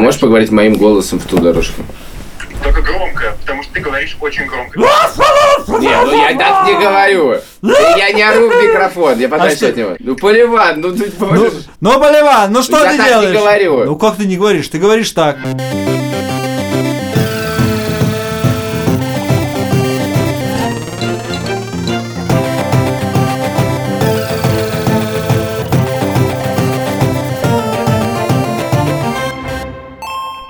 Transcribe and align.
Можешь 0.00 0.20
поговорить 0.20 0.50
моим 0.50 0.74
голосом 0.76 1.18
в 1.18 1.24
ту 1.26 1.38
дорожку? 1.38 1.82
Только 2.62 2.82
громко, 2.82 3.36
потому 3.40 3.62
что 3.62 3.72
ты 3.74 3.80
говоришь 3.80 4.16
очень 4.20 4.46
громко. 4.46 4.78
Не, 4.78 6.04
ну 6.04 6.12
я 6.14 6.36
так 6.36 6.66
не 6.66 6.74
говорю. 6.74 7.36
Я 7.96 8.12
не 8.12 8.22
ору 8.22 8.48
в 8.50 8.62
микрофон, 8.62 9.18
я 9.18 9.28
подальше 9.28 9.56
что? 9.56 9.68
от 9.68 9.76
него. 9.76 9.96
Ну, 9.98 10.16
Поливан, 10.16 10.80
ну 10.80 10.92
ты 10.94 11.10
Ну, 11.18 11.26
можешь... 11.26 11.52
ну, 11.80 12.00
Поливан, 12.00 12.52
ну 12.52 12.62
что 12.62 12.82
Я 12.82 12.90
ты 12.92 12.96
так 12.96 13.06
не 13.06 13.12
делаешь? 13.12 13.38
говорю. 13.38 13.84
Ну 13.84 13.96
как 13.96 14.16
ты 14.16 14.26
не 14.26 14.36
говоришь? 14.36 14.68
Ты 14.68 14.78
говоришь 14.78 15.10
так. 15.12 15.36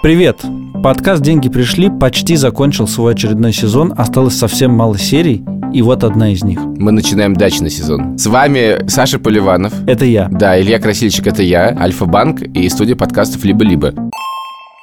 Привет! 0.03 0.41
Подкаст 0.83 1.21
«Деньги 1.21 1.51
пришли» 1.51 1.91
почти 1.91 2.35
закончил 2.37 2.89
свой 2.89 3.13
очередной 3.13 3.53
сезон, 3.53 3.93
осталось 3.95 4.35
совсем 4.35 4.73
мало 4.73 4.97
серий, 4.97 5.45
и 5.75 5.83
вот 5.83 6.05
одна 6.05 6.33
из 6.33 6.43
них. 6.43 6.59
Мы 6.59 6.91
начинаем 6.91 7.35
дачный 7.35 7.69
сезон. 7.69 8.17
С 8.19 8.27
вами 8.27 8.89
Саша 8.89 9.19
Поливанов. 9.19 9.75
Это 9.87 10.07
я. 10.07 10.29
Да, 10.31 10.59
Илья 10.59 10.79
Красильщик, 10.79 11.27
это 11.27 11.43
я, 11.43 11.77
Альфа-Банк 11.79 12.41
и 12.41 12.67
студия 12.71 12.97
подкастов 12.97 13.45
«Либо-либо». 13.45 13.93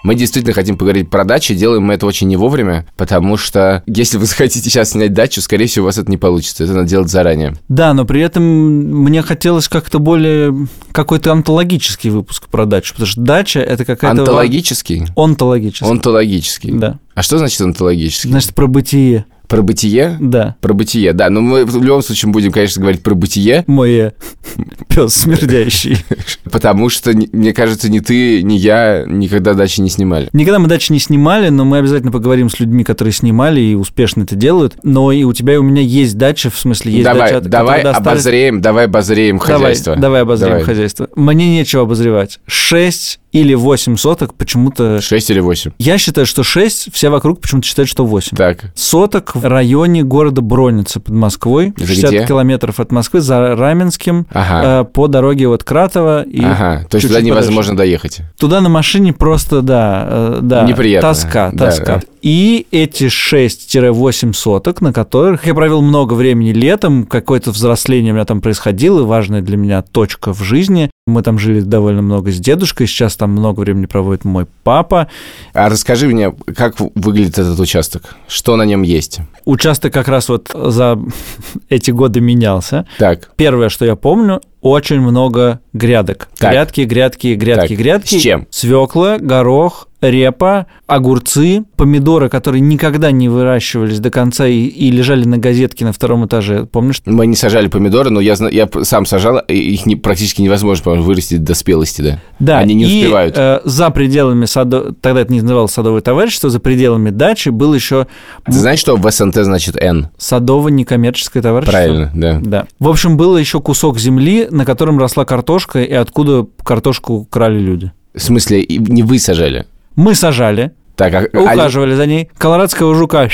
Мы 0.04 0.16
действительно 0.16 0.54
хотим 0.54 0.78
поговорить 0.78 1.10
про 1.10 1.24
дачи, 1.24 1.56
делаем 1.56 1.84
мы 1.84 1.96
это 1.96 2.06
очень 2.06 2.28
не 2.28 2.38
вовремя, 2.38 2.86
потому 2.98 3.36
что 3.38 3.84
если 3.88 4.18
вы 4.18 4.26
захотите 4.28 4.70
сейчас 4.70 4.92
снять 4.92 5.14
дачу, 5.14 5.42
скорее 5.42 5.66
всего, 5.68 5.84
у 5.84 5.86
вас 5.88 5.98
это 5.98 6.10
не 6.10 6.18
получится. 6.18 6.64
Это 6.64 6.74
надо 6.74 6.88
делать 6.88 7.10
заранее. 7.10 7.56
Да, 7.68 7.94
но 7.94 8.06
при 8.06 8.22
этом 8.22 8.44
мне 8.44 9.22
хотелось 9.22 9.68
как-то 9.68 10.00
более 10.00 10.68
какой-то 10.92 11.32
онтологический 11.32 12.10
выпуск 12.10 12.48
про 12.48 12.66
дачу, 12.66 12.94
потому 12.94 13.08
что 13.08 13.22
дача 13.22 13.60
это 13.60 13.86
какая-то... 13.86 14.22
Антологический? 14.22 15.06
Онтологический. 15.16 15.88
Онтологический. 15.90 16.72
Да. 16.72 17.00
А 17.16 17.24
что 17.24 17.38
значит 17.40 17.60
онтологический? 17.62 18.30
Значит, 18.30 18.54
про 18.54 18.68
бытие. 18.68 19.26
Про 19.48 19.62
бытие? 19.62 20.18
Да. 20.20 20.56
Про 20.62 20.74
бытие, 20.74 21.14
да. 21.14 21.30
Но 21.30 21.42
мы 21.42 21.66
в 21.66 21.82
любом 21.82 22.02
случае 22.02 22.32
будем, 22.32 22.52
конечно, 22.52 22.82
говорить 22.82 23.02
про 23.02 23.16
бытие, 23.16 23.64
Мой 23.68 24.12
пес 24.90 25.14
смердящий. 25.14 25.98
потому 26.52 26.90
что, 26.90 27.12
мне 27.32 27.54
кажется, 27.54 27.90
ни 27.90 28.00
ты, 28.00 28.44
ни 28.44 28.56
я 28.56 29.06
никогда 29.08 29.54
дачи 29.54 29.80
не 29.82 29.90
снимали. 29.90 30.30
Никогда 30.34 30.60
мы 30.60 30.68
дачи 30.68 30.92
не 30.92 31.00
снимали, 31.00 31.50
но 31.50 31.64
мы 31.66 31.78
обязательно 31.78 32.12
поговорим 32.12 32.50
с 32.50 32.60
людьми, 32.60 32.84
которые 32.84 33.14
снимали 33.14 33.62
и 33.62 33.74
успешно 33.76 34.24
это 34.24 34.36
делают. 34.36 34.76
Но 34.84 35.12
и 35.12 35.24
у 35.24 35.34
тебя 35.34 35.54
и 35.54 35.58
у 35.58 35.64
меня 35.64 35.82
есть 35.82 36.18
дача, 36.18 36.50
в 36.50 36.58
смысле, 36.60 36.92
есть 36.92 37.04
давай, 37.06 37.32
дача, 37.34 37.48
давай 37.48 37.84
досталась- 37.84 38.08
обозреем, 38.08 38.62
давай 38.62 38.86
обозреем 38.86 39.38
Давай, 39.38 39.58
хозяйство. 39.60 39.96
давай 39.96 40.22
обозрим 40.24 40.50
Давай. 40.50 40.64
хозяйство. 40.64 41.08
Мне 41.16 41.50
нечего 41.58 41.84
обозревать. 41.84 42.40
6 42.48 43.20
или 43.32 43.54
8 43.54 43.98
соток 43.98 44.34
почему-то... 44.34 45.02
Шесть 45.02 45.30
или 45.30 45.40
восемь. 45.40 45.72
Я 45.80 45.98
считаю, 45.98 46.26
что 46.26 46.44
6, 46.44 46.94
все 46.94 47.10
вокруг 47.10 47.42
почему-то 47.42 47.68
считают, 47.68 47.90
что 47.90 48.06
8. 48.06 48.38
Так, 48.38 48.72
Соток 48.76 49.36
в 49.36 49.46
районе 49.46 50.04
города 50.04 50.42
Броница 50.42 51.00
под 51.00 51.14
Москвой. 51.14 51.74
Это 51.76 51.86
60 51.88 52.10
где? 52.12 52.26
километров 52.26 52.80
от 52.80 52.92
Москвы, 52.92 53.22
за 53.22 53.56
Раменским, 53.56 54.28
ага. 54.32 54.82
э, 54.82 54.84
по 54.86 55.08
дороге 55.08 55.48
от 55.50 55.64
Кратова. 55.64 56.24
И 56.24 56.44
ага, 56.44 56.86
то 56.90 56.96
есть 56.98 57.08
туда 57.08 57.20
подальше. 57.20 57.26
невозможно 57.26 57.76
доехать. 57.78 58.22
Туда 58.40 58.62
на 58.62 58.70
машине 58.70 59.14
просто, 59.14 59.62
да, 59.62 60.06
э, 60.10 60.40
да. 60.42 60.64
Неприятно. 60.64 61.10
Тоска, 61.10 61.50
Да, 61.54 61.66
тоска. 61.68 61.86
да. 61.86 62.02
И 62.28 62.68
эти 62.72 63.06
6-8 63.06 64.34
соток, 64.34 64.82
на 64.82 64.92
которых 64.92 65.48
я 65.48 65.56
провел 65.56 65.82
много 65.82 66.14
времени 66.14 66.52
летом, 66.52 67.06
какое-то 67.06 67.52
взросление 67.52 68.12
у 68.12 68.16
меня 68.16 68.26
там 68.26 68.42
происходило, 68.42 69.06
важная 69.06 69.42
для 69.42 69.56
меня 69.56 69.82
точка 69.82 70.34
в 70.34 70.44
жизни. 70.44 70.92
Мы 71.06 71.24
там 71.24 71.40
жили 71.40 71.62
довольно 71.62 72.02
много 72.02 72.32
с 72.32 72.38
дедушкой, 72.38 72.88
сейчас 72.88 73.16
там 73.16 73.32
много 73.32 73.62
времени 73.62 73.86
проводит 73.86 74.26
мой 74.26 74.46
папа. 74.64 75.08
А 75.54 75.70
расскажи 75.70 76.10
мне, 76.10 76.34
как 76.54 76.76
выглядит 76.96 77.40
этот 77.40 77.58
участок? 77.62 78.18
Что 78.28 78.58
на 78.58 78.64
нем 78.64 78.82
есть? 78.82 79.20
Участок 79.46 79.94
как 79.94 80.10
раз 80.10 80.28
вот 80.28 80.52
за 80.54 81.00
эти 81.70 81.92
годы 81.92 82.20
менялся. 82.20 82.86
Так, 82.98 83.32
Первое, 83.38 83.70
что 83.70 83.86
я 83.86 83.96
помню, 83.96 84.42
очень 84.70 85.00
много 85.02 85.60
грядок. 85.74 86.28
Так. 86.38 86.52
Грядки, 86.52 86.82
грядки, 86.82 87.28
грядки, 87.36 87.70
Так, 87.70 87.78
грядки. 87.78 88.16
с 88.18 88.22
чем? 88.22 88.48
Свекла, 88.50 89.18
горох, 89.20 89.88
репа, 90.02 90.68
огурцы, 90.86 91.64
помидоры, 91.76 92.30
которые 92.30 92.62
никогда 92.62 93.10
не 93.12 93.30
выращивались 93.30 94.00
до 94.00 94.12
конца 94.12 94.48
и, 94.48 94.66
и 94.66 94.92
лежали 94.92 95.26
на 95.26 95.40
газетке 95.40 95.86
на 95.86 95.92
втором 95.92 96.26
этаже. 96.28 96.66
Помнишь? 96.72 97.02
мы 97.06 97.26
не 97.26 97.36
сажали 97.36 97.68
помидоры, 97.68 98.10
но 98.12 98.20
я, 98.20 98.36
я 98.52 98.70
сам 98.84 99.06
сажал, 99.08 99.40
и 99.48 99.56
их 99.56 99.86
не, 99.88 99.96
практически 99.96 100.42
невозможно, 100.44 100.92
вырастить 101.02 101.44
до 101.44 101.56
спелости, 101.56 102.02
да? 102.02 102.20
Да, 102.40 102.60
Они 102.60 102.76
не 102.76 102.84
и, 102.84 103.02
успевают. 103.04 103.36
э, 103.38 103.62
за 103.64 103.90
пределами 103.90 104.46
садо... 104.46 104.94
тогда 105.02 105.22
это 105.22 105.34
не 105.34 105.42
называлось 105.42 105.72
садовое 105.72 106.02
товарищество, 106.02 106.50
за 106.52 106.60
пределами 106.60 107.10
дачи 107.10 107.50
был 107.50 107.74
еще 107.74 108.06
Ты 108.46 108.52
знаешь, 108.54 108.80
что 108.80 108.96
в 108.98 109.12
СНТ 109.12 109.36
значит 109.38 109.82
Н? 109.82 110.10
садово-некоммерческое 110.20 111.42
товарищество. 111.42 111.72
Правильно, 111.78 112.12
да. 112.14 112.40
Да. 112.44 112.68
В 112.80 112.88
общем, 112.90 113.18
было 113.18 113.38
еще 113.38 113.60
кусок 113.62 113.98
земли, 114.00 114.48
на 114.58 114.66
котором 114.66 115.00
росла 115.00 115.24
картошка, 115.24 115.82
и 115.82 115.94
откуда 115.94 116.46
картошку 116.64 117.26
крали 117.30 117.60
люди. 117.60 117.92
В 118.14 118.22
смысле, 118.22 118.66
не 118.68 119.04
вы 119.04 119.20
сажали? 119.20 119.66
Мы 119.96 120.16
сажали, 120.16 120.72
Так, 120.96 121.14
а, 121.14 121.28
а- 121.32 121.40
ухаживали 121.40 121.96
за 121.96 122.06
ней. 122.06 122.30
Колорадского 122.38 122.94
жука 122.96 123.30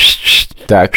так, 0.68 0.94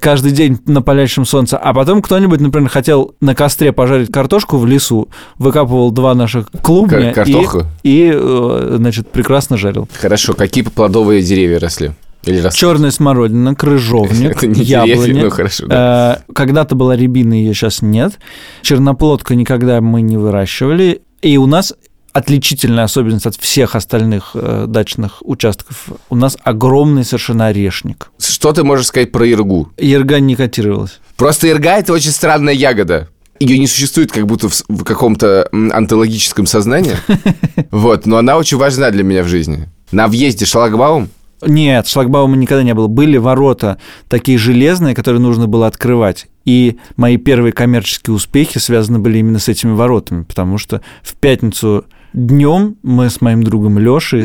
каждый 0.00 0.32
день 0.32 0.58
на 0.66 0.82
палящем 0.82 1.24
солнце. 1.24 1.56
А 1.56 1.72
потом 1.72 2.02
кто-нибудь, 2.02 2.40
например, 2.40 2.68
хотел 2.68 3.14
на 3.20 3.34
костре 3.34 3.72
пожарить 3.72 4.12
картошку 4.12 4.58
в 4.58 4.66
лесу, 4.66 5.08
выкапывал 5.38 5.90
два 5.90 6.14
наших 6.14 6.50
клубня 6.62 7.12
Кар- 7.12 7.26
и, 7.28 7.46
и, 7.82 8.12
э, 8.14 8.74
значит, 8.78 9.08
прекрасно 9.10 9.56
жарил. 9.56 9.88
хорошо. 9.98 10.34
Какие 10.34 10.64
плодовые 10.64 11.22
деревья 11.22 11.58
росли? 11.58 11.92
Или? 12.26 12.50
Черная 12.52 12.90
смородина, 12.90 13.54
крыжовник, 13.54 14.42
яблони. 14.56 15.22
ну 15.22 15.30
хорошо, 15.30 15.66
да. 15.66 16.22
Э, 16.28 16.32
Когда-то 16.32 16.74
была 16.74 16.96
рябина, 16.96 17.34
ее 17.34 17.54
сейчас 17.54 17.82
нет. 17.82 18.18
Черноплодка 18.62 19.34
никогда 19.34 19.80
мы 19.80 20.02
не 20.02 20.16
выращивали. 20.16 21.02
И 21.22 21.36
у 21.36 21.46
нас 21.46 21.74
отличительная 22.12 22.84
особенность 22.84 23.26
от 23.26 23.34
всех 23.36 23.74
остальных 23.74 24.30
э, 24.34 24.66
дачных 24.68 25.16
участков. 25.20 25.88
У 26.08 26.16
нас 26.16 26.38
огромный 26.42 27.04
совершенно 27.04 27.46
орешник. 27.46 28.10
Что 28.18 28.52
ты 28.52 28.62
можешь 28.62 28.86
сказать 28.86 29.10
про 29.10 29.26
иргу? 29.26 29.70
Ерга 29.78 30.20
не 30.20 30.36
котировалась. 30.36 31.00
Просто 31.16 31.48
ирга– 31.48 31.76
это 31.78 31.92
очень 31.92 32.12
странная 32.12 32.54
ягода. 32.54 33.08
Ее 33.40 33.58
не 33.58 33.66
существует 33.66 34.12
как 34.12 34.26
будто 34.26 34.48
в, 34.48 34.84
каком-то 34.84 35.48
антологическом 35.52 36.46
сознании. 36.46 36.96
Вот, 37.70 38.06
но 38.06 38.18
она 38.18 38.36
очень 38.36 38.56
важна 38.56 38.90
для 38.90 39.02
меня 39.02 39.24
в 39.24 39.26
жизни. 39.28 39.68
На 39.90 40.06
въезде 40.06 40.44
шлагбаум 40.44 41.08
Нет, 41.46 41.86
шлагбаума 41.86 42.36
никогда 42.36 42.62
не 42.62 42.74
было. 42.74 42.86
Были 42.86 43.16
ворота 43.16 43.78
такие 44.08 44.38
железные, 44.38 44.94
которые 44.94 45.20
нужно 45.20 45.46
было 45.46 45.66
открывать. 45.66 46.26
И 46.44 46.78
мои 46.96 47.16
первые 47.16 47.52
коммерческие 47.52 48.14
успехи 48.14 48.58
связаны 48.58 48.98
были 48.98 49.18
именно 49.18 49.38
с 49.38 49.48
этими 49.48 49.72
воротами, 49.72 50.24
потому 50.24 50.58
что 50.58 50.82
в 51.02 51.14
пятницу 51.14 51.86
днем 52.12 52.76
мы 52.82 53.08
с 53.08 53.20
моим 53.20 53.42
другом 53.42 53.78
Лешей 53.78 54.24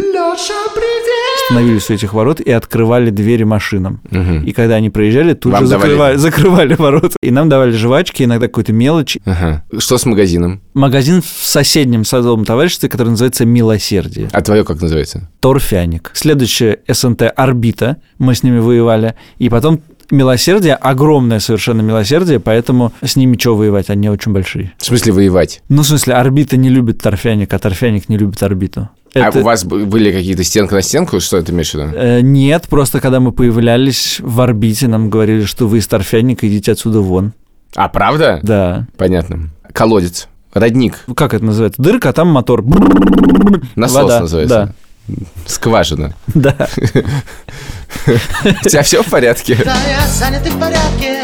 становились 1.50 1.90
у 1.90 1.94
этих 1.94 2.14
ворот 2.14 2.40
и 2.40 2.52
открывали 2.52 3.10
двери 3.10 3.44
машинам. 3.44 4.02
Мгм. 4.12 4.44
И 4.44 4.52
когда 4.52 4.76
они 4.76 4.90
проезжали, 4.92 5.34
тут 5.34 5.52
Вам 5.54 5.64
же 5.66 5.72
давали- 5.72 5.90
закрывали, 5.90 6.16
закрывали 6.18 6.74
ворота. 6.76 7.16
И 7.24 7.32
нам 7.32 7.50
давали 7.50 7.72
жвачки, 7.72 8.24
иногда 8.24 8.48
какую-то 8.48 8.72
мелочь. 8.72 9.18
Ага. 9.26 9.64
Что 9.78 9.98
с 9.98 10.06
магазином? 10.06 10.62
Магазин 10.76 11.22
в 11.22 11.26
соседнем 11.26 12.06
садовом 12.06 12.46
товариществе, 12.46 12.88
который 12.90 13.10
называется 13.10 13.46
«Милосердие». 13.46 14.30
А 14.32 14.42
твое 14.42 14.64
как 14.64 14.80
называется? 14.82 15.30
Торфяник. 15.40 16.12
Следующее 16.14 16.80
СНТ 16.88 17.24
«Орбита». 17.36 17.98
Мы 18.20 18.36
с 18.36 18.44
ними 18.44 18.60
воевали. 18.60 19.16
И 19.40 19.50
потом 19.50 19.82
«Милосердие»— 20.12 20.74
огромное 20.76 21.40
совершенно 21.40 21.82
«Милосердие», 21.82 22.40
поэтому 22.40 22.94
с 23.04 23.16
ними 23.16 23.38
что 23.38 23.56
воевать? 23.56 23.90
Они 23.92 24.10
очень 24.10 24.34
большие. 24.34 24.74
В 24.80 24.86
смысле 24.86 25.14
воевать? 25.14 25.62
Ну, 25.70 25.84
в 25.84 25.86
смысле, 25.86 26.16
«Орбита» 26.16 26.58
не 26.58 26.70
любит 26.70 26.98
торфяник, 27.00 27.54
а 27.54 27.60
торфяник 27.60 28.10
не 28.10 28.18
любит 28.18 28.42
«Орбиту». 28.42 28.90
А 29.16 29.32
у 29.34 29.42
вас 29.42 29.64
были 29.66 30.12
какие-то 30.12 30.44
стенка 30.44 30.76
на 30.76 30.82
стенку? 30.82 31.20
Что 31.20 31.42
ты 31.42 31.52
имеешь 31.52 31.72
в 31.72 31.74
виду? 31.76 31.92
Э, 31.96 32.22
Нет, 32.22 32.68
просто 32.70 33.00
когда 33.02 33.20
мы 33.20 33.32
появлялись 33.32 34.18
в 34.20 34.40
орбите, 34.42 34.88
нам 34.88 35.10
говорили, 35.10 35.44
что 35.46 35.68
вы 35.68 35.80
из 35.80 35.88
торфяника, 35.88 36.48
идите 36.48 36.72
отсюда 36.72 37.02
вон. 37.02 37.34
А, 37.76 37.88
правда? 37.90 38.40
Да. 38.44 38.88
Понятно. 38.98 39.50
Колодец. 39.74 40.28
Родник. 40.54 41.00
Как 41.16 41.34
это 41.34 41.46
называется? 41.46 41.82
Дырка, 41.82 42.10
а 42.10 42.14
там 42.14 42.28
мотор. 42.30 42.64
Насос 43.76 43.96
Вода, 44.04 44.20
называется. 44.22 44.76
Скважина. 45.46 46.14
Да. 46.28 46.56
да. 46.58 46.68
У 48.06 48.70
тебя 48.70 48.84
все 48.84 49.02
в 49.04 49.10
порядке? 49.10 49.56
Саня, 49.56 50.02
Саня, 50.08 50.40
ты 50.40 50.52
в 50.52 50.60
порядке? 50.60 51.24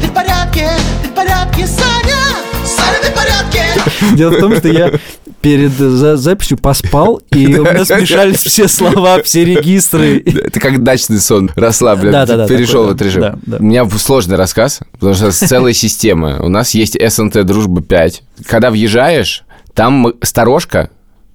Ты 0.00 0.08
в 0.08 0.12
порядке? 0.12 0.68
Ты 1.02 1.08
в 1.08 1.14
порядке, 1.14 1.66
Саня? 1.66 2.36
Саня, 2.64 2.98
ты 3.02 3.10
в 3.10 3.14
порядке? 3.14 4.16
Дело 4.16 4.30
в 4.30 4.40
том, 4.40 4.56
что 4.56 4.68
я 4.68 4.92
перед 5.42 5.72
за- 5.72 6.16
записью 6.16 6.56
поспал, 6.56 7.20
и 7.32 7.46
у 7.58 7.64
меня 7.64 7.84
смешались 7.84 8.38
все 8.38 8.68
слова, 8.68 9.22
все 9.22 9.44
регистры. 9.44 10.18
Это 10.24 10.60
как 10.60 10.82
дачный 10.82 11.18
сон. 11.18 11.50
Расслаблен. 11.54 12.12
Перешел 12.48 12.84
такой, 12.84 12.92
в 12.92 12.96
этот 12.96 13.02
режим. 13.02 13.40
да. 13.44 13.56
У 13.58 13.62
меня 13.62 13.88
сложный 13.90 14.36
рассказ, 14.36 14.80
потому 14.92 15.14
что 15.14 15.30
с 15.32 15.38
целой 15.38 15.74
системы. 15.74 16.38
У 16.40 16.48
нас 16.48 16.74
есть 16.74 16.96
СНТ 16.98 17.44
«Дружба 17.44 17.82
5». 17.82 18.20
Когда 18.46 18.70
въезжаешь, 18.70 19.44
там 19.74 20.14
сторожка... 20.22 20.90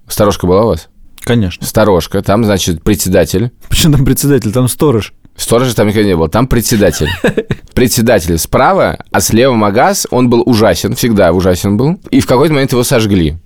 Сторожка 0.08 0.46
была 0.46 0.64
у 0.64 0.68
вас? 0.68 0.88
Конечно. 1.20 1.66
Сторожка, 1.66 2.22
там, 2.22 2.44
значит, 2.44 2.82
председатель. 2.82 3.50
Почему 3.68 3.96
там 3.96 4.06
председатель, 4.06 4.50
там 4.52 4.68
сторож? 4.68 5.12
Сторожа 5.36 5.74
там 5.76 5.86
никогда 5.86 6.08
не 6.08 6.16
было, 6.16 6.28
там 6.28 6.46
председатель. 6.48 7.08
Председатель 7.74 8.36
справа, 8.38 8.98
а 9.12 9.20
слева 9.20 9.52
магаз, 9.54 10.08
он 10.10 10.28
был 10.28 10.42
ужасен, 10.44 10.96
всегда 10.96 11.32
ужасен 11.32 11.76
был. 11.76 12.00
И 12.10 12.18
в 12.20 12.26
какой-то 12.26 12.54
момент 12.54 12.72
его 12.72 12.82
сожгли. 12.82 13.36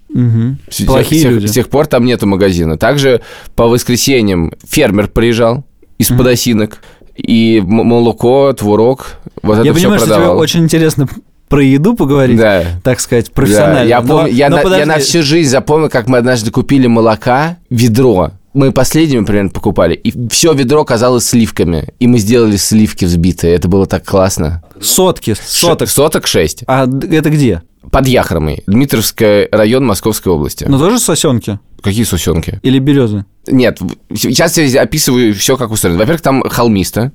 С 0.71 0.77
тех- 0.77 0.87
Плохие 0.87 1.23
с 1.23 1.25
люди. 1.25 1.47
С 1.47 1.53
тех 1.53 1.69
пор 1.69 1.87
там 1.87 2.05
нету 2.05 2.27
магазина. 2.27 2.77
Также 2.77 3.21
по 3.57 3.67
воскресеньям 3.69 4.53
фермер 4.69 5.09
приезжал 5.09 5.65
из 5.99 6.09
подосинок. 6.09 6.79
И 7.17 7.59
м- 7.59 7.67
молоко, 7.67 8.53
творог, 8.55 9.17
вот 9.43 9.59
это 9.59 9.67
Я 9.67 9.73
все 9.75 9.83
понимаю, 9.83 10.01
что 10.01 10.15
тебе 10.15 10.27
очень 10.29 10.61
интересно 10.65 11.07
про 11.49 11.63
еду 11.63 11.95
поговорить, 11.95 12.39
Да. 12.39 12.65
так 12.83 13.01
сказать, 13.01 13.27
Да, 13.27 13.33
профессионально. 13.35 13.87
я, 13.89 14.01
Но- 14.01 14.07
помню, 14.09 14.33
я, 14.33 14.49
но 14.49 14.57
на, 14.63 14.77
я 14.79 14.87
на 14.87 14.99
всю 14.99 15.23
жизнь 15.23 15.51
запомнил, 15.51 15.91
как 15.91 16.09
мы 16.09 16.17
однажды 16.19 16.51
купили 16.51 16.87
молока, 16.87 17.59
ведро. 17.69 18.31
Мы 18.55 18.73
последними 18.73 19.25
примерно 19.25 19.51
покупали, 19.51 19.95
и 19.95 20.13
все 20.29 20.53
ведро 20.55 20.85
казалось 20.85 21.25
сливками. 21.27 21.89
И 21.99 22.07
мы 22.07 22.19
сделали 22.19 22.57
сливки 22.57 23.05
взбитые. 23.05 23.55
Это 23.55 23.69
было 23.69 23.85
так 23.87 24.05
классно. 24.07 24.63
Сотки, 24.81 25.35
соток. 25.43 25.89
Ш- 25.89 25.95
Соток 25.95 26.27
6. 26.27 26.65
А 26.67 26.85
это 26.85 27.29
где? 27.31 27.63
Под 27.91 28.07
Яхромой. 28.07 28.63
Дмитровский 28.67 29.49
район 29.51 29.85
Московской 29.87 30.33
области. 30.33 30.65
Ну, 30.69 30.79
тоже 30.79 30.99
сосенки 30.99 31.59
Какие 31.83 32.05
сусенки? 32.05 32.61
или 32.63 32.79
березы? 32.79 33.25
Нет, 33.49 33.81
сейчас 34.15 34.57
я 34.57 34.83
описываю 34.83 35.35
все, 35.35 35.57
как 35.57 35.73
устроено. 35.73 35.99
Во-первых, 35.99 36.21
там 36.23 36.43
холмисто. 36.49 37.11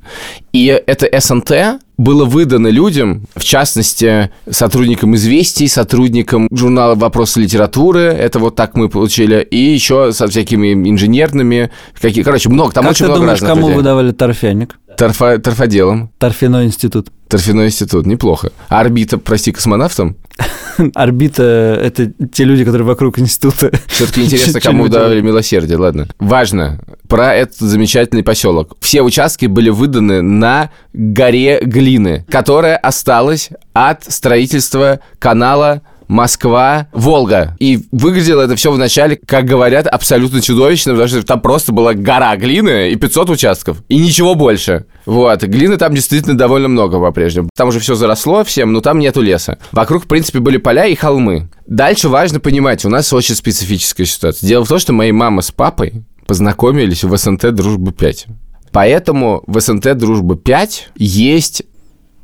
И 0.51 0.65
это 0.85 1.07
СНТ 1.21 1.79
было 1.97 2.25
выдано 2.25 2.67
людям, 2.67 3.27
в 3.35 3.43
частности, 3.43 4.29
сотрудникам 4.49 5.15
«Известий», 5.15 5.69
сотрудникам 5.69 6.49
журнала 6.51 6.95
«Вопросы 6.95 7.39
литературы». 7.39 8.01
Это 8.01 8.39
вот 8.39 8.55
так 8.57 8.75
мы 8.75 8.89
получили. 8.89 9.41
И 9.49 9.57
еще 9.57 10.11
со 10.11 10.27
всякими 10.27 10.73
инженерными. 10.73 11.71
Какие, 11.99 12.23
короче, 12.25 12.49
много. 12.49 12.73
Там 12.73 12.83
как 12.83 12.91
очень 12.91 13.05
много 13.05 13.21
думаешь, 13.21 13.39
разных 13.39 13.49
кому 13.51 13.67
людей. 13.67 13.77
выдавали 13.77 14.11
торфяник? 14.11 14.77
Торфа- 14.97 15.37
торфоделом. 15.37 16.11
Торфяной 16.17 16.65
институт. 16.65 17.07
Торфяной 17.29 17.67
институт. 17.67 18.05
Неплохо. 18.05 18.51
А 18.67 18.81
орбита, 18.81 19.17
прости, 19.17 19.51
космонавтам? 19.51 20.17
Орбита— 20.93 21.79
это 21.83 22.11
те 22.31 22.43
люди, 22.43 22.63
которые 22.63 22.85
вокруг 22.85 23.19
института. 23.19 23.71
Все-таки 23.87 24.23
интересно, 24.23 24.59
кому 24.59 24.87
давали 24.87 25.21
милосердие. 25.21 25.77
Ладно. 25.77 26.07
Важно 26.19 26.79
про 27.07 27.33
этот 27.35 27.57
замечательный 27.57 28.23
поселок. 28.23 28.77
Все 28.79 29.01
участки 29.01 29.45
были 29.45 29.69
выданы 29.69 30.21
на 30.21 30.71
горе 30.93 31.59
глины, 31.61 32.25
которая 32.29 32.77
осталась 32.77 33.49
от 33.73 34.03
строительства 34.03 34.99
канала 35.19 35.81
Москва-Волга. 36.07 37.55
И 37.59 37.85
выглядело 37.91 38.41
это 38.41 38.55
все 38.55 38.71
вначале, 38.71 39.19
как 39.25 39.45
говорят, 39.45 39.87
абсолютно 39.87 40.41
чудовищно, 40.41 40.93
потому 40.93 41.07
что 41.07 41.23
там 41.23 41.41
просто 41.41 41.71
была 41.71 41.93
гора 41.93 42.35
глины 42.37 42.91
и 42.91 42.95
500 42.95 43.29
участков. 43.29 43.83
И 43.89 43.97
ничего 43.97 44.35
больше. 44.35 44.85
Вот. 45.05 45.43
Глины 45.43 45.77
там 45.77 45.93
действительно 45.93 46.37
довольно 46.37 46.67
много 46.67 46.99
по-прежнему. 46.99 47.49
Там 47.55 47.69
уже 47.69 47.79
все 47.79 47.95
заросло 47.95 48.43
всем, 48.43 48.73
но 48.73 48.81
там 48.81 48.99
нету 48.99 49.21
леса. 49.21 49.57
Вокруг, 49.71 50.05
в 50.05 50.07
принципе, 50.07 50.39
были 50.39 50.57
поля 50.57 50.85
и 50.85 50.95
холмы. 50.95 51.49
Дальше 51.65 52.09
важно 52.09 52.39
понимать, 52.39 52.85
у 52.85 52.89
нас 52.89 53.11
очень 53.11 53.35
специфическая 53.35 54.05
ситуация. 54.05 54.47
Дело 54.47 54.65
в 54.65 54.69
том, 54.69 54.79
что 54.79 54.93
мои 54.93 55.11
мама 55.11 55.41
с 55.41 55.51
папой 55.51 56.05
познакомились 56.25 57.03
в 57.03 57.15
СНТ 57.15 57.53
«Дружба 57.53 57.91
5». 57.91 58.25
Поэтому 58.71 59.43
в 59.47 59.59
СНТ 59.59 59.97
«Дружба 59.97 60.35
5» 60.35 60.69
есть 60.97 61.63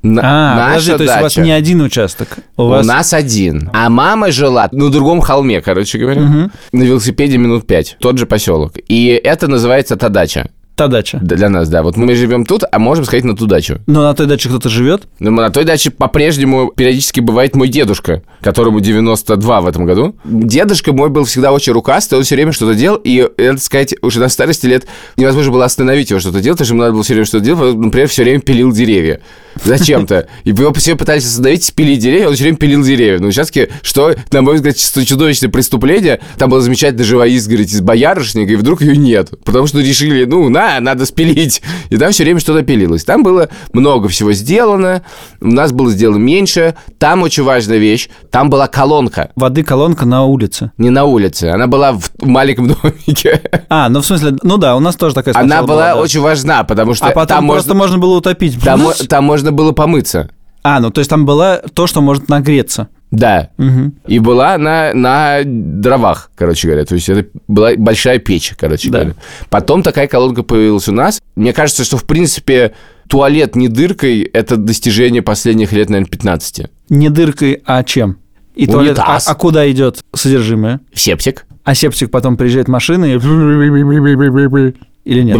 на- 0.03 0.21
А, 0.23 0.55
наша 0.55 0.73
подожди, 0.73 0.97
то 0.97 1.03
есть 1.03 1.17
у 1.19 1.21
вас 1.23 1.37
не 1.37 1.51
один 1.51 1.81
участок. 1.81 2.37
У 2.57 2.63
У 2.63 2.67
вас... 2.67 2.85
нас 2.85 3.13
один. 3.13 3.69
А 3.73 3.89
мама 3.89 4.31
жила 4.31 4.69
на 4.71 4.89
другом 4.91 5.21
холме, 5.21 5.61
короче 5.61 5.97
говоря. 5.97 6.49
На 6.71 6.83
велосипеде 6.83 7.37
минут 7.37 7.65
пять. 7.65 7.97
Тот 7.99 8.17
же 8.17 8.25
поселок. 8.25 8.73
И 8.87 9.07
это 9.23 9.47
называется 9.47 9.95
та 9.95 10.09
дача. 10.09 10.49
Та 10.75 10.87
дача. 10.87 11.19
Для 11.21 11.49
нас, 11.49 11.69
да. 11.69 11.83
Вот 11.83 11.97
мы 11.97 12.15
живем 12.15 12.45
тут, 12.45 12.63
а 12.71 12.79
можем 12.79 13.05
сходить 13.05 13.25
на 13.25 13.35
ту 13.35 13.45
дачу. 13.45 13.79
Но 13.85 14.01
на 14.01 14.13
той 14.15 14.25
даче 14.25 14.49
кто-то 14.49 14.69
живет? 14.69 15.03
Но 15.19 15.29
на 15.29 15.51
той 15.51 15.65
даче 15.65 15.91
по-прежнему 15.91 16.71
периодически 16.75 17.19
бывает 17.19 17.55
мой 17.55 17.67
дедушка, 17.67 18.23
которому 18.41 18.79
92 18.79 19.61
в 19.61 19.67
этом 19.67 19.85
году. 19.85 20.15
Дедушка 20.23 20.91
мой 20.91 21.09
был 21.09 21.25
всегда 21.25 21.51
очень 21.51 21.73
рукастый, 21.73 22.17
он 22.17 22.23
все 22.23 22.35
время 22.35 22.53
что-то 22.53 22.73
делал, 22.73 22.99
и, 23.03 23.29
это 23.37 23.61
сказать, 23.61 23.93
уже 24.01 24.19
на 24.19 24.29
старости 24.29 24.65
лет 24.65 24.87
невозможно 25.15 25.51
было 25.51 25.65
остановить 25.65 26.09
его 26.09 26.19
что-то 26.19 26.41
делать, 26.41 26.57
потому 26.57 26.65
что 26.65 26.73
ему 26.73 26.81
надо 26.81 26.93
было 26.93 27.03
все 27.03 27.13
время 27.13 27.25
что-то 27.25 27.45
делать, 27.45 27.75
например, 27.75 28.07
все 28.07 28.23
время 28.23 28.39
пилил 28.41 28.71
деревья. 28.71 29.21
Зачем-то. 29.63 30.27
И 30.43 30.49
его 30.49 30.73
все 30.73 30.95
пытались 30.95 31.25
остановить, 31.25 31.63
спилить 31.63 31.99
деревья, 31.99 32.27
он 32.27 32.33
все 32.33 32.43
время 32.43 32.57
пилил 32.57 32.83
деревья. 32.83 33.19
На 33.19 33.27
участке, 33.27 33.69
что, 33.81 34.15
на 34.31 34.41
мой 34.41 34.55
взгляд, 34.55 34.75
чудовищное 34.75 35.49
преступление. 35.49 36.19
Там 36.37 36.49
была 36.49 36.61
замечательная 36.61 37.05
живая 37.05 37.29
изгородь 37.29 37.71
из 37.71 37.81
боярышника, 37.81 38.51
и 38.51 38.55
вдруг 38.55 38.81
ее 38.81 38.97
нет. 38.97 39.29
Потому 39.43 39.67
что 39.67 39.79
решили, 39.79 40.25
ну, 40.25 40.49
на, 40.49 40.62
надо 40.79 41.05
спилить. 41.05 41.61
И 41.89 41.97
там 41.97 42.11
все 42.11 42.23
время 42.23 42.39
что-то 42.39 42.63
пилилось. 42.63 43.03
Там 43.03 43.23
было 43.23 43.49
много 43.73 44.07
всего 44.09 44.33
сделано, 44.33 45.03
у 45.41 45.47
нас 45.47 45.71
было 45.71 45.91
сделано 45.91 46.17
меньше. 46.17 46.75
Там 46.97 47.23
очень 47.23 47.43
важная 47.43 47.77
вещь, 47.77 48.09
там 48.31 48.49
была 48.49 48.67
колонка. 48.67 49.31
Воды 49.35 49.63
колонка 49.63 50.05
на 50.05 50.23
улице. 50.23 50.71
Не 50.77 50.89
на 50.89 51.05
улице, 51.05 51.45
она 51.45 51.67
была 51.67 51.93
в 51.93 52.09
маленьком 52.21 52.67
домике. 52.81 53.41
А, 53.69 53.89
ну 53.89 54.01
в 54.01 54.05
смысле, 54.05 54.37
ну 54.43 54.57
да, 54.57 54.75
у 54.75 54.79
нас 54.79 54.95
тоже 54.95 55.15
такая 55.15 55.35
Она 55.35 55.45
сначала 55.45 55.67
была 55.67 55.93
да. 55.93 55.95
очень 55.97 56.21
важна, 56.21 56.63
потому 56.63 56.93
что 56.93 57.07
А 57.07 57.11
потом 57.11 57.37
там, 57.37 57.47
просто 57.47 57.73
можно, 57.73 57.83
можно 57.83 57.97
было 57.99 58.17
утопить. 58.17 58.61
там, 58.61 58.81
там 59.09 59.23
можно 59.23 59.51
было 59.51 59.71
помыться. 59.71 60.29
А, 60.63 60.79
ну 60.79 60.91
то 60.91 60.99
есть 60.99 61.09
там 61.09 61.25
было 61.25 61.61
то, 61.73 61.87
что 61.87 62.01
может 62.01 62.29
нагреться. 62.29 62.87
Да. 63.13 63.49
Мгм. 63.57 63.93
И 64.07 64.17
была 64.17 64.57
на, 64.57 64.91
на 64.95 65.41
дровах, 65.45 66.31
короче 66.35 66.67
говоря. 66.67 66.83
То 66.83 66.95
есть 66.95 67.07
это 67.09 67.27
была 67.47 67.75
большая 67.77 68.17
печь, 68.17 68.53
короче 68.57 68.89
Да. 68.89 68.99
говоря. 68.99 69.15
Потом 69.51 69.83
такая 69.83 70.07
колонка 70.07 70.41
появилась 70.41 70.87
у 70.87 70.91
нас. 70.91 71.21
Мне 71.35 71.53
кажется, 71.53 71.83
что, 71.83 71.97
в 71.97 72.05
принципе, 72.05 72.73
туалет 73.07 73.55
не 73.55 73.67
дыркой– 73.67 74.21
это 74.33 74.57
достижение 74.57 75.21
последних 75.21 75.73
лет, 75.73 75.91
наверное, 75.91 76.09
15. 76.09 76.65
Не 76.89 77.09
дыркой, 77.09 77.61
а 77.65 77.83
чем? 77.83 78.17
И 78.55 78.65
туалет, 78.65 78.97
а, 78.97 79.19
а 79.23 79.35
куда 79.35 79.69
идет 79.71 79.99
содержимое? 80.15 80.79
Септик. 80.91 81.45
А 81.63 81.75
септик 81.75 82.09
потом 82.09 82.35
приезжает 82.35 82.67
машина 82.67 83.05
и... 83.05 83.19
Или 85.05 85.21
нет? 85.21 85.37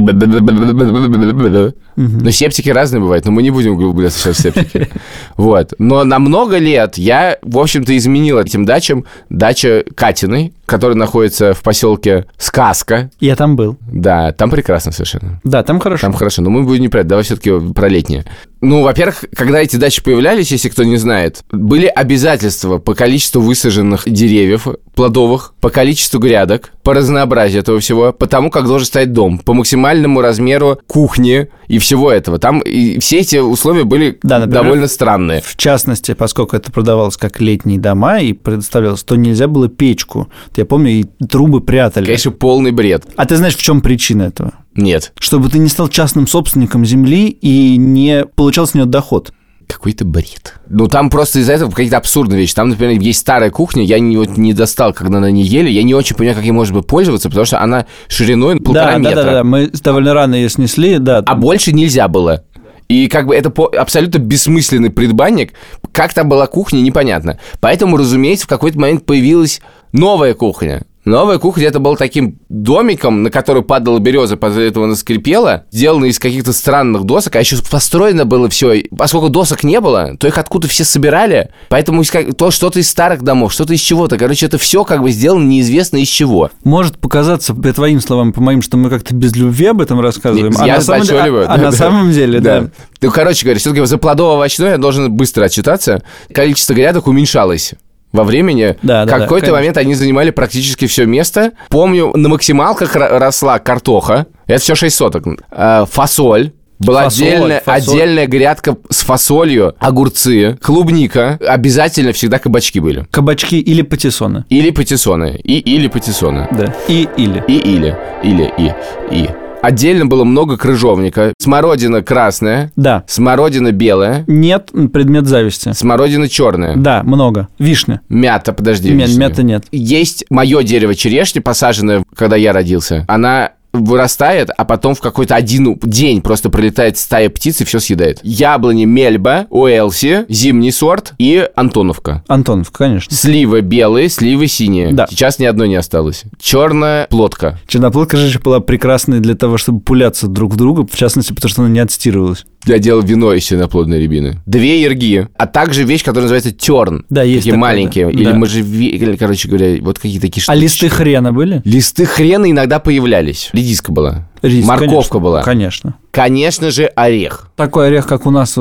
Но 1.96 2.32
септики 2.32 2.70
разные 2.70 3.02
бывают, 3.02 3.26
но 3.26 3.32
мы 3.32 3.44
не 3.44 3.52
будем 3.52 3.74
углубляться 3.74 4.20
сейчас 4.20 4.38
в 4.38 4.42
септики. 4.42 4.90
Вот. 5.38 5.74
Но 5.80 6.04
на 6.04 6.20
много 6.20 6.58
лет 6.58 6.98
я, 6.98 7.38
в 7.42 7.58
общем-то, 7.58 7.96
изменил 7.98 8.40
этим 8.40 8.66
дачам. 8.66 9.06
Дача 9.30 9.84
Катиной, 9.96 10.54
которая 10.66 10.96
находится 10.96 11.54
в 11.54 11.62
поселке 11.62 12.26
Сказка. 12.38 13.10
Я 13.20 13.36
там 13.36 13.56
был. 13.56 13.78
Да, 13.92 14.32
там 14.32 14.50
прекрасно 14.50 14.92
совершенно. 14.92 15.40
Да, 15.44 15.64
там 15.64 15.80
хорошо. 15.80 16.02
Там 16.08 16.14
хорошо, 16.14 16.42
но 16.42 16.50
мы 16.50 16.64
будем 16.64 16.82
не 16.82 16.90
про 16.90 17.04
давай 17.04 17.24
все-таки 17.24 17.52
про 17.74 17.88
летнее. 17.88 18.26
Ну, 18.62 18.82
во-первых, 18.82 19.26
когда 19.36 19.60
эти 19.60 19.76
дачи 19.76 20.02
появлялись, 20.02 20.52
если 20.52 20.70
кто 20.70 20.86
не 20.86 20.96
знает, 20.96 21.44
были 21.52 21.86
обязательства 21.86 22.78
по 22.78 22.96
количеству 22.96 23.42
высаженных 23.42 24.04
деревьев 24.10 24.68
плодовых, 24.96 25.54
по 25.60 25.70
количеству 25.70 26.20
грядок, 26.20 26.72
по 26.82 26.94
разнообразию 26.94 27.62
этого 27.62 27.82
всего, 27.82 28.14
по 28.14 28.26
тому, 28.26 28.50
как 28.50 28.66
должен 28.66 28.88
стоять 28.88 29.12
дом, 29.12 29.40
по 29.40 29.54
максимальному 29.54 30.22
размеру 30.22 30.80
кухни 30.88 31.50
и 31.68 31.78
всего 31.84 32.12
этого. 32.12 32.40
Там 32.40 32.60
и 32.62 33.00
все 33.00 33.20
эти 33.20 33.38
условия 33.38 33.84
были 33.84 34.18
Да, 34.24 34.40
например, 34.40 34.64
довольно 34.64 34.88
странные. 34.88 35.42
В 35.42 35.56
частности, 35.58 36.14
поскольку 36.14 36.56
это 36.56 36.72
продавалось 36.72 37.18
как 37.18 37.40
летние 37.40 37.80
дома 37.80 38.20
и 38.20 38.34
предоставлялось, 38.34 39.04
то 39.04 39.16
нельзя 39.16 39.48
было 39.48 39.68
печку. 39.68 40.30
Я 40.56 40.66
помню, 40.66 40.92
и 40.92 41.06
трубы 41.30 41.62
прятали. 41.62 42.06
Конечно, 42.06 42.32
полный 42.32 42.72
бред. 42.72 43.06
А 43.16 43.26
ты 43.26 43.36
знаешь, 43.36 43.56
в 43.56 43.62
чем 43.62 43.82
причина 43.82 44.24
этого? 44.24 44.54
Нет. 44.76 45.14
Чтобы 45.20 45.50
ты 45.50 45.60
не 45.60 45.70
стал 45.70 45.90
частным 45.90 46.26
собственником 46.26 46.86
земли 46.86 47.28
и 47.28 47.78
не 47.78 48.26
получал 48.26 48.66
с 48.66 48.74
нее 48.74 48.86
доход. 48.86 49.34
Какой-то 49.68 50.06
бред. 50.06 50.56
Ну, 50.70 50.88
там 50.88 51.10
просто 51.10 51.40
из-за 51.40 51.54
этого 51.54 51.70
какие-то 51.70 51.98
абсурдные 51.98 52.40
вещи. 52.40 52.54
Там, 52.54 52.70
например, 52.70 53.00
есть 53.00 53.20
старая 53.20 53.50
кухня, 53.50 53.84
я 53.84 54.00
не, 54.00 54.18
вот 54.18 54.38
не 54.38 54.54
достал, 54.54 54.94
когда 54.94 55.20
на 55.20 55.32
ней 55.32 55.44
ели. 55.44 55.70
Я 55.70 55.84
не 55.84 55.94
очень 55.94 56.16
понимаю, 56.16 56.36
как 56.36 56.46
ей 56.46 56.52
можно 56.52 56.76
было 56.76 56.82
пользоваться, 56.82 57.30
потому 57.30 57.46
что 57.46 57.62
она 57.62 57.86
шириной 58.08 58.60
полтора 58.60 58.86
да, 58.86 58.92
да, 58.92 58.98
метра. 59.00 59.24
да, 59.24 59.32
да, 59.32 59.44
мы 59.44 59.68
довольно 59.68 60.14
рано 60.14 60.36
ее 60.36 60.50
снесли, 60.50 60.98
да. 60.98 61.24
А 61.26 61.36
больше 61.36 61.72
нельзя 61.72 62.08
было. 62.08 62.44
И 62.90 63.08
как 63.08 63.28
бы 63.28 63.36
это 63.36 63.50
по- 63.50 63.72
абсолютно 63.76 64.20
бессмысленный 64.20 64.90
предбанник. 64.90 65.54
Как 65.92 66.14
там 66.14 66.30
была 66.30 66.48
кухня, 66.48 66.80
непонятно. 66.82 67.40
Поэтому, 67.60 67.98
разумеется, 67.98 68.46
в 68.46 68.50
какой-то 68.50 68.80
момент 68.80 69.06
появилась 69.06 69.62
новая 69.94 70.34
кухня. 70.34 70.84
Новая 71.06 71.38
кухня 71.38 71.68
это 71.68 71.80
был 71.80 71.98
таким 71.98 72.40
домиком, 72.48 73.24
на 73.24 73.30
который 73.30 73.62
падала 73.62 74.00
береза, 74.00 74.38
после 74.38 74.68
этого 74.68 74.86
она 74.86 74.96
скрипела, 74.96 75.66
сделанный 75.70 76.10
из 76.10 76.20
каких-то 76.20 76.54
странных 76.54 77.04
досок, 77.04 77.36
а 77.36 77.40
еще 77.40 77.58
построено 77.70 78.24
было 78.26 78.50
все. 78.50 78.84
Поскольку 78.98 79.28
досок 79.28 79.64
не 79.64 79.82
было, 79.82 80.16
то 80.18 80.28
их 80.28 80.38
откуда 80.38 80.70
все 80.70 80.86
собирали, 80.86 81.50
поэтому 81.68 82.04
то 82.38 82.52
что-то 82.52 82.80
из 82.80 82.90
старых 82.90 83.22
домов, 83.22 83.52
что-то 83.52 83.74
из 83.74 83.82
чего-то. 83.82 84.18
Короче, 84.18 84.46
это 84.46 84.58
все 84.58 84.86
как 84.86 85.02
бы 85.02 85.12
сделано 85.12 85.46
неизвестно 85.46 85.98
из 85.98 86.08
чего. 86.08 86.52
Может 86.64 86.98
показаться, 86.98 87.54
по 87.54 87.74
твоим 87.74 88.00
словам, 88.00 88.32
по 88.32 88.42
моим, 88.42 88.62
что 88.62 88.78
мы 88.78 88.90
как-то 88.90 89.14
без 89.14 89.36
любви 89.36 89.68
об 89.68 89.82
этом 89.82 90.00
рассказываем. 90.00 90.54
а 90.58 90.66
Я 90.66 90.76
на 90.76 90.82
с 90.82 90.86
самом 90.86 91.04
деле, 91.04 91.20
а, 91.20 91.54
а 91.54 91.58
на 91.58 91.72
самом 91.74 92.12
деле, 92.12 92.40
да. 92.40 92.70
Ну, 93.02 93.12
короче 93.12 93.44
говоря, 93.44 93.60
все-таки 93.60 93.86
за 93.86 93.98
плодово-овощное 93.98 94.72
я 94.72 94.78
должен 94.78 95.12
быстро 95.12 95.44
отчитаться. 95.46 96.02
Количество 96.34 96.74
грядок 96.74 97.08
уменьшалось 97.08 97.74
во 98.14 98.24
времени. 98.24 98.78
Да, 98.82 99.06
да, 99.06 99.06
да, 99.06 99.20
какой-то 99.20 99.48
конечно. 99.48 99.54
момент 99.58 99.78
они 99.78 99.96
занимали 99.96 100.30
практически 100.30 100.88
все 100.88 101.06
место. 101.06 101.52
Помню, 101.70 102.12
на 102.16 102.30
максималках 102.30 102.96
ро- 102.96 103.18
росла 103.18 103.60
картоха. 103.60 104.28
Это 104.48 104.62
все 104.62 104.76
6 104.76 104.96
соток. 104.96 105.26
Э, 105.52 105.86
Фасоль. 105.90 106.52
Была 106.80 107.04
Фасоль, 107.06 107.28
отдельная, 107.28 107.62
фасоль. 107.62 107.94
отдельная 107.94 108.28
грядка 108.28 108.76
с 108.90 109.04
фасолью, 109.04 109.74
огурцы, 109.80 110.58
клубника. 110.62 111.40
Обязательно 111.48 112.12
всегда 112.12 112.40
кабачки 112.40 112.80
были. 112.80 113.08
Кабачки 113.10 113.60
или 113.60 113.84
патиссоны. 113.84 114.44
Или 114.50 114.70
патиссоны. 114.72 115.40
И 115.44 115.60
или 115.60 115.88
патиссоны. 115.88 116.48
Да. 116.52 116.74
И 116.90 117.08
или. 117.16 117.42
И 117.48 117.58
или. 117.58 117.96
Или 118.24 118.54
и. 118.58 118.74
И. 119.12 119.30
Отдельно 119.64 120.06
было 120.06 120.26
много 120.26 120.58
крыжовника. 120.58 121.34
Смородина 121.40 122.02
красная. 122.04 122.72
Да. 122.76 123.06
Смородина 123.08 123.72
белая. 123.72 124.26
Нет, 124.28 124.72
предмет 124.92 125.26
зависти. 125.26 125.72
Смородина 125.72 126.28
черная. 126.28 126.76
Да, 126.76 127.02
много. 127.04 127.48
Вишня. 127.60 128.02
Мята, 128.10 128.52
подожди. 128.52 128.92
Мя- 128.92 129.06
вишня. 129.06 129.20
мяты 129.20 129.44
нет. 129.44 129.64
Есть 129.72 130.26
мое 130.30 130.64
дерево 130.64 130.96
черешни, 130.96 131.40
посаженное, 131.40 132.04
когда 132.14 132.36
я 132.36 132.52
родился. 132.52 133.06
Она 133.08 133.52
вырастает, 133.74 134.50
а 134.56 134.66
потом 134.66 134.96
в 134.96 135.02
какой-то 135.02 135.36
один 135.36 135.80
день 135.82 136.22
просто 136.22 136.50
прилетает 136.50 136.98
стая 136.98 137.30
птиц 137.30 137.62
и 137.62 137.66
все 137.66 137.80
съедает. 137.80 138.20
Яблони 138.24 138.86
Мельба, 138.86 139.48
Уэлси, 139.50 140.26
зимний 140.30 140.72
сорт 140.72 141.14
и 141.18 141.50
Антоновка. 141.56 142.24
Антонов, 142.28 142.72
конечно. 142.72 143.16
Сливы 143.16 143.62
белые, 143.62 144.10
сливы 144.10 144.48
синие. 144.48 144.94
Да. 144.94 145.08
Сейчас 145.10 145.40
ни 145.40 145.46
одной 145.46 145.68
не 145.70 145.76
осталось. 145.76 146.24
Черная 146.40 147.08
плотка. 147.08 147.60
Черноплодка 147.68 148.18
же 148.18 148.40
была 148.40 148.60
прекрасной 148.60 149.20
для 149.20 149.36
того, 149.36 149.58
чтобы 149.58 149.80
пуляться 149.80 150.28
друг 150.28 150.54
в 150.54 150.56
друга, 150.56 150.86
в 150.90 150.96
частности, 150.96 151.34
потому 151.34 151.50
что 151.50 151.62
она 151.64 151.72
не 151.72 151.80
отстирывалась. 151.80 152.46
Я 152.66 152.80
делал 152.80 153.02
вино 153.02 153.34
из 153.34 153.44
черноплодной 153.44 154.00
рябины. 154.00 154.40
Две 154.46 154.84
ирги, 154.84 155.28
а 155.38 155.48
также 155.48 155.84
вещь, 155.84 156.04
которая 156.04 156.24
называется 156.24 156.52
терн. 156.52 157.06
Да, 157.10 157.22
есть 157.24 157.40
Такие 157.42 157.52
такое, 157.54 157.62
маленькие. 157.62 158.06
да. 158.06 158.12
Или 158.12 158.24
Да. 158.26 158.34
можжевельник, 158.36 159.20
короче 159.20 159.48
говоря, 159.50 159.78
вот 159.82 160.00
какие 160.00 160.20
такие 160.20 160.42
А 160.42 160.44
штуки. 160.54 160.60
листы 160.60 160.90
хрена 160.90 161.34
были? 161.34 161.62
Листы 161.66 162.06
хрена 162.06 162.50
иногда 162.50 162.80
появлялись. 162.80 163.50
Редиска 163.54 163.92
была. 163.92 164.30
Рис, 164.42 164.66
Морковка 164.66 164.90
конечно. 164.94 165.20
была. 165.20 165.42
Конечно. 165.44 165.96
Конечно 166.12 166.70
же, 166.72 166.86
орех. 166.86 167.50
Такой 167.56 167.88
орех, 167.88 168.08
как 168.08 168.26
у 168.26 168.32
нас, 168.32 168.58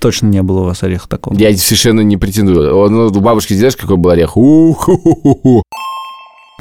точно 0.00 0.26
не 0.28 0.42
было 0.42 0.60
у 0.60 0.64
вас 0.64 0.82
ореха 0.82 1.08
такого. 1.08 1.34
Я 1.38 1.54
совершенно 1.56 2.00
не 2.00 2.16
претендую. 2.16 2.74
Он, 2.76 2.94
у 2.94 3.20
бабушки 3.20 3.54
знаешь, 3.54 3.76
какой 3.76 3.96
был 3.96 4.10
орех? 4.10 4.36
У-ху-ху-ху. 4.36 5.62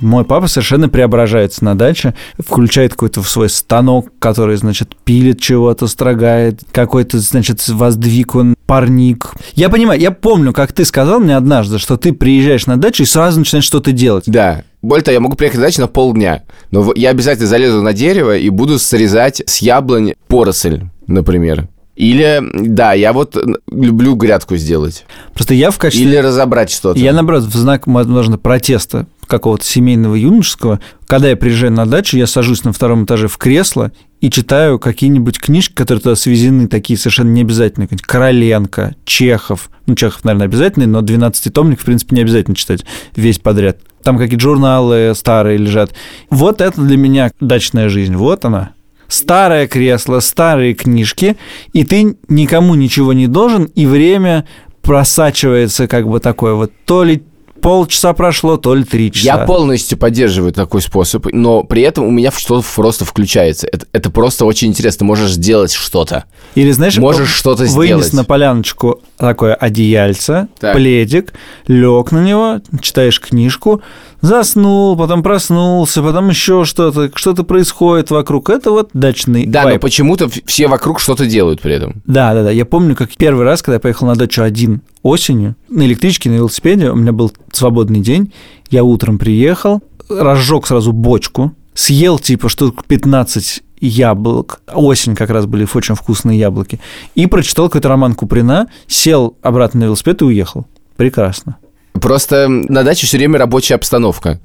Мой 0.01 0.25
папа 0.25 0.47
совершенно 0.47 0.89
преображается 0.89 1.63
на 1.63 1.77
даче, 1.77 2.15
включает 2.37 2.91
какой-то 2.91 3.21
в 3.21 3.29
свой 3.29 3.47
станок, 3.47 4.09
который, 4.19 4.57
значит, 4.57 4.93
пилит 5.05 5.39
чего-то, 5.39 5.87
строгает, 5.87 6.59
какой-то, 6.73 7.19
значит, 7.19 7.65
воздвиг 7.69 8.35
он, 8.35 8.55
парник. 8.65 9.31
Я 9.53 9.69
понимаю, 9.69 10.01
я 10.01 10.11
помню, 10.11 10.51
как 10.51 10.73
ты 10.73 10.83
сказал 10.83 11.21
мне 11.21 11.37
однажды, 11.37 11.79
что 11.79 11.95
ты 11.95 12.11
приезжаешь 12.11 12.65
на 12.65 12.75
дачу 12.75 13.03
и 13.03 13.05
сразу 13.05 13.39
начинаешь 13.39 13.63
что-то 13.63 13.93
делать. 13.93 14.25
Да. 14.27 14.63
Более 14.81 15.03
того, 15.03 15.13
я 15.13 15.21
могу 15.21 15.37
приехать 15.37 15.59
на 15.59 15.65
дачу 15.65 15.81
на 15.81 15.87
полдня. 15.87 16.43
Но 16.71 16.91
я 16.93 17.11
обязательно 17.11 17.47
залезу 17.47 17.81
на 17.81 17.93
дерево 17.93 18.37
и 18.37 18.49
буду 18.49 18.79
срезать 18.79 19.41
с 19.45 19.59
яблонь 19.59 20.13
поросль, 20.27 20.81
например. 21.07 21.69
Или, 21.95 22.41
да, 22.53 22.91
я 22.93 23.13
вот 23.13 23.37
люблю 23.71 24.15
грядку 24.15 24.57
сделать. 24.57 25.05
Просто 25.33 25.53
я 25.53 25.71
в 25.71 25.77
качестве... 25.77 26.05
Или 26.05 26.17
разобрать 26.17 26.69
что-то. 26.69 26.99
Я, 26.99 27.13
наоборот, 27.13 27.45
в 27.45 27.55
знак, 27.55 27.87
возможно, 27.87 28.37
протеста 28.37 29.07
какого-то 29.27 29.65
семейного 29.65 30.15
юношеского, 30.15 30.79
когда 31.07 31.29
я 31.29 31.35
приезжаю 31.35 31.71
на 31.71 31.85
дачу, 31.85 32.17
я 32.17 32.27
сажусь 32.27 32.63
на 32.63 32.73
втором 32.73 33.05
этаже 33.05 33.27
в 33.27 33.37
кресло 33.37 33.91
и 34.21 34.29
читаю 34.29 34.79
какие-нибудь 34.79 35.39
книжки, 35.39 35.73
которые 35.73 36.01
туда 36.01 36.15
свезены, 36.15 36.67
такие 36.67 36.97
совершенно 36.97 37.29
необязательные. 37.29 37.87
Короленко, 37.87 38.95
Чехов. 39.05 39.69
Ну, 39.85 39.95
Чехов, 39.95 40.23
наверное, 40.23 40.47
обязательный, 40.47 40.87
но 40.87 41.01
12-томник, 41.01 41.79
в 41.79 41.85
принципе, 41.85 42.15
не 42.15 42.21
обязательно 42.21 42.55
читать 42.55 42.85
весь 43.15 43.39
подряд. 43.39 43.77
Там 44.03 44.17
какие-то 44.17 44.43
журналы 44.43 45.13
старые 45.15 45.57
лежат. 45.57 45.93
Вот 46.29 46.61
это 46.61 46.81
для 46.81 46.97
меня 46.97 47.31
дачная 47.39 47.89
жизнь. 47.89 48.15
Вот 48.15 48.45
она. 48.45 48.71
Старое 49.07 49.67
кресло, 49.67 50.19
старые 50.19 50.73
книжки, 50.73 51.37
и 51.73 51.83
ты 51.83 52.17
никому 52.27 52.73
ничего 52.73 53.13
не 53.13 53.27
должен, 53.27 53.65
и 53.65 53.85
время 53.85 54.47
просачивается 54.81 55.87
как 55.87 56.07
бы 56.07 56.19
такое 56.19 56.53
вот 56.53 56.71
то 56.85 57.03
ли 57.03 57.23
полчаса 57.65 58.13
прошло, 58.13 58.57
то 58.57 58.75
ли 58.75 58.83
три 58.83 59.11
часа. 59.11 59.25
Я 59.25 59.37
полностью 59.39 59.97
поддерживаю 59.97 60.53
такой 60.53 60.83
способ, 60.83 61.25
но 61.31 61.63
при 61.63 61.81
этом 61.81 62.05
у 62.05 62.11
меня 62.11 62.31
что-то 62.31 62.63
просто 62.75 63.05
включается. 63.05 63.67
Это, 63.71 63.87
это 63.91 64.11
просто 64.11 64.45
очень 64.45 64.67
интересно. 64.67 64.99
Ты 64.99 65.05
можешь 65.05 65.31
сделать 65.31 65.73
что-то. 65.73 66.25
Или, 66.53 66.69
знаешь, 66.71 66.97
Можешь 66.97 67.33
что-то 67.33 67.63
вынес 67.63 68.05
сделать. 68.07 68.13
на 68.13 68.23
поляночку 68.23 69.01
такое 69.17 69.55
одеяльце, 69.55 70.47
Так. 70.59 70.75
пледик, 70.75 71.33
лег 71.65 72.11
на 72.11 72.23
него, 72.23 72.61
читаешь 72.81 73.19
книжку, 73.19 73.81
заснул, 74.25 74.97
потом 74.97 75.23
проснулся, 75.23 76.01
потом 76.01 76.29
еще 76.29 76.65
что-то, 76.65 77.11
что-то 77.15 77.43
происходит 77.43 78.11
вокруг. 78.11 78.49
Это 78.49 78.71
вот 78.71 78.89
дачный 78.93 79.45
Да, 79.45 79.61
но 79.63 79.69
вайб. 79.69 79.81
почему-то 79.81 80.29
все 80.45 80.67
вокруг 80.67 80.99
что-то 80.99 81.25
делают 81.25 81.61
при 81.61 81.75
этом. 81.75 82.01
Да, 82.05 82.33
да, 82.33 82.43
да. 82.43 82.51
Я 82.51 82.65
помню, 82.65 82.95
как 82.95 83.15
первый 83.15 83.45
раз, 83.45 83.61
когда 83.61 83.75
я 83.75 83.79
поехал 83.79 84.07
на 84.07 84.15
дачу 84.15 84.41
один 84.41 84.81
осенью, 85.03 85.55
на 85.69 85.85
электричке, 85.85 86.29
на 86.29 86.35
велосипеде, 86.35 86.89
у 86.89 86.95
меня 86.95 87.11
был 87.11 87.31
свободный 87.51 88.01
день, 88.01 88.33
я 88.69 88.83
утром 88.83 89.17
приехал, 89.17 89.81
разжег 90.09 90.67
сразу 90.67 90.91
бочку, 90.91 91.53
съел 91.73 92.19
типа 92.19 92.49
штук 92.49 92.85
15 92.85 93.63
яблок, 93.81 94.61
осень 94.73 95.15
как 95.15 95.29
раз 95.29 95.45
были 95.45 95.67
очень 95.71 95.95
вкусные 95.95 96.39
яблоки, 96.39 96.79
и 97.13 97.27
прочитал 97.27 97.67
какой-то 97.67 97.89
роман 97.89 98.15
Куприна, 98.15 98.67
сел 98.87 99.37
обратно 99.41 99.81
на 99.81 99.83
велосипед 99.85 100.21
и 100.21 100.25
уехал. 100.25 100.65
Прекрасно. 100.95 101.57
Просто 102.01 102.47
на 102.49 102.83
даче 102.83 103.07
все 103.07 103.17
время 103.17 103.39
рабочая 103.39 103.75
обстановка. 103.75 104.39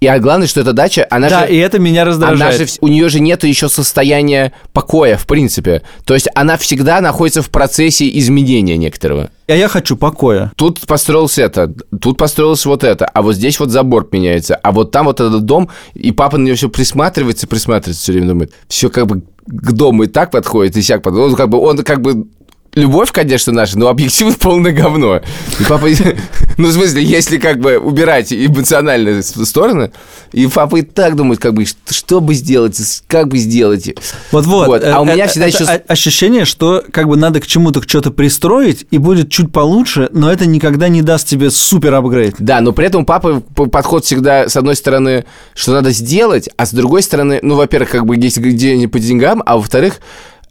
И 0.00 0.06
а 0.06 0.18
главное, 0.18 0.46
что 0.46 0.60
эта 0.60 0.72
дача, 0.72 1.06
она 1.10 1.28
да, 1.28 1.46
же... 1.46 1.54
и 1.54 1.56
это 1.56 1.78
меня 1.78 2.02
Она 2.02 2.10
раздражает. 2.10 2.56
же, 2.58 2.64
вс- 2.64 2.78
у 2.80 2.88
нее 2.88 3.08
же 3.08 3.20
нет 3.20 3.44
еще 3.44 3.68
состояния 3.68 4.52
покоя, 4.72 5.16
в 5.16 5.26
принципе. 5.26 5.82
То 6.04 6.14
есть 6.14 6.28
она 6.34 6.56
всегда 6.56 7.00
находится 7.00 7.42
в 7.42 7.50
процессе 7.50 8.08
изменения 8.18 8.76
некоторого. 8.76 9.30
А 9.48 9.52
я 9.54 9.68
хочу 9.68 9.96
покоя. 9.96 10.52
Тут 10.56 10.80
построился 10.80 11.42
это, 11.42 11.72
тут 12.00 12.18
построилось 12.18 12.66
вот 12.66 12.82
это, 12.82 13.06
а 13.06 13.22
вот 13.22 13.36
здесь 13.36 13.60
вот 13.60 13.70
забор 13.70 14.08
меняется, 14.10 14.56
а 14.56 14.72
вот 14.72 14.90
там 14.90 15.06
вот 15.06 15.20
этот 15.20 15.44
дом, 15.44 15.70
и 15.94 16.10
папа 16.10 16.36
на 16.36 16.46
него 16.46 16.56
все 16.56 16.68
присматривается, 16.68 17.46
присматривается 17.46 18.02
все 18.02 18.12
время, 18.12 18.28
думает, 18.28 18.52
все 18.68 18.90
как 18.90 19.06
бы 19.06 19.22
к 19.46 19.72
дому 19.72 20.02
и 20.02 20.06
так 20.08 20.32
подходит, 20.32 20.76
и 20.76 20.82
сяк 20.82 21.02
подходит. 21.02 21.30
Он 21.30 21.36
как 21.36 21.48
бы, 21.48 21.58
он 21.60 21.78
как 21.84 22.02
бы 22.02 22.26
Любовь, 22.76 23.10
конечно, 23.10 23.54
наша, 23.54 23.78
но 23.78 23.88
объективно 23.88 24.34
полное 24.38 24.70
говно. 24.72 25.16
И 25.16 25.64
папа, 25.66 25.86
ну, 26.58 26.68
в 26.68 26.72
смысле, 26.72 27.02
если 27.02 27.38
как 27.38 27.58
бы 27.58 27.78
убирать 27.78 28.30
эмоциональные 28.32 29.22
стороны, 29.22 29.92
и 30.32 30.46
папа 30.46 30.76
и 30.76 30.82
так 30.82 31.16
думает, 31.16 31.40
как 31.40 31.54
бы, 31.54 31.64
что, 31.64 32.20
бы 32.20 32.34
сделать, 32.34 32.78
как 33.08 33.28
бы 33.28 33.38
сделать. 33.38 33.88
Вот-вот. 34.30 34.84
А 34.84 35.00
у 35.00 35.06
Э, 35.06 35.12
меня 35.14 35.24
э, 35.24 35.28
всегда 35.28 35.46
еще... 35.46 35.64
ощущение, 35.64 36.44
что 36.44 36.84
как 36.92 37.08
бы 37.08 37.16
надо 37.16 37.40
к 37.40 37.46
чему-то 37.46 37.80
что-то 37.80 38.10
пристроить, 38.10 38.86
и 38.90 38.98
будет 38.98 39.30
чуть 39.30 39.52
получше, 39.52 40.10
но 40.12 40.30
это 40.30 40.44
никогда 40.44 40.88
не 40.88 41.00
даст 41.00 41.26
тебе 41.28 41.50
супер 41.50 41.94
апгрейд. 41.94 42.34
Да, 42.38 42.60
но 42.60 42.72
при 42.72 42.86
этом 42.88 43.02
у 43.02 43.04
папы 43.06 43.42
п- 43.54 43.66
подход 43.66 44.04
всегда, 44.04 44.50
с 44.50 44.56
одной 44.56 44.76
стороны, 44.76 45.24
что 45.54 45.72
надо 45.72 45.92
сделать, 45.92 46.50
а 46.58 46.66
с 46.66 46.72
другой 46.72 47.02
стороны, 47.02 47.38
ну, 47.40 47.54
во-первых, 47.54 47.88
как 47.88 48.04
бы 48.04 48.16
есть 48.16 48.38
деньги 48.42 48.84
по 48.84 48.98
деньгам, 48.98 49.42
а 49.46 49.56
во-вторых, 49.56 49.94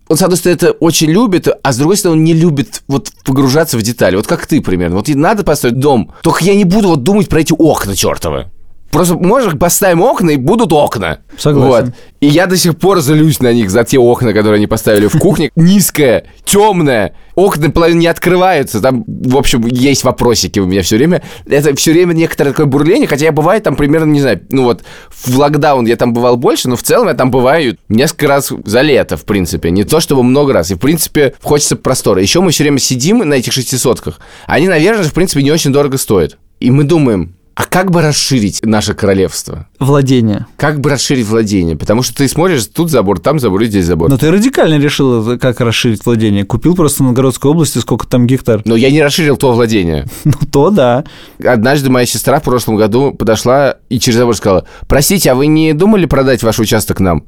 он, 0.08 0.18
с 0.18 0.22
одной 0.22 0.38
стороны, 0.38 0.56
это 0.56 0.72
очень 0.72 1.10
любит, 1.10 1.48
а 1.62 1.72
с 1.72 1.78
другой 1.78 1.98
стороны, 1.98 2.20
он 2.20 2.24
не 2.24 2.34
любит 2.34 2.84
вот 2.88 3.12
погружаться 3.24 3.78
в 3.78 3.82
детали. 3.82 4.16
Вот 4.16 4.28
как 4.28 4.46
ты 4.46 4.62
примерно. 4.62 4.98
Вот 4.98 5.10
и 5.10 5.16
надо 5.16 5.44
построить 5.44 5.80
дом, 5.80 6.12
только 6.22 6.44
я 6.44 6.56
не 6.56 6.66
буду 6.66 6.90
вот 6.90 7.04
думать 7.04 7.30
про 7.30 7.42
эти 7.42 7.54
окна 7.58 7.96
чертовы. 7.96 8.52
Просто, 8.96 9.16
может, 9.16 9.60
поставим 9.60 10.02
окна, 10.04 10.30
и 10.30 10.38
будут 10.38 10.72
окна. 10.72 11.20
Согласен. 11.38 11.88
Вот. 11.88 11.94
И 12.22 12.28
я 12.28 12.48
до 12.48 12.56
сих 12.56 12.78
пор 12.78 13.02
злюсь 13.02 13.42
на 13.42 13.52
них 13.52 13.70
за 13.70 13.84
те 13.84 14.00
окна, 14.00 14.32
которые 14.32 14.56
они 14.56 14.68
поставили 14.68 15.08
в 15.08 15.20
кухне. 15.20 15.52
Низкое, 15.58 16.28
темное, 16.46 17.14
окна 17.36 17.70
половина 17.70 18.00
не 18.00 18.08
открываются. 18.08 18.80
Там, 18.80 19.04
в 19.06 19.36
общем, 19.36 19.68
есть 19.68 20.06
вопросики 20.06 20.60
у 20.60 20.66
меня 20.66 20.82
все 20.82 20.96
время. 20.96 21.22
Это 21.46 21.76
все 21.76 21.92
время 21.92 22.14
некоторое 22.14 22.52
такое 22.52 22.68
бурление, 22.68 23.06
хотя 23.06 23.26
я 23.26 23.34
бываю 23.34 23.62
там 23.62 23.76
примерно, 23.76 24.10
не 24.10 24.22
знаю, 24.22 24.40
ну 24.50 24.64
вот 24.64 24.86
в 25.12 25.38
локдаун 25.38 25.86
я 25.88 25.98
там 25.98 26.14
бывал 26.14 26.38
больше, 26.38 26.70
но 26.70 26.78
в 26.78 26.84
целом 26.84 27.10
я 27.10 27.16
там 27.16 27.32
бываю 27.32 27.76
несколько 27.90 28.30
раз 28.30 28.54
за 28.64 28.80
лето, 28.80 29.18
в 29.18 29.26
принципе. 29.26 29.72
Не 29.72 29.84
то 29.84 30.00
чтобы 30.00 30.24
много 30.24 30.54
раз. 30.54 30.72
И, 30.72 30.76
в 30.76 30.80
принципе, 30.80 31.34
хочется 31.44 31.76
простора. 31.76 32.22
Еще 32.22 32.40
мы 32.40 32.52
все 32.52 32.64
время 32.64 32.80
сидим 32.80 33.18
на 33.18 33.34
этих 33.34 33.52
шестисотках. 33.52 34.22
Они, 34.48 34.70
наверное, 34.70 35.04
в 35.04 35.14
принципе, 35.14 35.44
не 35.44 35.52
очень 35.52 35.74
дорого 35.74 35.98
стоят. 35.98 36.38
И 36.62 36.72
мы 36.72 36.86
думаем, 36.86 37.35
а 37.56 37.64
как 37.64 37.90
бы 37.90 38.02
расширить 38.02 38.66
наше 38.66 38.94
королевство? 38.94 39.68
Владение. 39.80 40.46
Как 40.58 40.82
бы 40.82 40.90
расширить 40.90 41.26
владение? 41.26 41.78
Потому 41.78 42.04
что 42.04 42.14
ты 42.14 42.28
смотришь, 42.28 42.66
тут 42.66 42.92
забор, 42.92 43.20
там 43.20 43.40
забор, 43.40 43.62
и 43.62 43.68
здесь 43.68 43.86
забор. 43.86 44.10
Но 44.10 44.18
ты 44.18 44.30
радикально 44.30 44.78
решил, 44.78 45.40
как 45.40 45.62
расширить 45.62 46.06
владение. 46.06 46.44
Купил 46.44 46.76
просто 46.76 47.02
в 47.02 47.06
Новгородской 47.06 47.50
области 47.50 47.78
сколько 47.78 48.08
там 48.08 48.28
гектар. 48.28 48.62
Но 48.66 48.76
я 48.76 48.92
не 48.92 49.02
расширил 49.02 49.38
то 49.38 49.54
владение. 49.54 50.06
Ну, 50.26 50.34
то 50.52 50.70
да. 50.70 51.06
Однажды 51.42 51.90
моя 51.90 52.06
сестра 52.06 52.40
в 52.40 52.44
прошлом 52.44 52.76
году 52.76 53.14
подошла 53.14 53.78
и 53.88 54.00
через 54.00 54.18
забор 54.18 54.36
сказала, 54.36 54.66
простите, 54.88 55.32
а 55.32 55.36
вы 55.36 55.48
не 55.48 55.72
думали 55.74 56.08
продать 56.08 56.44
ваш 56.44 56.60
участок 56.60 57.00
нам? 57.00 57.24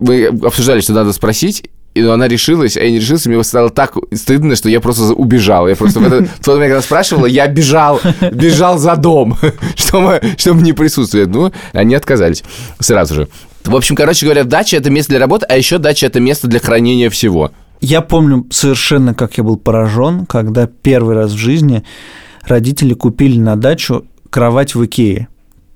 Мы 0.00 0.26
обсуждали, 0.26 0.80
что 0.80 0.94
надо 0.94 1.12
спросить, 1.12 1.70
И 1.98 2.02
ну, 2.02 2.12
она 2.12 2.28
решилась, 2.28 2.76
а 2.76 2.80
я 2.80 2.92
не 2.92 3.00
решился, 3.00 3.28
мне 3.28 3.42
стало 3.42 3.70
так 3.70 3.96
стыдно, 4.14 4.54
что 4.54 4.68
я 4.68 4.80
просто 4.80 5.14
убежал. 5.14 5.66
Я 5.66 5.74
просто 5.74 5.98
в, 5.98 6.06
этот, 6.06 6.30
тот 6.44 6.54
момент, 6.54 6.70
когда 6.70 6.82
спрашивала, 6.82 7.26
я 7.26 7.48
бежал, 7.48 8.00
бежал 8.32 8.78
за 8.78 8.94
дом, 8.94 9.36
чтобы, 9.74 10.20
чтобы 10.36 10.62
не 10.62 10.72
присутствовать. 10.72 11.28
Ну, 11.28 11.50
они 11.72 11.96
отказались 11.96 12.44
сразу 12.78 13.14
же. 13.14 13.28
В 13.64 13.74
общем, 13.74 13.96
короче 13.96 14.26
говоря, 14.26 14.44
дача– 14.44 14.76
это 14.78 14.90
место 14.90 15.10
для 15.10 15.18
работы, 15.18 15.44
а 15.48 15.56
еще 15.56 15.78
дача– 15.78 16.06
это 16.08 16.20
место 16.20 16.46
для 16.46 16.60
хранения 16.60 17.10
всего. 17.10 17.50
Я 17.80 18.00
помню 18.00 18.46
совершенно, 18.50 19.12
как 19.12 19.36
я 19.36 19.42
был 19.42 19.56
поражен, 19.56 20.24
когда 20.24 20.68
первый 20.68 21.16
раз 21.16 21.32
в 21.32 21.36
жизни 21.36 21.82
родители 22.46 22.94
купили 22.94 23.40
на 23.40 23.56
дачу 23.56 24.04
кровать 24.30 24.76
в 24.76 24.84
Икее. 24.84 25.26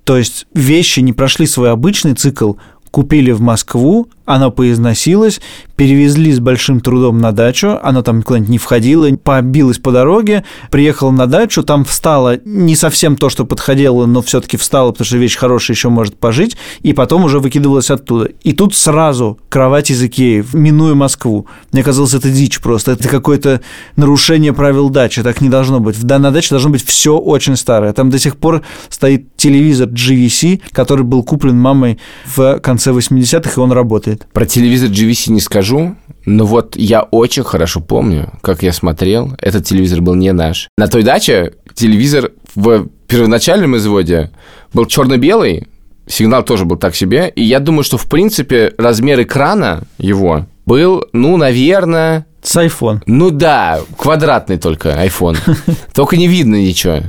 То 0.05 0.17
есть 0.17 0.47
вещи 0.55 1.01
не 1.01 1.13
прошли 1.13 1.47
свой 1.47 1.73
обычный 1.73 2.15
цикл, 2.15 2.55
купили 2.93 3.33
в 3.33 3.41
Москву, 3.41 4.09
она 4.35 4.49
поизносилась, 4.49 5.43
перевезли 5.77 6.33
с 6.33 6.41
большим 6.41 6.81
трудом 6.81 7.19
на 7.19 7.33
дачу, 7.33 7.79
она 7.83 8.03
там 8.03 8.23
куда-нибудь 8.23 8.49
не 8.49 8.59
входила, 8.59 9.09
побилась 9.17 9.79
по 9.79 9.93
дороге, 9.93 10.45
приехала 10.71 11.11
на 11.11 11.27
дачу, 11.27 11.63
там 11.63 11.85
встала 11.85 12.39
не 12.47 12.75
совсем 12.75 13.17
то, 13.17 13.29
что 13.29 13.45
подходило, 13.45 14.07
но 14.07 14.23
все-таки 14.23 14.57
встала, 14.57 14.93
потому 14.93 15.05
что 15.05 15.19
вещь 15.19 15.37
хорошая 15.37 15.77
еще 15.77 15.91
может 15.91 16.17
пожить, 16.17 16.57
и 16.83 16.95
потом 16.95 17.25
уже 17.25 17.41
выкидывалась 17.41 17.91
оттуда. 17.91 18.31
И 18.43 18.55
тут 18.55 18.75
сразу 18.75 19.39
кровать 19.51 19.91
из 19.91 20.03
Икеи, 20.03 20.45
минуя 20.55 20.95
Москву. 20.95 21.47
Мне 21.71 21.83
казалось, 21.83 22.15
это 22.15 22.31
дичь 22.31 22.61
просто, 22.61 22.93
это 22.93 23.09
какое-то 23.09 23.61
нарушение 23.97 24.55
правил 24.55 24.89
дачи, 24.89 25.23
так 25.23 25.43
не 25.43 25.51
должно 25.51 25.81
быть. 25.81 25.97
В 25.97 26.05
данной 26.05 26.31
даче 26.31 26.51
должно 26.51 26.71
быть 26.71 26.85
все 26.85 27.19
очень 27.19 27.57
старое. 27.57 27.93
Там 27.93 28.09
до 28.09 28.19
сих 28.19 28.39
пор 28.39 28.63
стоит 28.89 29.37
телевизор 29.37 29.89
GVC, 29.89 30.63
который 30.73 31.05
был 31.05 31.23
куплен 31.23 31.59
мамой 31.59 31.99
в 32.25 32.61
конце 32.61 32.93
80-х, 32.93 33.53
и 33.57 33.61
он 33.61 33.73
работает. 33.73 34.22
Про 34.33 34.47
телевизор 34.47 34.91
GVC 34.91 35.31
не 35.33 35.41
скажу, 35.41 35.97
но 36.25 36.47
вот 36.47 36.77
я 36.77 37.03
очень 37.03 37.45
хорошо 37.45 37.81
помню, 37.81 38.33
как 38.43 38.63
я 38.63 38.73
смотрел. 38.73 39.35
Этот 39.41 39.67
телевизор 39.67 40.01
был 40.01 40.15
не 40.15 40.33
наш. 40.33 40.69
На 40.77 40.89
той 40.89 41.03
даче 41.03 41.55
телевизор 41.75 42.33
в 42.55 42.89
первоначальном 43.07 43.77
изводе 43.77 44.31
был 44.73 44.87
черно-белый, 44.87 45.69
сигнал 46.07 46.43
тоже 46.43 46.65
был 46.65 46.77
так 46.77 46.95
себе. 46.95 47.33
И 47.35 47.43
я 47.43 47.61
думаю, 47.61 47.85
что, 47.85 47.99
в 47.99 48.09
принципе, 48.09 48.73
размер 48.79 49.23
экрана 49.23 49.85
его 49.99 50.47
был, 50.67 51.05
ну, 51.13 51.37
наверное... 51.37 52.27
С 52.43 52.57
iPhone. 52.57 53.03
Ну 53.07 53.31
да, 53.31 53.81
квадратный 53.97 54.59
только 54.59 54.91
iPhone. 55.05 55.39
Только 55.95 56.17
не 56.17 56.27
видно 56.27 56.57
ничего. 56.57 57.01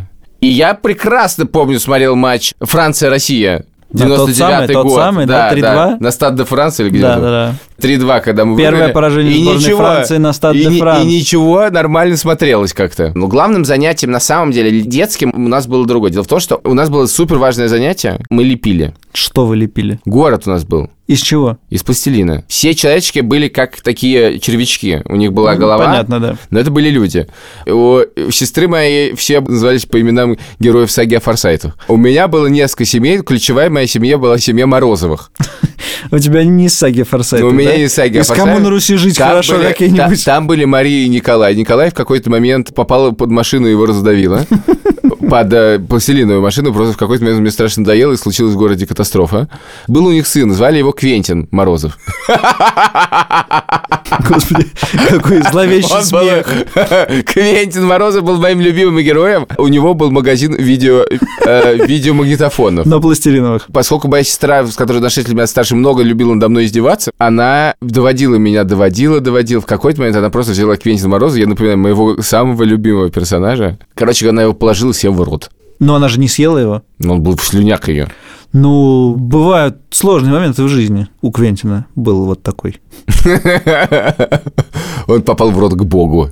И 0.42 0.48
я 0.48 0.76
прекрасно 0.76 1.48
помню, 1.48 1.80
смотрел 1.80 2.16
матч 2.16 2.54
Франция-Россия. 2.60 3.66
Да, 3.94 4.06
тот 4.08 4.30
99 4.32 4.36
самый, 4.38 4.68
год. 4.74 4.84
тот 4.84 4.94
самый, 4.96 5.26
да, 5.28 5.54
3-2? 5.54 5.98
На 6.00 6.12
стад 6.12 6.36
де 6.36 6.44
Франции 6.44 6.84
или 6.84 6.90
где 6.90 7.02
Да, 7.02 7.20
да, 7.20 7.56
да. 7.80 7.88
3-2, 7.88 8.22
когда 8.22 8.44
мы 8.44 8.58
Первое 8.58 8.72
выиграли. 8.72 8.92
поражение 8.94 9.34
И 9.34 9.42
сборной 9.44 9.60
ничего. 9.60 9.78
Франции 9.78 10.18
на 10.18 10.34
стад 10.34 10.56
де 10.56 10.70
Франс. 10.72 11.04
И 11.04 11.08
ничего, 11.08 11.70
нормально 11.70 12.18
смотрелось 12.18 12.74
как-то. 12.74 13.12
Но 13.14 13.28
главным 13.28 13.66
занятием, 13.66 14.12
на 14.12 14.20
самом 14.20 14.52
деле, 14.52 14.82
детским 14.82 15.32
у 15.36 15.48
нас 15.48 15.68
было 15.68 15.86
другое. 15.86 16.12
Дело 16.12 16.24
в 16.24 16.28
том, 16.28 16.40
что 16.40 16.60
у 16.64 16.74
нас 16.74 16.90
было 16.90 17.06
супер 17.06 17.38
важное 17.38 17.68
занятие. 17.68 18.20
Мы 18.30 18.44
лепили. 18.44 18.94
Что 19.14 19.46
вы 19.46 19.58
лепили? 19.58 20.00
Город 20.06 20.44
у 20.48 20.50
нас 20.50 20.66
был. 20.66 20.90
Из 21.06 21.20
чего? 21.20 21.58
Из 21.70 21.84
пластилина. 21.84 22.46
Все 22.48 22.74
человечки 22.74 23.20
были 23.20 23.48
как 23.48 23.82
такие 23.82 24.40
червячки. 24.40 25.02
У 25.06 25.16
них 25.16 25.34
была 25.34 25.56
голова. 25.56 25.86
Понятно, 25.86 26.20
да. 26.20 26.38
Но 26.50 26.60
это 26.60 26.72
были 26.72 26.90
люди. 26.90 27.28
У 27.68 28.00
сестры 28.32 28.68
моей 28.68 29.14
все 29.16 29.42
назывались 29.42 29.86
по 29.86 30.00
именам 30.00 30.38
героев 30.60 30.90
саги 30.90 31.16
о 31.16 31.20
Форсайтах. 31.20 31.78
У 31.88 31.98
меня 31.98 32.28
было 32.28 32.48
несколько 32.48 32.86
семей. 32.86 33.20
Ключевая 33.20 33.70
моя 33.70 33.86
семья 33.86 34.18
была 34.18 34.40
семья 34.40 34.66
Морозовых. 34.66 35.32
У 36.12 36.20
тебя 36.20 36.44
не 36.44 36.70
саги 36.70 37.04
Форсайта, 37.04 37.46
Ну, 37.46 37.52
у 37.52 37.54
меня 37.54 37.72
да? 37.72 37.78
не 37.78 37.88
саги 37.90 38.18
Из 38.18 38.28
Форсайта. 38.28 38.52
кому 38.52 38.60
на 38.64 38.70
Руси 38.70 38.96
жить 38.98 39.18
Там 39.18 39.30
хорошо 39.30 39.56
были- 39.58 39.68
какие-нибудь? 39.68 40.24
та- 40.26 40.32
Там 40.36 40.48
были 40.48 40.66
Мария 40.66 41.06
и 41.06 41.10
Николай. 41.10 41.56
Николай 41.56 41.90
в 41.90 41.94
какой-то 41.94 42.30
момент 42.30 42.74
попал 42.74 43.12
под 43.14 43.32
машину 43.32 43.68
и 43.68 43.72
его 43.72 43.86
раздавило. 43.86 44.46
Под 45.30 45.54
э, 45.54 45.80
пластилиновую 45.80 46.42
машину. 46.42 46.74
Просто 46.74 46.94
в 46.94 46.98
какой-то 46.98 47.24
момент 47.24 47.40
мне 47.42 47.50
страшно 47.52 47.82
надоело, 47.84 48.12
и 48.12 48.18
случилась 48.18 48.54
в 48.54 48.58
городе 48.58 48.86
катастрофа. 48.86 49.48
Был 49.88 50.06
у 50.08 50.12
них 50.12 50.28
сын, 50.28 50.52
звали 50.54 50.78
его 50.80 50.92
Квентин 50.92 51.48
Морозов. 51.50 51.98
Господи, 54.28 54.68
какой 55.10 55.42
зловещий 55.42 55.92
Он 55.92 56.04
был- 56.10 56.20
смех. 56.28 56.48
Квентин 57.26 57.86
Морозов 57.86 58.24
был 58.24 58.38
моим 58.38 58.60
любимым 58.62 59.00
героем. 59.04 59.48
У 59.58 59.68
него 59.68 59.94
был 59.94 60.12
магазин 60.12 60.54
видео, 60.56 61.06
э, 61.46 61.86
видеомагнитофонов. 61.86 62.86
На 62.86 63.00
пластилиновых. 63.00 63.68
Поскольку 63.74 64.08
моя 64.10 64.24
сестра, 64.24 64.66
с 64.66 64.76
которой 64.76 65.00
на 65.00 65.10
6 65.10 65.28
лет 65.30 65.36
меня 65.36 65.48
старше, 65.48 65.63
много 65.72 66.04
любила 66.04 66.34
надо 66.34 66.50
мной 66.50 66.66
издеваться, 66.66 67.12
она 67.18 67.76
доводила 67.82 68.36
меня, 68.36 68.64
доводила, 68.64 69.20
доводила. 69.20 69.62
В 69.62 69.66
какой-то 69.66 70.00
момент 70.02 70.18
она 70.18 70.30
просто 70.30 70.52
взяла 70.54 70.76
Квентина 70.76 71.10
Мороза, 71.10 71.40
я 71.40 71.48
напоминаю, 71.48 71.78
моего 71.78 72.22
самого 72.22 72.64
любимого 72.64 73.10
персонажа. 73.10 73.78
Короче, 73.96 74.30
она 74.30 74.44
его 74.44 74.54
положила 74.54 74.94
себе 74.94 75.12
в 75.12 75.22
рот. 75.22 75.50
Но 75.80 75.96
она 75.96 76.08
же 76.08 76.20
не 76.20 76.28
съела 76.28 76.58
его. 76.58 76.82
Но 77.00 77.14
он 77.14 77.22
был 77.22 77.36
в 77.36 77.44
слюняк 77.44 77.88
ее. 77.88 78.10
Ну, 78.54 79.16
бывают 79.16 79.78
сложные 79.90 80.32
моменты 80.32 80.62
в 80.64 80.68
жизни. 80.68 81.08
У 81.22 81.32
Квентина 81.32 81.88
был 81.96 82.26
вот 82.26 82.44
такой. 82.44 82.80
Он 85.08 85.24
попал 85.24 85.50
в 85.50 85.58
рот 85.58 85.74
к 85.74 85.84
богу. 85.84 86.30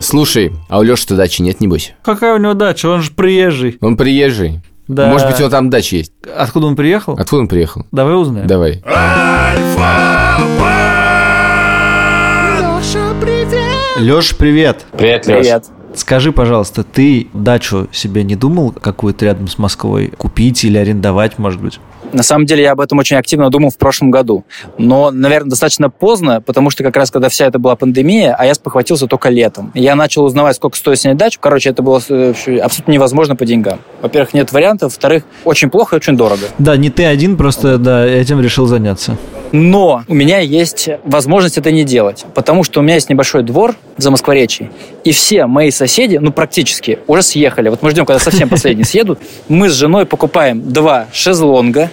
Слушай, 0.00 0.52
а 0.68 0.78
у 0.78 0.82
Леши-то 0.82 1.16
дачи 1.16 1.42
нет, 1.42 1.60
небось? 1.60 1.92
Какая 2.02 2.36
у 2.36 2.38
него 2.38 2.54
дача? 2.54 2.86
Он 2.86 3.02
же 3.02 3.10
приезжий. 3.10 3.78
Он 3.80 3.96
приезжий. 3.96 4.60
Да. 4.88 5.08
Может 5.08 5.28
быть, 5.28 5.36
у 5.36 5.40
него 5.40 5.50
там 5.50 5.70
дача 5.70 5.96
есть. 5.96 6.12
Откуда 6.36 6.66
он 6.66 6.76
приехал? 6.76 7.14
Откуда 7.14 7.42
он 7.42 7.48
приехал? 7.48 7.86
Давай 7.90 8.14
узнаем. 8.16 8.46
Давай. 8.46 8.82
Леша, 12.58 13.14
привет! 13.20 13.98
Леш, 13.98 14.36
привет. 14.36 14.84
Привет, 14.96 15.26
Леш. 15.26 15.38
Привет. 15.38 15.64
Скажи, 15.94 16.32
пожалуйста, 16.32 16.82
ты 16.82 17.28
дачу 17.32 17.88
себе 17.92 18.24
не 18.24 18.36
думал 18.36 18.72
какую-то 18.72 19.24
рядом 19.24 19.48
с 19.48 19.58
Москвой 19.58 20.08
купить 20.08 20.64
или 20.64 20.76
арендовать, 20.76 21.38
может 21.38 21.60
быть? 21.60 21.78
На 22.12 22.22
самом 22.22 22.46
деле 22.46 22.62
я 22.62 22.72
об 22.72 22.80
этом 22.80 22.98
очень 22.98 23.16
активно 23.16 23.50
думал 23.50 23.70
в 23.70 23.76
прошлом 23.76 24.10
году. 24.10 24.44
Но, 24.78 25.10
наверное, 25.10 25.50
достаточно 25.50 25.90
поздно, 25.90 26.40
потому 26.40 26.70
что 26.70 26.84
как 26.84 26.96
раз 26.96 27.10
когда 27.10 27.28
вся 27.28 27.46
это 27.46 27.58
была 27.58 27.74
пандемия, 27.74 28.36
а 28.38 28.46
я 28.46 28.54
спохватился 28.54 29.06
только 29.06 29.30
летом. 29.30 29.72
Я 29.74 29.96
начал 29.96 30.24
узнавать, 30.24 30.56
сколько 30.56 30.76
стоит 30.76 31.00
снять 31.00 31.16
дачу. 31.16 31.38
Короче, 31.40 31.70
это 31.70 31.82
было 31.82 32.00
э, 32.08 32.34
абсолютно 32.62 32.92
невозможно 32.92 33.34
по 33.34 33.44
деньгам. 33.44 33.80
Во-первых, 34.00 34.32
нет 34.32 34.52
вариантов. 34.52 34.92
Во-вторых, 34.92 35.24
очень 35.44 35.70
плохо 35.70 35.96
и 35.96 35.98
очень 35.98 36.16
дорого. 36.16 36.42
Да, 36.58 36.76
не 36.76 36.90
ты 36.90 37.04
один, 37.04 37.36
просто 37.36 37.78
да, 37.78 38.06
этим 38.06 38.40
решил 38.40 38.66
заняться. 38.66 39.16
Но 39.56 40.02
у 40.08 40.14
меня 40.14 40.40
есть 40.40 40.88
возможность 41.04 41.58
это 41.58 41.70
не 41.70 41.84
делать, 41.84 42.26
потому 42.34 42.64
что 42.64 42.80
у 42.80 42.82
меня 42.82 42.94
есть 42.94 43.08
небольшой 43.08 43.44
двор 43.44 43.76
в 43.96 44.02
Замоскворечье, 44.02 44.72
и 45.04 45.12
все 45.12 45.46
мои 45.46 45.70
соседи, 45.70 46.16
ну 46.16 46.32
практически, 46.32 46.98
уже 47.06 47.22
съехали. 47.22 47.68
Вот 47.68 47.80
мы 47.80 47.92
ждем, 47.92 48.04
когда 48.04 48.18
совсем 48.18 48.48
последние 48.48 48.84
съедут. 48.84 49.20
Мы 49.46 49.68
с 49.68 49.72
женой 49.74 50.06
покупаем 50.06 50.72
два 50.72 51.06
шезлонга, 51.12 51.88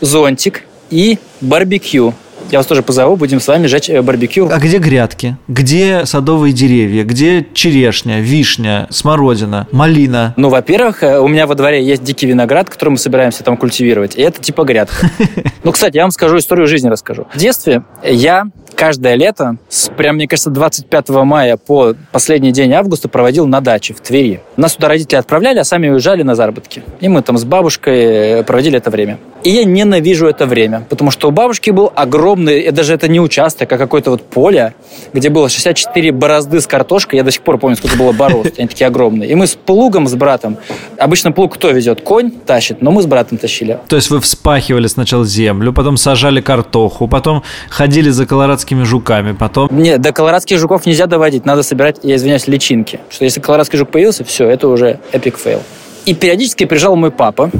зонтик 0.00 0.64
и 0.90 1.18
барбекю. 1.40 2.14
Я 2.50 2.60
вас 2.60 2.66
тоже 2.66 2.82
позову, 2.82 3.16
будем 3.16 3.40
с 3.40 3.46
вами 3.46 3.66
жечь 3.66 3.90
э, 3.90 4.00
барбекю. 4.00 4.48
А 4.50 4.58
где 4.58 4.78
грядки? 4.78 5.36
Где 5.48 6.06
садовые 6.06 6.54
деревья? 6.54 7.04
Где 7.04 7.46
черешня, 7.52 8.20
вишня, 8.20 8.86
смородина, 8.88 9.68
малина? 9.70 10.32
Ну, 10.38 10.48
во-первых, 10.48 11.02
э, 11.02 11.18
у 11.18 11.28
меня 11.28 11.46
во 11.46 11.54
дворе 11.54 11.84
есть 11.84 12.02
дикий 12.02 12.26
виноград, 12.26 12.70
который 12.70 12.90
мы 12.90 12.96
собираемся 12.96 13.44
там 13.44 13.58
культивировать. 13.58 14.16
И 14.16 14.22
это 14.22 14.40
типа 14.40 14.64
грядка. 14.64 15.10
Ну, 15.64 15.72
кстати, 15.72 15.96
я 15.96 16.02
вам 16.02 16.12
скажу 16.12 16.38
историю 16.38 16.66
жизни 16.66 16.88
расскажу. 16.88 17.26
В 17.34 17.36
детстве 17.36 17.82
я 18.02 18.46
каждое 18.78 19.16
лето, 19.16 19.56
с, 19.68 19.90
прям, 19.90 20.14
мне 20.14 20.28
кажется, 20.28 20.50
25 20.50 21.08
мая 21.08 21.56
по 21.56 21.94
последний 22.12 22.52
день 22.52 22.72
августа 22.72 23.08
проводил 23.08 23.46
на 23.46 23.60
даче 23.60 23.92
в 23.92 24.00
Твери. 24.00 24.40
Нас 24.56 24.74
туда 24.76 24.86
родители 24.86 25.16
отправляли, 25.16 25.58
а 25.58 25.64
сами 25.64 25.88
уезжали 25.88 26.22
на 26.22 26.36
заработки. 26.36 26.84
И 27.00 27.08
мы 27.08 27.22
там 27.22 27.36
с 27.38 27.44
бабушкой 27.44 28.04
э, 28.04 28.42
проводили 28.44 28.78
это 28.78 28.90
время. 28.90 29.18
И 29.42 29.50
я 29.50 29.64
ненавижу 29.64 30.26
это 30.26 30.46
время, 30.46 30.86
потому 30.88 31.10
что 31.10 31.28
у 31.28 31.30
бабушки 31.32 31.70
был 31.70 31.92
огромный, 31.94 32.60
и 32.60 32.70
даже 32.70 32.94
это 32.94 33.08
не 33.08 33.20
участок, 33.20 33.72
а 33.72 33.78
какое-то 33.78 34.10
вот 34.10 34.22
поле, 34.22 34.74
где 35.12 35.28
было 35.28 35.48
64 35.48 36.12
борозды 36.12 36.60
с 36.60 36.66
картошкой. 36.66 37.18
Я 37.18 37.24
до 37.24 37.32
сих 37.32 37.42
пор 37.42 37.58
помню, 37.58 37.76
сколько 37.76 37.96
было 37.96 38.12
борозд. 38.12 38.58
Они 38.58 38.68
такие 38.68 38.86
огромные. 38.86 39.30
И 39.30 39.34
мы 39.34 39.48
с 39.48 39.54
плугом, 39.54 40.06
с 40.06 40.14
братом. 40.14 40.56
Обычно 40.98 41.32
плуг 41.32 41.54
кто 41.54 41.70
везет? 41.70 42.00
Конь 42.02 42.30
тащит, 42.30 42.80
но 42.80 42.92
мы 42.92 43.02
с 43.02 43.06
братом 43.06 43.38
тащили. 43.38 43.78
То 43.88 43.96
есть 43.96 44.10
вы 44.10 44.20
вспахивали 44.20 44.86
сначала 44.86 45.24
землю, 45.24 45.72
потом 45.72 45.96
сажали 45.96 46.40
картоху, 46.40 47.08
потом 47.08 47.42
ходили 47.70 48.10
за 48.10 48.26
колорадскими 48.68 48.84
жуками, 48.84 49.32
потом... 49.32 49.68
Не, 49.70 49.98
до 49.98 50.12
колорадских 50.12 50.58
жуков 50.58 50.86
нельзя 50.86 51.06
доводить, 51.06 51.44
надо 51.44 51.62
собирать, 51.62 51.98
я 52.02 52.16
извиняюсь, 52.16 52.46
личинки. 52.48 53.00
Что 53.10 53.24
если 53.24 53.40
колорадский 53.40 53.78
жук 53.78 53.90
появился, 53.90 54.24
все, 54.24 54.46
это 54.48 54.68
уже 54.68 55.00
epic 55.12 55.38
fail. 55.38 55.62
И 56.04 56.14
периодически 56.14 56.64
приезжал 56.64 56.96
мой 56.96 57.10
папа, 57.10 57.50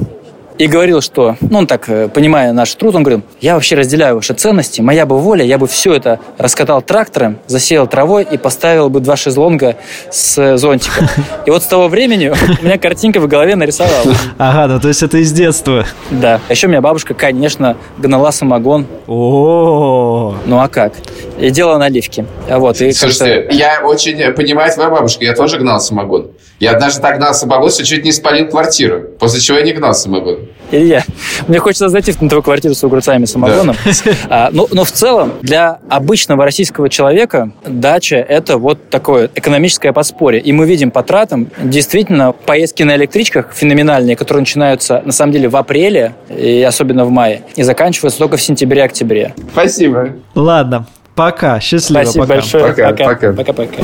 и 0.58 0.66
говорил, 0.66 1.00
что, 1.00 1.36
ну, 1.40 1.60
он 1.60 1.66
так, 1.66 1.88
э, 1.88 2.08
понимая 2.08 2.52
наш 2.52 2.74
труд, 2.74 2.94
он 2.96 3.04
говорил, 3.04 3.22
я 3.40 3.54
вообще 3.54 3.76
разделяю 3.76 4.16
ваши 4.16 4.34
ценности, 4.34 4.80
моя 4.80 5.06
бы 5.06 5.18
воля, 5.18 5.44
я 5.44 5.56
бы 5.56 5.68
все 5.68 5.94
это 5.94 6.18
раскатал 6.36 6.82
трактором, 6.82 7.38
засеял 7.46 7.86
травой 7.86 8.26
и 8.28 8.36
поставил 8.36 8.90
бы 8.90 9.00
два 9.00 9.16
шезлонга 9.16 9.76
с 10.10 10.56
зонтиком. 10.56 11.06
И 11.46 11.50
вот 11.50 11.62
с 11.62 11.66
того 11.66 11.88
времени 11.88 12.32
у 12.60 12.64
меня 12.64 12.78
картинка 12.78 13.20
в 13.20 13.28
голове 13.28 13.54
нарисовалась. 13.54 14.18
Ага, 14.36 14.74
да, 14.74 14.80
то 14.80 14.88
есть 14.88 15.02
это 15.02 15.18
из 15.18 15.32
детства. 15.32 15.86
Да. 16.10 16.40
А 16.48 16.52
еще 16.52 16.66
у 16.66 16.70
меня 16.70 16.80
бабушка, 16.80 17.14
конечно, 17.14 17.76
гнала 17.96 18.32
самогон. 18.32 18.86
О, 19.06 20.34
Ну 20.44 20.58
а 20.58 20.68
как? 20.68 20.92
И 21.38 21.50
делала 21.50 21.78
наливки. 21.78 22.26
А 22.48 22.58
Вот, 22.58 22.80
и 22.80 22.92
Слушайте, 22.92 23.48
я 23.52 23.80
очень 23.84 24.32
понимаю 24.32 24.72
твою 24.72 24.90
бабушку, 24.90 25.22
я 25.22 25.34
тоже 25.34 25.58
гнал 25.58 25.80
самогон. 25.80 26.32
Я 26.58 26.72
однажды 26.72 27.00
так 27.00 27.18
гнал 27.18 27.34
самогон, 27.34 27.70
что 27.70 27.84
чуть 27.84 28.04
не 28.04 28.10
спалил 28.10 28.48
квартиру, 28.48 29.02
после 29.18 29.40
чего 29.40 29.58
я 29.58 29.64
не 29.64 29.72
гнал 29.72 29.94
самогон. 29.94 30.47
Илья, 30.70 31.02
мне 31.46 31.58
хочется 31.58 31.88
зайти 31.88 32.12
на 32.20 32.28
твою 32.28 32.42
квартиру 32.42 32.74
с 32.74 32.84
огурцами 32.84 33.24
и 33.24 33.26
самогоном. 33.26 33.76
А, 34.30 34.50
но, 34.52 34.68
но 34.70 34.84
в 34.84 34.92
целом 34.92 35.32
для 35.42 35.78
обычного 35.88 36.44
российского 36.44 36.88
человека 36.88 37.50
дача– 37.66 38.16
это 38.28 38.58
вот 38.58 38.90
такое 38.90 39.30
экономическое 39.34 39.92
подспорье. 39.92 40.40
И 40.40 40.52
мы 40.52 40.66
видим 40.66 40.90
по 40.90 41.02
тратам 41.02 41.48
действительно 41.62 42.32
поездки 42.32 42.82
на 42.82 42.96
электричках 42.96 43.52
феноменальные, 43.52 44.16
которые 44.16 44.40
начинаются 44.42 45.02
на 45.04 45.12
самом 45.12 45.32
деле 45.32 45.48
в 45.48 45.56
апреле, 45.56 46.14
и 46.28 46.62
особенно 46.62 47.04
в 47.04 47.10
мае, 47.10 47.42
и 47.56 47.62
заканчиваются 47.62 48.18
только 48.18 48.36
в 48.36 48.42
сентябре-октябре. 48.42 49.34
Спасибо. 49.52 50.10
ладно, 50.34 50.86
пока, 51.14 51.60
счастливо, 51.60 52.02
Спасибо 52.02 52.26
пока. 52.26 52.34
большое. 52.34 52.64
Пока, 52.64 52.92
пока. 52.92 53.32
Пока-пока. 53.32 53.82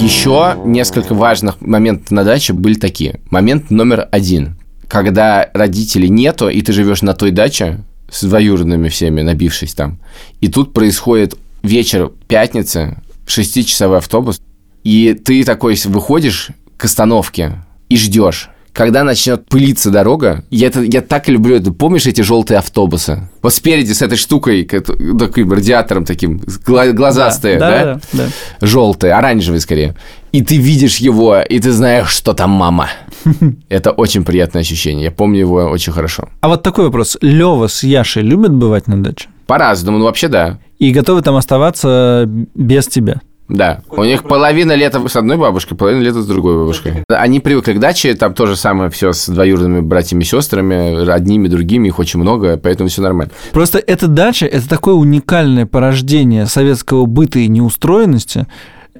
Еще 0.00 0.56
несколько 0.64 1.14
важных 1.14 1.60
моментов 1.60 2.10
на 2.12 2.22
даче 2.22 2.52
были 2.52 2.74
такие. 2.74 3.20
Момент 3.30 3.70
номер 3.70 4.08
один. 4.12 4.56
Когда 4.86 5.50
родителей 5.52 6.08
нету, 6.08 6.48
и 6.48 6.60
ты 6.62 6.72
живешь 6.72 7.02
на 7.02 7.14
той 7.14 7.32
даче 7.32 7.84
с 8.10 8.22
двоюродными 8.22 8.88
всеми, 8.88 9.22
набившись 9.22 9.74
там, 9.74 9.98
и 10.40 10.48
тут 10.48 10.72
происходит 10.72 11.36
вечер 11.62 12.12
пятницы, 12.28 13.02
шестичасовой 13.26 13.98
автобус, 13.98 14.40
и 14.84 15.14
ты 15.14 15.44
такой 15.44 15.78
выходишь 15.84 16.50
к 16.76 16.84
остановке 16.84 17.64
и 17.88 17.96
ждешь, 17.96 18.50
когда 18.78 19.02
начнет 19.02 19.44
пылиться 19.46 19.90
дорога, 19.90 20.44
я, 20.50 20.68
это, 20.68 20.82
я 20.82 21.00
так 21.00 21.28
люблю 21.28 21.56
это. 21.56 21.72
Помнишь 21.72 22.06
эти 22.06 22.20
желтые 22.20 22.58
автобусы? 22.58 23.28
Вот 23.42 23.52
спереди 23.52 23.90
с 23.92 24.02
этой 24.02 24.16
штукой, 24.16 24.62
как- 24.64 24.86
таким 25.18 25.52
радиатором 25.52 26.04
таким, 26.04 26.40
гла- 26.64 26.92
глазастые, 26.92 27.58
да? 27.58 27.70
Да, 27.70 27.94
да, 27.94 28.00
да. 28.12 28.28
желтые, 28.64 29.14
оранжевые 29.14 29.58
скорее. 29.58 29.96
И 30.30 30.42
ты 30.42 30.58
видишь 30.58 30.98
его, 30.98 31.40
и 31.40 31.58
ты 31.58 31.72
знаешь, 31.72 32.08
что 32.10 32.34
там 32.34 32.50
мама. 32.50 32.88
Это 33.68 33.90
очень 33.90 34.24
приятное 34.24 34.62
ощущение. 34.62 35.06
Я 35.06 35.10
помню 35.10 35.40
его 35.40 35.56
очень 35.56 35.92
хорошо. 35.92 36.28
А 36.40 36.46
вот 36.46 36.62
такой 36.62 36.84
вопрос. 36.84 37.18
Лева 37.20 37.66
с 37.66 37.82
Яшей 37.82 38.22
любят 38.22 38.54
бывать 38.54 38.86
на 38.86 39.02
даче? 39.02 39.26
По-разному, 39.48 39.98
ну 39.98 40.04
вообще 40.04 40.28
да. 40.28 40.60
И 40.78 40.92
готовы 40.92 41.22
там 41.22 41.34
оставаться 41.34 42.26
без 42.54 42.86
тебя? 42.86 43.22
Да. 43.48 43.80
У 43.88 44.04
них 44.04 44.24
половина 44.24 44.72
лета 44.72 45.06
с 45.08 45.16
одной 45.16 45.36
бабушкой, 45.36 45.76
половина 45.76 46.02
лета 46.02 46.22
с 46.22 46.26
другой 46.26 46.56
бабушкой. 46.56 47.04
Они 47.08 47.40
привыкли 47.40 47.72
к 47.72 47.80
даче, 47.80 48.14
там 48.14 48.34
тоже 48.34 48.56
самое 48.56 48.90
все 48.90 49.12
с 49.12 49.28
двоюродными 49.28 49.80
братьями 49.80 50.22
и 50.22 50.24
сестрами, 50.24 51.08
одними, 51.10 51.48
другими, 51.48 51.88
их 51.88 51.98
очень 51.98 52.20
много, 52.20 52.58
поэтому 52.58 52.88
все 52.88 53.02
нормально. 53.02 53.32
Просто 53.52 53.78
эта 53.78 54.06
дача– 54.06 54.46
это 54.46 54.68
такое 54.68 54.94
уникальное 54.94 55.66
порождение 55.66 56.46
советского 56.46 57.06
быта 57.06 57.38
и 57.38 57.48
неустроенности, 57.48 58.46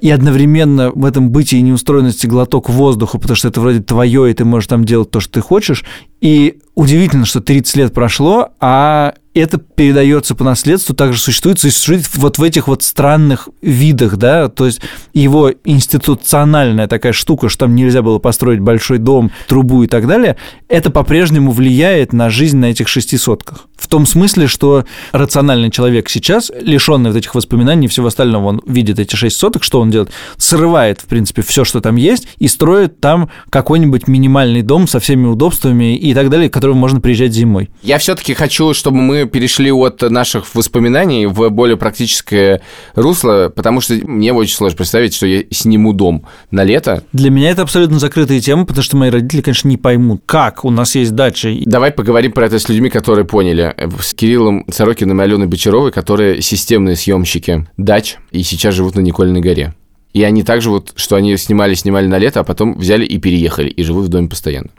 и 0.01 0.09
одновременно 0.09 0.91
в 0.91 1.05
этом 1.05 1.29
быте 1.29 1.57
и 1.57 1.61
неустроенности 1.61 2.25
глоток 2.25 2.69
воздуха, 2.69 3.19
потому 3.19 3.35
что 3.35 3.49
это 3.49 3.61
вроде 3.61 3.81
твое, 3.81 4.31
и 4.31 4.33
ты 4.33 4.45
можешь 4.45 4.67
там 4.67 4.85
делать 4.85 5.11
то, 5.11 5.19
что 5.19 5.33
ты 5.33 5.41
хочешь. 5.41 5.83
И 6.21 6.59
удивительно, 6.75 7.25
что 7.25 7.41
30 7.41 7.75
лет 7.75 7.93
прошло, 7.93 8.49
а 8.59 9.13
это 9.39 9.57
передается 9.57 10.35
по 10.35 10.43
наследству, 10.43 10.95
также 10.95 11.19
существует, 11.19 11.59
существует 11.59 12.07
вот 12.15 12.37
в 12.37 12.43
этих 12.43 12.67
вот 12.67 12.83
странных 12.83 13.49
видах, 13.61 14.17
да, 14.17 14.47
то 14.49 14.65
есть 14.65 14.81
его 15.13 15.51
институциональная 15.63 16.87
такая 16.87 17.13
штука, 17.13 17.49
что 17.49 17.65
там 17.65 17.75
нельзя 17.75 18.01
было 18.01 18.19
построить 18.19 18.59
большой 18.59 18.97
дом, 18.97 19.31
трубу 19.47 19.83
и 19.83 19.87
так 19.87 20.07
далее, 20.07 20.37
это 20.67 20.89
по-прежнему 20.89 21.51
влияет 21.51 22.13
на 22.13 22.29
жизнь 22.29 22.57
на 22.57 22.65
этих 22.65 22.87
шести 22.87 23.17
сотках. 23.17 23.65
В 23.75 23.87
том 23.87 24.05
смысле, 24.05 24.47
что 24.47 24.85
рациональный 25.11 25.71
человек 25.71 26.09
сейчас, 26.09 26.51
лишенный 26.59 27.11
вот 27.11 27.17
этих 27.17 27.33
воспоминаний 27.33 27.85
и 27.85 27.89
всего 27.89 28.07
остального, 28.07 28.47
он 28.47 28.61
видит 28.65 28.99
эти 28.99 29.15
шесть 29.15 29.37
соток, 29.37 29.63
что 29.63 29.79
он 29.79 29.89
делает? 29.89 30.11
Срывает, 30.37 31.01
в 31.01 31.05
принципе, 31.05 31.41
все, 31.41 31.63
что 31.63 31.81
там 31.81 31.95
есть, 31.95 32.27
и 32.37 32.47
строит 32.47 32.99
там 32.99 33.29
какой-нибудь 33.49 34.07
минимальный 34.07 34.61
дом 34.61 34.87
со 34.87 34.99
всеми 34.99 35.27
удобствами 35.27 35.95
и 35.95 36.13
так 36.13 36.29
далее, 36.29 36.49
к 36.49 36.53
которому 36.53 36.79
можно 36.79 36.99
приезжать 36.99 37.31
зимой. 37.31 37.69
Я 37.81 37.97
все-таки 37.97 38.33
хочу, 38.33 38.73
чтобы 38.73 38.97
мы 38.97 39.25
перешли 39.29 39.71
от 39.71 40.01
наших 40.01 40.53
воспоминаний 40.53 41.25
в 41.25 41.49
более 41.49 41.77
практическое 41.77 42.61
русло, 42.95 43.51
потому 43.55 43.79
что 43.79 43.93
мне 43.93 44.33
очень 44.33 44.55
сложно 44.55 44.75
представить, 44.75 45.15
что 45.15 45.25
я 45.25 45.43
сниму 45.51 45.93
дом 45.93 46.25
на 46.51 46.63
лето. 46.63 47.03
Для 47.13 47.29
меня 47.29 47.51
это 47.51 47.61
абсолютно 47.61 47.99
закрытая 47.99 48.41
тема, 48.41 48.65
потому 48.65 48.83
что 48.83 48.97
мои 48.97 49.09
родители, 49.09 49.41
конечно, 49.41 49.69
не 49.69 49.77
поймут, 49.77 50.21
как 50.25 50.65
у 50.65 50.71
нас 50.71 50.95
есть 50.95 51.15
дача. 51.15 51.49
Давай 51.65 51.91
поговорим 51.91 52.31
про 52.31 52.45
это 52.45 52.59
с 52.59 52.67
людьми, 52.67 52.89
которые 52.89 53.25
поняли. 53.25 53.73
С 54.01 54.13
Кириллом 54.13 54.65
Сорокиным 54.69 55.21
и 55.21 55.23
Аленой 55.23 55.47
Бочаровой, 55.47 55.91
которые 55.91 56.41
системные 56.41 56.95
съемщики 56.95 57.67
дач 57.77 58.17
и 58.31 58.43
сейчас 58.43 58.75
живут 58.75 58.95
на 58.95 59.01
Никольной 59.01 59.41
горе. 59.41 59.73
И 60.11 60.23
они 60.23 60.43
так 60.43 60.61
живут, 60.61 60.93
что 60.95 61.15
они 61.15 61.37
снимали, 61.37 61.75
снимали 61.75 62.07
на 62.07 62.17
лето, 62.17 62.39
а 62.39 62.43
потом 62.43 62.75
взяли 62.77 63.05
и 63.05 63.19
переехали, 63.19 63.69
и 63.69 63.83
живут 63.83 64.05
в 64.05 64.09
доме 64.09 64.27
постоянно. 64.27 64.69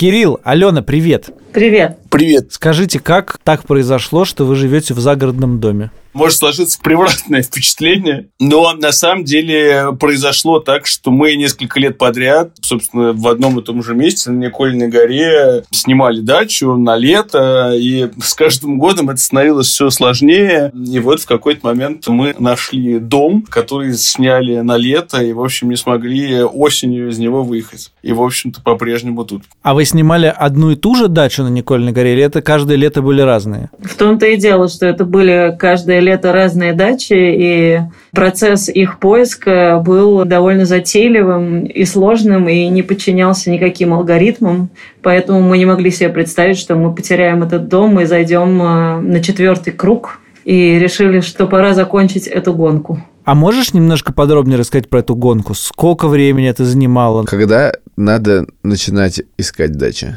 Кирилл, 0.00 0.40
Алена, 0.44 0.80
привет. 0.80 1.28
Привет. 1.52 1.98
Привет. 2.10 2.52
Скажите, 2.52 2.98
как 3.00 3.38
так 3.42 3.64
произошло, 3.66 4.24
что 4.24 4.44
вы 4.44 4.56
живете 4.56 4.94
в 4.94 5.00
загородном 5.00 5.60
доме? 5.60 5.90
Может 6.12 6.38
сложиться 6.38 6.78
превратное 6.82 7.42
впечатление, 7.44 8.28
но 8.40 8.72
на 8.72 8.90
самом 8.90 9.24
деле 9.24 9.92
произошло 9.98 10.58
так, 10.58 10.86
что 10.86 11.12
мы 11.12 11.36
несколько 11.36 11.78
лет 11.78 11.98
подряд, 11.98 12.50
собственно, 12.60 13.12
в 13.12 13.28
одном 13.28 13.60
и 13.60 13.62
том 13.62 13.82
же 13.82 13.94
месте 13.94 14.30
на 14.30 14.38
Никольной 14.46 14.88
горе 14.88 15.62
снимали 15.70 16.20
дачу 16.20 16.76
на 16.76 16.96
лето, 16.96 17.72
и 17.76 18.10
с 18.20 18.34
каждым 18.34 18.78
годом 18.78 19.10
это 19.10 19.20
становилось 19.20 19.68
все 19.68 19.90
сложнее. 19.90 20.72
И 20.74 20.98
вот 20.98 21.20
в 21.20 21.26
какой-то 21.26 21.64
момент 21.64 22.06
мы 22.08 22.34
нашли 22.38 22.98
дом, 22.98 23.42
который 23.48 23.94
сняли 23.94 24.56
на 24.56 24.76
лето, 24.76 25.22
и, 25.22 25.32
в 25.32 25.40
общем, 25.40 25.70
не 25.70 25.76
смогли 25.76 26.42
осенью 26.42 27.10
из 27.10 27.18
него 27.18 27.44
выехать. 27.44 27.92
И, 28.02 28.12
в 28.12 28.20
общем-то, 28.20 28.60
по-прежнему 28.62 29.24
тут. 29.24 29.44
А 29.62 29.74
вы 29.74 29.84
снимали 29.84 30.26
одну 30.26 30.72
и 30.72 30.76
ту 30.76 30.96
же 30.96 31.06
дачу 31.06 31.39
на 31.42 31.48
Никольной 31.48 31.92
горе, 31.92 32.12
или 32.12 32.22
это 32.22 32.42
каждое 32.42 32.76
лето 32.76 33.02
были 33.02 33.20
разные? 33.22 33.70
В 33.80 33.96
том-то 33.96 34.26
и 34.26 34.36
дело, 34.36 34.68
что 34.68 34.86
это 34.86 35.04
были 35.04 35.56
каждое 35.58 36.00
лето 36.00 36.32
разные 36.32 36.72
дачи, 36.72 37.14
и 37.14 37.80
процесс 38.12 38.68
их 38.68 38.98
поиска 38.98 39.82
был 39.84 40.24
довольно 40.24 40.64
затейливым 40.64 41.64
и 41.64 41.84
сложным, 41.84 42.48
и 42.48 42.68
не 42.68 42.82
подчинялся 42.82 43.50
никаким 43.50 43.94
алгоритмам. 43.94 44.70
Поэтому 45.02 45.40
мы 45.40 45.58
не 45.58 45.66
могли 45.66 45.90
себе 45.90 46.08
представить, 46.10 46.58
что 46.58 46.74
мы 46.76 46.94
потеряем 46.94 47.42
этот 47.42 47.68
дом 47.68 48.00
и 48.00 48.04
зайдем 48.04 48.60
э, 48.62 49.00
на 49.00 49.22
четвертый 49.22 49.72
круг, 49.72 50.20
и 50.44 50.78
решили, 50.78 51.20
что 51.20 51.46
пора 51.46 51.74
закончить 51.74 52.26
эту 52.26 52.54
гонку. 52.54 53.00
А 53.24 53.34
можешь 53.34 53.74
немножко 53.74 54.12
подробнее 54.12 54.58
рассказать 54.58 54.88
про 54.88 55.00
эту 55.00 55.14
гонку? 55.14 55.54
Сколько 55.54 56.08
времени 56.08 56.48
это 56.48 56.64
занимало? 56.64 57.24
Когда 57.24 57.72
надо 57.96 58.46
начинать 58.62 59.22
искать 59.36 59.72
дачи? 59.72 60.16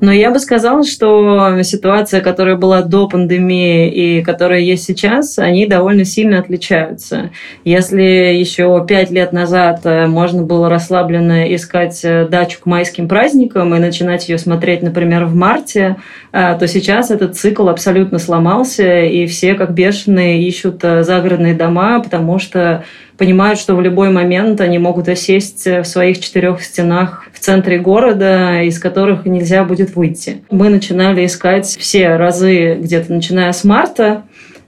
Но 0.00 0.12
я 0.12 0.30
бы 0.30 0.38
сказала, 0.38 0.84
что 0.84 1.62
ситуация, 1.62 2.20
которая 2.20 2.56
была 2.56 2.82
до 2.82 3.08
пандемии 3.08 3.90
и 3.90 4.22
которая 4.22 4.60
есть 4.60 4.84
сейчас, 4.84 5.38
они 5.38 5.66
довольно 5.66 6.04
сильно 6.04 6.38
отличаются. 6.38 7.30
Если 7.64 8.02
еще 8.02 8.84
пять 8.88 9.10
лет 9.10 9.32
назад 9.32 9.80
э, 9.84 10.06
можно 10.06 10.42
было 10.42 10.68
расслабленно 10.68 11.54
искать 11.54 12.00
э, 12.04 12.26
дачу 12.26 12.60
к 12.60 12.66
майским 12.66 13.08
праздникам 13.08 13.74
и 13.74 13.78
начинать 13.78 14.28
ее 14.28 14.38
смотреть, 14.38 14.82
например, 14.82 15.24
в 15.26 15.34
марте, 15.34 15.96
э, 16.32 16.56
то 16.58 16.66
сейчас 16.66 17.10
этот 17.10 17.36
цикл 17.36 17.68
абсолютно 17.68 18.18
сломался, 18.18 19.00
и 19.02 19.26
все 19.26 19.54
как 19.54 19.72
бешеные 19.72 20.42
ищут 20.42 20.82
загородные 20.82 21.54
дома, 21.54 22.00
потому 22.00 22.38
что 22.38 22.84
понимают, 23.20 23.60
что 23.60 23.76
в 23.76 23.82
любой 23.82 24.08
момент 24.08 24.62
они 24.62 24.78
могут 24.78 25.06
осесть 25.06 25.66
в 25.66 25.84
своих 25.84 26.20
четырех 26.20 26.62
стенах 26.62 27.26
в 27.34 27.38
центре 27.38 27.78
города, 27.78 28.62
из 28.62 28.78
которых 28.78 29.26
нельзя 29.26 29.62
будет 29.62 29.94
выйти. 29.94 30.42
Мы 30.50 30.70
начинали 30.70 31.26
искать 31.26 31.66
все 31.66 32.16
разы 32.16 32.76
где-то 32.76 33.12
начиная 33.12 33.52
с 33.52 33.62
марта 33.62 34.22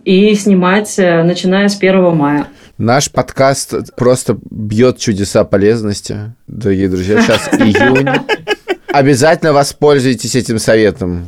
и 0.05 0.35
снимать 0.35 0.99
э, 0.99 1.23
начиная 1.23 1.69
с 1.71 1.79
1 1.79 2.15
мая. 2.15 2.47
Наш 2.77 3.11
подкаст 3.11 3.95
просто 3.97 4.37
бьет 4.51 4.99
чудеса 4.99 5.45
полезности, 5.45 6.35
дорогие 6.47 6.91
друзья. 6.91 7.23
Сейчас 7.23 7.49
июнь. 7.53 8.07
Обязательно 8.93 9.53
воспользуйтесь 9.53 10.35
этим 10.35 10.59
советом. 10.59 11.27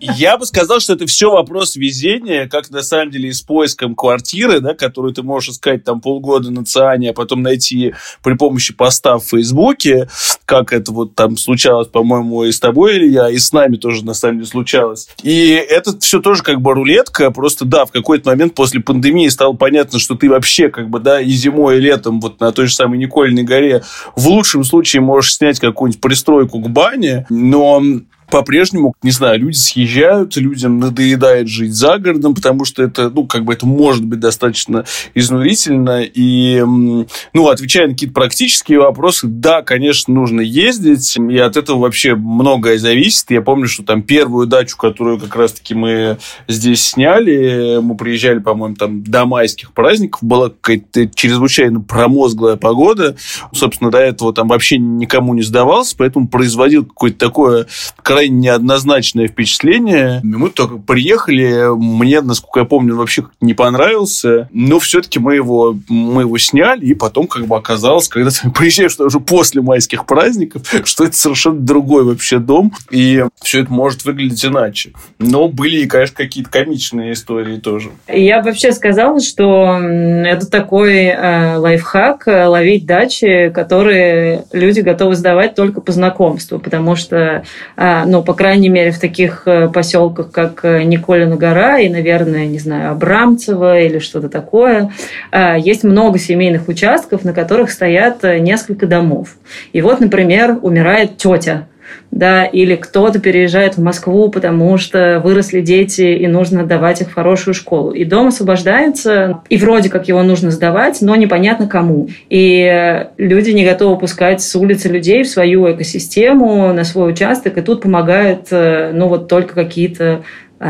Я 0.00 0.36
бы 0.36 0.44
сказал, 0.44 0.80
что 0.80 0.92
это 0.92 1.06
все 1.06 1.30
вопрос 1.30 1.76
везения, 1.76 2.46
как 2.46 2.70
на 2.70 2.82
самом 2.82 3.10
деле 3.10 3.30
и 3.30 3.32
с 3.32 3.40
поиском 3.40 3.94
квартиры, 3.94 4.60
да, 4.60 4.74
которую 4.74 5.14
ты 5.14 5.22
можешь 5.22 5.50
искать 5.50 5.82
там 5.82 6.00
полгода 6.00 6.50
на 6.50 6.64
Циане, 6.64 7.10
а 7.10 7.12
потом 7.14 7.42
найти 7.42 7.94
при 8.22 8.34
помощи 8.34 8.74
поста 8.74 9.18
в 9.18 9.24
Фейсбуке, 9.24 10.08
как 10.44 10.72
это 10.72 10.92
вот 10.92 11.14
там 11.14 11.36
случалось, 11.36 11.88
по-моему, 11.88 12.44
и 12.44 12.52
с 12.52 12.60
тобой, 12.60 12.98
Илья, 12.98 13.30
и 13.30 13.38
с 13.38 13.52
нами 13.52 13.76
тоже 13.76 14.04
на 14.04 14.14
самом 14.14 14.38
деле 14.38 14.46
случалось. 14.46 15.08
И 15.22 15.48
это 15.50 15.98
все 15.98 16.20
тоже 16.20 16.42
как 16.42 16.60
бы 16.60 16.74
рулетка, 16.74 17.30
просто 17.30 17.64
да, 17.64 17.86
в 17.86 17.90
какой-то 17.90 18.28
момент 18.28 18.54
после 18.54 18.80
пандемии 18.80 19.28
стало 19.28 19.54
понятно, 19.54 19.98
что 19.98 20.14
ты 20.14 20.28
вообще 20.28 20.68
как 20.68 20.90
бы, 20.90 21.00
да, 21.00 21.20
и 21.20 21.30
зимой, 21.30 21.78
и 21.78 21.80
летом 21.80 22.20
вот 22.20 22.40
на 22.40 22.52
той 22.52 22.66
же 22.66 22.74
самой 22.74 22.98
Никольной 22.98 23.42
горе 23.42 23.82
в 24.16 24.28
лучшем 24.28 24.64
случае 24.64 25.00
можешь 25.00 25.34
снять 25.34 25.58
какую-нибудь 25.60 26.00
пристройку 26.00 26.58
к 26.64 26.68
бане, 26.68 27.26
но 27.28 27.82
по-прежнему, 28.30 28.94
не 29.02 29.10
знаю, 29.10 29.40
люди 29.40 29.56
съезжают, 29.56 30.36
людям 30.36 30.78
надоедает 30.78 31.48
жить 31.48 31.72
за 31.72 31.98
городом, 31.98 32.34
потому 32.34 32.64
что 32.64 32.82
это, 32.82 33.10
ну, 33.10 33.26
как 33.26 33.44
бы 33.44 33.52
это 33.52 33.66
может 33.66 34.04
быть 34.04 34.20
достаточно 34.20 34.84
изнурительно. 35.14 36.02
И, 36.02 36.62
ну, 36.62 37.48
отвечая 37.48 37.86
на 37.86 37.92
какие-то 37.92 38.14
практические 38.14 38.80
вопросы, 38.80 39.26
да, 39.26 39.62
конечно, 39.62 40.12
нужно 40.12 40.40
ездить, 40.40 41.16
и 41.16 41.38
от 41.38 41.56
этого 41.56 41.78
вообще 41.80 42.14
многое 42.14 42.78
зависит. 42.78 43.30
Я 43.30 43.42
помню, 43.42 43.68
что 43.68 43.82
там 43.82 44.02
первую 44.02 44.46
дачу, 44.46 44.76
которую 44.76 45.18
как 45.18 45.34
раз-таки 45.36 45.74
мы 45.74 46.18
здесь 46.48 46.82
сняли, 46.82 47.78
мы 47.80 47.96
приезжали, 47.96 48.38
по-моему, 48.38 48.76
там 48.76 49.02
до 49.02 49.24
майских 49.26 49.72
праздников, 49.72 50.22
была 50.22 50.50
какая-то 50.50 51.08
чрезвычайно 51.08 51.80
промозглая 51.80 52.56
погода. 52.56 53.16
Собственно, 53.52 53.90
до 53.90 53.98
этого 53.98 54.32
там 54.32 54.48
вообще 54.48 54.78
никому 54.78 55.34
не 55.34 55.42
сдавался, 55.42 55.94
поэтому 55.96 56.28
производил 56.28 56.84
какое-то 56.84 57.18
такое 57.18 57.66
крайне 58.14 58.38
неоднозначное 58.38 59.26
впечатление. 59.26 60.20
Мы 60.22 60.50
только 60.50 60.76
приехали, 60.76 61.76
мне, 61.76 62.20
насколько 62.20 62.60
я 62.60 62.64
помню, 62.64 62.94
вообще 62.94 63.24
не 63.40 63.54
понравился, 63.54 64.48
но 64.52 64.78
все-таки 64.78 65.18
мы 65.18 65.34
его, 65.34 65.76
мы 65.88 66.22
его 66.22 66.38
сняли, 66.38 66.86
и 66.86 66.94
потом 66.94 67.26
как 67.26 67.46
бы 67.46 67.56
оказалось, 67.56 68.06
когда 68.06 68.30
ты 68.30 68.50
приезжаешь 68.56 69.00
уже 69.00 69.18
после 69.18 69.62
майских 69.62 70.06
праздников, 70.06 70.62
что 70.84 71.04
это 71.04 71.16
совершенно 71.16 71.58
другой 71.58 72.04
вообще 72.04 72.38
дом, 72.38 72.72
и 72.88 73.24
все 73.42 73.62
это 73.62 73.72
может 73.72 74.04
выглядеть 74.04 74.44
иначе. 74.44 74.92
Но 75.18 75.48
были, 75.48 75.84
конечно, 75.86 76.14
какие-то 76.14 76.50
комичные 76.50 77.14
истории 77.14 77.56
тоже. 77.56 77.90
Я 78.06 78.42
вообще 78.42 78.70
сказала, 78.70 79.20
что 79.20 79.76
это 79.80 80.48
такой 80.48 81.06
э, 81.06 81.56
лайфхак 81.56 82.28
э, 82.28 82.46
ловить 82.46 82.86
дачи, 82.86 83.50
которые 83.52 84.44
люди 84.52 84.80
готовы 84.80 85.16
сдавать 85.16 85.56
только 85.56 85.80
по 85.80 85.90
знакомству, 85.90 86.60
потому 86.60 86.94
что 86.94 87.42
э, 87.76 88.03
ну, 88.06 88.22
по 88.22 88.34
крайней 88.34 88.68
мере, 88.68 88.90
в 88.90 88.98
таких 88.98 89.42
э, 89.46 89.68
поселках, 89.68 90.30
как 90.30 90.64
э, 90.64 90.82
Николина 90.84 91.36
гора 91.36 91.78
и, 91.78 91.88
наверное, 91.88 92.46
не 92.46 92.58
знаю, 92.58 92.92
Абрамцево 92.92 93.80
или 93.80 93.98
что-то 93.98 94.28
такое, 94.28 94.92
э, 95.32 95.56
есть 95.58 95.84
много 95.84 96.18
семейных 96.18 96.68
участков, 96.68 97.24
на 97.24 97.32
которых 97.32 97.70
стоят 97.70 98.22
несколько 98.22 98.86
домов. 98.86 99.36
И 99.72 99.82
вот, 99.82 100.00
например, 100.00 100.58
умирает 100.62 101.16
тетя 101.16 101.66
да, 102.10 102.44
или 102.44 102.76
кто-то 102.76 103.18
переезжает 103.18 103.76
в 103.76 103.82
Москву, 103.82 104.30
потому 104.30 104.78
что 104.78 105.20
выросли 105.22 105.60
дети, 105.60 106.02
и 106.02 106.26
нужно 106.26 106.62
отдавать 106.62 107.00
их 107.00 107.10
в 107.10 107.14
хорошую 107.14 107.54
школу. 107.54 107.90
И 107.90 108.04
дом 108.04 108.28
освобождается, 108.28 109.40
и 109.48 109.56
вроде 109.56 109.90
как 109.90 110.08
его 110.08 110.22
нужно 110.22 110.50
сдавать, 110.50 110.98
но 111.00 111.16
непонятно 111.16 111.66
кому. 111.66 112.08
И 112.30 113.06
люди 113.16 113.50
не 113.50 113.64
готовы 113.64 113.98
пускать 113.98 114.42
с 114.42 114.54
улицы 114.56 114.88
людей 114.88 115.24
в 115.24 115.28
свою 115.28 115.70
экосистему, 115.72 116.72
на 116.72 116.84
свой 116.84 117.10
участок, 117.10 117.58
и 117.58 117.62
тут 117.62 117.82
помогают, 117.82 118.48
э, 118.50 118.92
ну, 118.94 119.08
вот 119.08 119.28
только 119.28 119.54
какие-то 119.54 120.22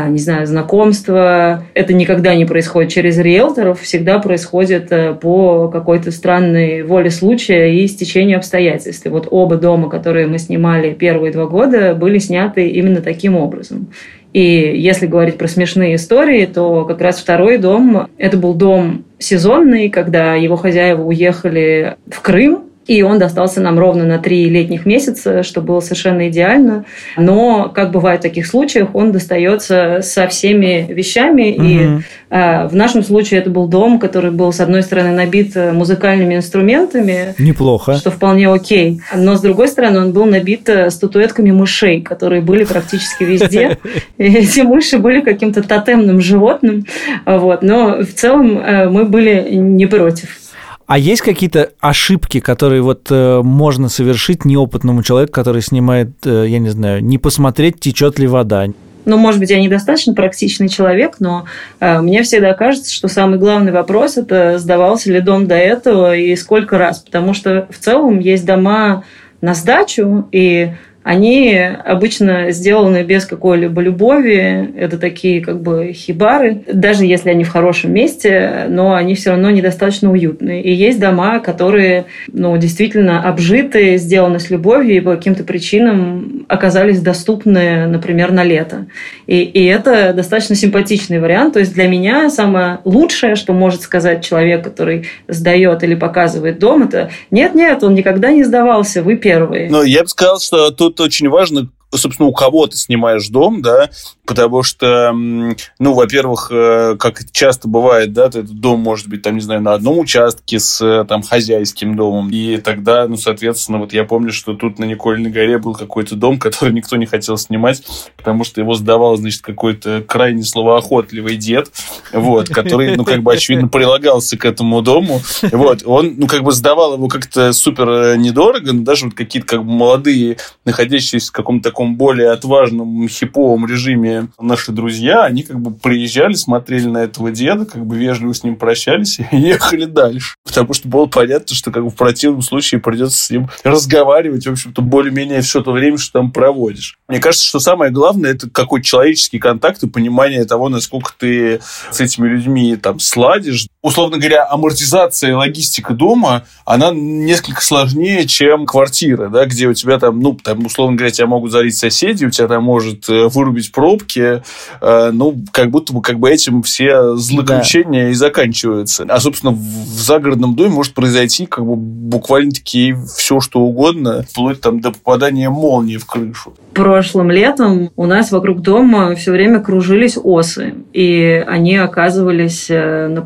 не 0.09 0.19
знаю, 0.19 0.45
знакомства. 0.45 1.63
Это 1.73 1.93
никогда 1.93 2.35
не 2.35 2.45
происходит 2.45 2.91
через 2.91 3.17
риэлторов, 3.17 3.81
всегда 3.81 4.19
происходит 4.19 4.91
э, 4.91 5.13
по 5.13 5.69
какой-то 5.69 6.11
странной 6.11 6.83
воле 6.83 7.09
случая 7.09 7.73
и 7.73 7.87
стечению 7.87 8.37
обстоятельств. 8.37 9.05
И 9.05 9.09
вот 9.09 9.27
оба 9.31 9.55
дома, 9.55 9.89
которые 9.89 10.27
мы 10.27 10.37
снимали 10.37 10.93
первые 10.93 11.31
два 11.31 11.45
года, 11.45 11.95
были 11.95 12.17
сняты 12.17 12.67
именно 12.67 13.01
таким 13.01 13.35
образом. 13.35 13.87
И 14.33 14.73
если 14.75 15.07
говорить 15.07 15.37
про 15.37 15.47
смешные 15.47 15.95
истории, 15.95 16.45
то 16.45 16.83
как 16.83 16.99
раз 16.99 17.19
второй 17.19 17.57
дом, 17.57 18.09
это 18.17 18.35
был 18.35 18.53
дом 18.53 19.05
сезонный, 19.17 19.89
когда 19.89 20.35
его 20.35 20.57
хозяева 20.57 21.03
уехали 21.03 21.95
в 22.11 22.19
Крым, 22.19 22.64
и 22.87 23.01
он 23.01 23.17
достался 23.17 23.61
нам 23.61 23.79
ровно 23.79 24.05
на 24.05 24.19
три 24.19 24.47
летних 24.49 24.85
месяца, 24.85 25.43
что 25.43 25.61
было 25.61 25.79
совершенно 25.79 26.29
идеально. 26.29 26.85
Но, 27.17 27.71
как 27.73 27.91
бывает 27.91 28.19
в 28.19 28.23
таких 28.23 28.45
случаях, 28.45 28.93
он 28.93 29.11
достается 29.11 29.99
со 30.01 30.27
всеми 30.27 30.85
вещами. 30.89 31.53
Угу. 31.53 31.63
И 31.65 32.03
э, 32.29 32.67
в 32.67 32.75
нашем 32.75 33.03
случае 33.03 33.39
это 33.39 33.49
был 33.49 33.67
дом, 33.67 33.99
который 33.99 34.31
был, 34.31 34.53
с 34.53 34.59
одной 34.59 34.83
стороны, 34.83 35.11
набит 35.11 35.55
музыкальными 35.55 36.35
инструментами. 36.35 37.33
Неплохо. 37.39 37.95
Что 37.95 38.11
вполне 38.11 38.49
окей. 38.49 39.01
Но, 39.15 39.35
с 39.35 39.41
другой 39.41 39.67
стороны, 39.67 39.99
он 39.99 40.13
был 40.13 40.25
набит 40.25 40.69
статуэтками 40.89 41.51
мышей, 41.51 42.01
которые 42.01 42.41
были 42.41 42.65
практически 42.65 43.23
везде. 43.23 43.77
Эти 44.17 44.61
мыши 44.61 44.99
были 44.99 45.21
каким-то 45.21 45.63
тотемным 45.63 46.21
животным. 46.21 46.85
Вот. 47.25 47.63
Но 47.63 48.03
в 48.03 48.13
целом 48.13 48.59
э, 48.59 48.89
мы 48.89 49.05
были 49.05 49.49
не 49.55 49.87
против. 49.87 50.44
А 50.87 50.99
есть 50.99 51.21
какие-то 51.21 51.71
ошибки, 51.79 52.39
которые 52.39 52.81
вот 52.83 53.07
э, 53.09 53.41
можно 53.43 53.89
совершить 53.89 54.45
неопытному 54.45 55.01
человеку, 55.01 55.33
который 55.33 55.61
снимает, 55.61 56.09
э, 56.25 56.45
я 56.47 56.59
не 56.59 56.69
знаю, 56.69 57.03
не 57.03 57.17
посмотреть, 57.17 57.79
течет 57.79 58.19
ли 58.19 58.27
вода? 58.27 58.67
Ну, 59.05 59.17
может 59.17 59.39
быть, 59.39 59.49
я 59.49 59.59
недостаточно 59.59 60.13
практичный 60.13 60.69
человек, 60.69 61.15
но 61.19 61.45
э, 61.79 62.01
мне 62.01 62.21
всегда 62.21 62.53
кажется, 62.53 62.93
что 62.93 63.07
самый 63.07 63.39
главный 63.39 63.71
вопрос 63.71 64.17
это 64.17 64.59
сдавался 64.59 65.11
ли 65.11 65.21
дом 65.21 65.47
до 65.47 65.55
этого 65.55 66.15
и 66.15 66.35
сколько 66.35 66.77
раз, 66.77 66.99
потому 66.99 67.33
что 67.33 67.67
в 67.71 67.77
целом 67.79 68.19
есть 68.19 68.45
дома 68.45 69.03
на 69.41 69.55
сдачу, 69.55 70.27
и 70.31 70.73
они 71.05 71.55
обычно 71.55 72.49
сделаны 72.49 73.03
без 73.03 73.25
какой-либо 73.25 73.79
любови. 73.79 74.73
Это 74.75 74.97
такие 74.97 75.39
как 75.39 75.61
бы 75.61 75.93
хибары. 75.93 76.63
Даже 76.65 77.05
если 77.05 77.29
они 77.29 77.43
в 77.43 77.49
хорошем 77.49 77.93
месте, 77.93 78.65
но 78.69 78.95
они 78.95 79.13
все 79.13 79.29
равно 79.29 79.51
недостаточно 79.51 80.11
уютные. 80.11 80.63
И 80.63 80.73
есть 80.73 80.99
дома, 80.99 81.37
которые 81.37 82.05
ну, 82.33 82.57
действительно 82.57 83.21
обжиты, 83.21 83.97
сделаны 83.97 84.39
с 84.39 84.49
любовью 84.49 84.95
и 84.95 84.99
по 84.99 85.15
каким-то 85.15 85.43
причинам 85.43 86.47
оказались 86.47 87.01
доступны, 87.01 87.85
например, 87.85 88.31
на 88.31 88.43
лето. 88.43 88.87
И, 89.27 89.43
и 89.43 89.63
это 89.65 90.11
достаточно 90.11 90.55
симпатичный 90.55 91.19
вариант. 91.19 91.53
То 91.53 91.59
есть 91.59 91.75
для 91.75 91.87
меня 91.87 92.31
самое 92.31 92.79
лучшее, 92.83 93.35
что 93.35 93.53
может 93.53 93.81
сказать 93.81 94.25
человек, 94.25 94.63
который 94.63 95.05
сдает 95.27 95.83
или 95.83 95.93
показывает 95.93 96.57
дом, 96.57 96.81
это 96.81 97.11
нет-нет, 97.29 97.83
он 97.83 97.93
никогда 97.93 98.31
не 98.31 98.43
сдавался, 98.43 99.03
вы 99.03 99.17
первые. 99.17 99.69
Ну, 99.69 99.83
я 99.83 100.01
бы 100.01 100.07
сказал, 100.07 100.39
что 100.39 100.71
тут 100.71 100.94
тут 100.95 101.07
очень 101.07 101.29
важно, 101.29 101.69
собственно, 101.93 102.27
у 102.27 102.33
кого 102.33 102.67
ты 102.67 102.77
снимаешь 102.77 103.27
дом, 103.29 103.61
да, 103.61 103.89
потому 104.25 104.63
что, 104.63 105.11
ну, 105.13 105.93
во-первых, 105.93 106.49
э, 106.51 106.95
как 106.99 107.31
часто 107.31 107.67
бывает, 107.67 108.13
да, 108.13 108.25
этот 108.25 108.59
дом 108.59 108.79
может 108.79 109.07
быть, 109.07 109.21
там, 109.21 109.35
не 109.35 109.41
знаю, 109.41 109.61
на 109.61 109.73
одном 109.73 109.99
участке 109.99 110.59
с, 110.59 110.81
э, 110.81 111.05
там, 111.05 111.21
хозяйским 111.21 111.95
домом, 111.95 112.29
и 112.31 112.57
тогда, 112.57 113.07
ну, 113.07 113.17
соответственно, 113.17 113.79
вот 113.79 113.93
я 113.93 114.03
помню, 114.03 114.31
что 114.31 114.53
тут 114.53 114.79
на 114.79 114.85
Никольной 114.85 115.29
горе 115.29 115.57
был 115.57 115.75
какой-то 115.75 116.15
дом, 116.15 116.39
который 116.39 116.73
никто 116.73 116.95
не 116.95 117.05
хотел 117.05 117.37
снимать, 117.37 117.83
потому 118.17 118.43
что 118.43 118.61
его 118.61 118.73
сдавал, 118.73 119.17
значит, 119.17 119.41
какой-то 119.41 120.03
крайне 120.07 120.43
словоохотливый 120.43 121.37
дед, 121.37 121.71
вот, 122.11 122.49
который, 122.49 122.95
ну, 122.95 123.05
как 123.05 123.21
бы, 123.21 123.33
очевидно, 123.33 123.67
прилагался 123.67 124.37
к 124.37 124.45
этому 124.45 124.81
дому, 124.81 125.21
вот, 125.51 125.83
он, 125.85 126.15
ну, 126.17 126.27
как 126.27 126.43
бы 126.43 126.51
сдавал 126.51 126.95
его 126.95 127.07
как-то 127.07 127.53
супер 127.53 127.89
э, 127.89 128.17
недорого, 128.17 128.73
но 128.73 128.83
даже 128.83 129.05
вот 129.05 129.13
какие-то, 129.13 129.47
как 129.47 129.65
бы, 129.65 129.71
молодые, 129.71 130.37
находящиеся 130.65 131.29
в 131.29 131.31
каком-то 131.31 131.69
таком 131.69 131.95
более 131.95 132.31
отважном, 132.31 133.07
хиповом 133.07 133.67
режиме 133.67 134.14
наши 134.39 134.71
друзья, 134.71 135.23
они 135.23 135.43
как 135.43 135.59
бы 135.59 135.71
приезжали, 135.71 136.33
смотрели 136.33 136.87
на 136.87 136.99
этого 136.99 137.31
деда, 137.31 137.65
как 137.65 137.85
бы 137.85 137.97
вежливо 137.97 138.33
с 138.33 138.43
ним 138.43 138.55
прощались 138.55 139.19
и 139.31 139.37
ехали 139.37 139.85
дальше. 139.85 140.35
Потому 140.43 140.73
что 140.73 140.87
было 140.87 141.05
понятно, 141.05 141.55
что 141.55 141.71
как 141.71 141.83
бы 141.83 141.89
в 141.89 141.95
противном 141.95 142.41
случае 142.41 142.81
придется 142.81 143.17
с 143.17 143.29
ним 143.29 143.49
разговаривать, 143.63 144.45
в 144.45 144.51
общем-то, 144.51 144.81
более-менее 144.81 145.41
все 145.41 145.61
то 145.61 145.71
время, 145.71 145.97
что 145.97 146.19
там 146.19 146.31
проводишь. 146.31 146.97
Мне 147.07 147.19
кажется, 147.19 147.45
что 147.45 147.59
самое 147.59 147.91
главное 147.91 148.31
это 148.31 148.49
какой 148.49 148.81
человеческий 148.81 149.39
контакт 149.39 149.83
и 149.83 149.89
понимание 149.89 150.45
того, 150.45 150.69
насколько 150.69 151.13
ты 151.17 151.59
с 151.91 151.99
этими 151.99 152.27
людьми 152.27 152.75
там 152.75 152.99
сладишь. 152.99 153.67
Условно 153.85 154.17
говоря, 154.17 154.47
амортизация 154.49 155.29
и 155.29 155.33
логистика 155.33 155.93
дома, 155.93 156.41
она 156.65 156.89
несколько 156.91 157.61
сложнее, 157.61 158.25
чем 158.25 158.65
квартира, 158.65 159.29
да, 159.29 159.45
где 159.45 159.67
у 159.67 159.75
тебя 159.75 159.99
там, 159.99 160.19
ну, 160.19 160.35
там, 160.43 160.65
условно 160.65 160.97
говоря, 160.97 161.11
тебя 161.11 161.27
могут 161.27 161.51
залить 161.51 161.77
соседи, 161.77 162.25
у 162.25 162.31
тебя 162.31 162.47
там 162.47 162.63
может 162.63 163.07
э, 163.09 163.27
вырубить 163.27 163.71
пробки, 163.71 164.41
э, 164.81 165.11
ну, 165.13 165.39
как 165.51 165.69
будто 165.69 165.93
бы 165.93 166.01
как 166.01 166.17
бы 166.17 166.31
этим 166.31 166.63
все 166.63 167.15
злоключения 167.15 168.05
да. 168.05 168.09
и 168.09 168.13
заканчиваются. 168.15 169.05
А, 169.07 169.19
собственно, 169.19 169.51
в, 169.51 169.59
в 169.59 170.01
загородном 170.01 170.55
доме 170.55 170.71
может 170.71 170.95
произойти 170.95 171.45
как 171.45 171.63
бы 171.63 171.75
буквально-таки 171.75 172.95
все, 173.15 173.39
что 173.39 173.59
угодно, 173.59 174.25
вплоть 174.27 174.61
там 174.61 174.81
до 174.81 174.93
попадания 174.93 175.51
молнии 175.51 175.97
в 175.97 176.07
крышу. 176.07 176.55
Прошлым 176.73 177.29
летом 177.29 177.91
у 177.95 178.07
нас 178.07 178.31
вокруг 178.31 178.61
дома 178.61 179.13
все 179.15 179.31
время 179.31 179.59
кружились 179.59 180.17
осы, 180.21 180.73
и 180.91 181.43
они 181.47 181.77
оказывались 181.77 182.65
э, 182.69 183.07
на 183.09 183.21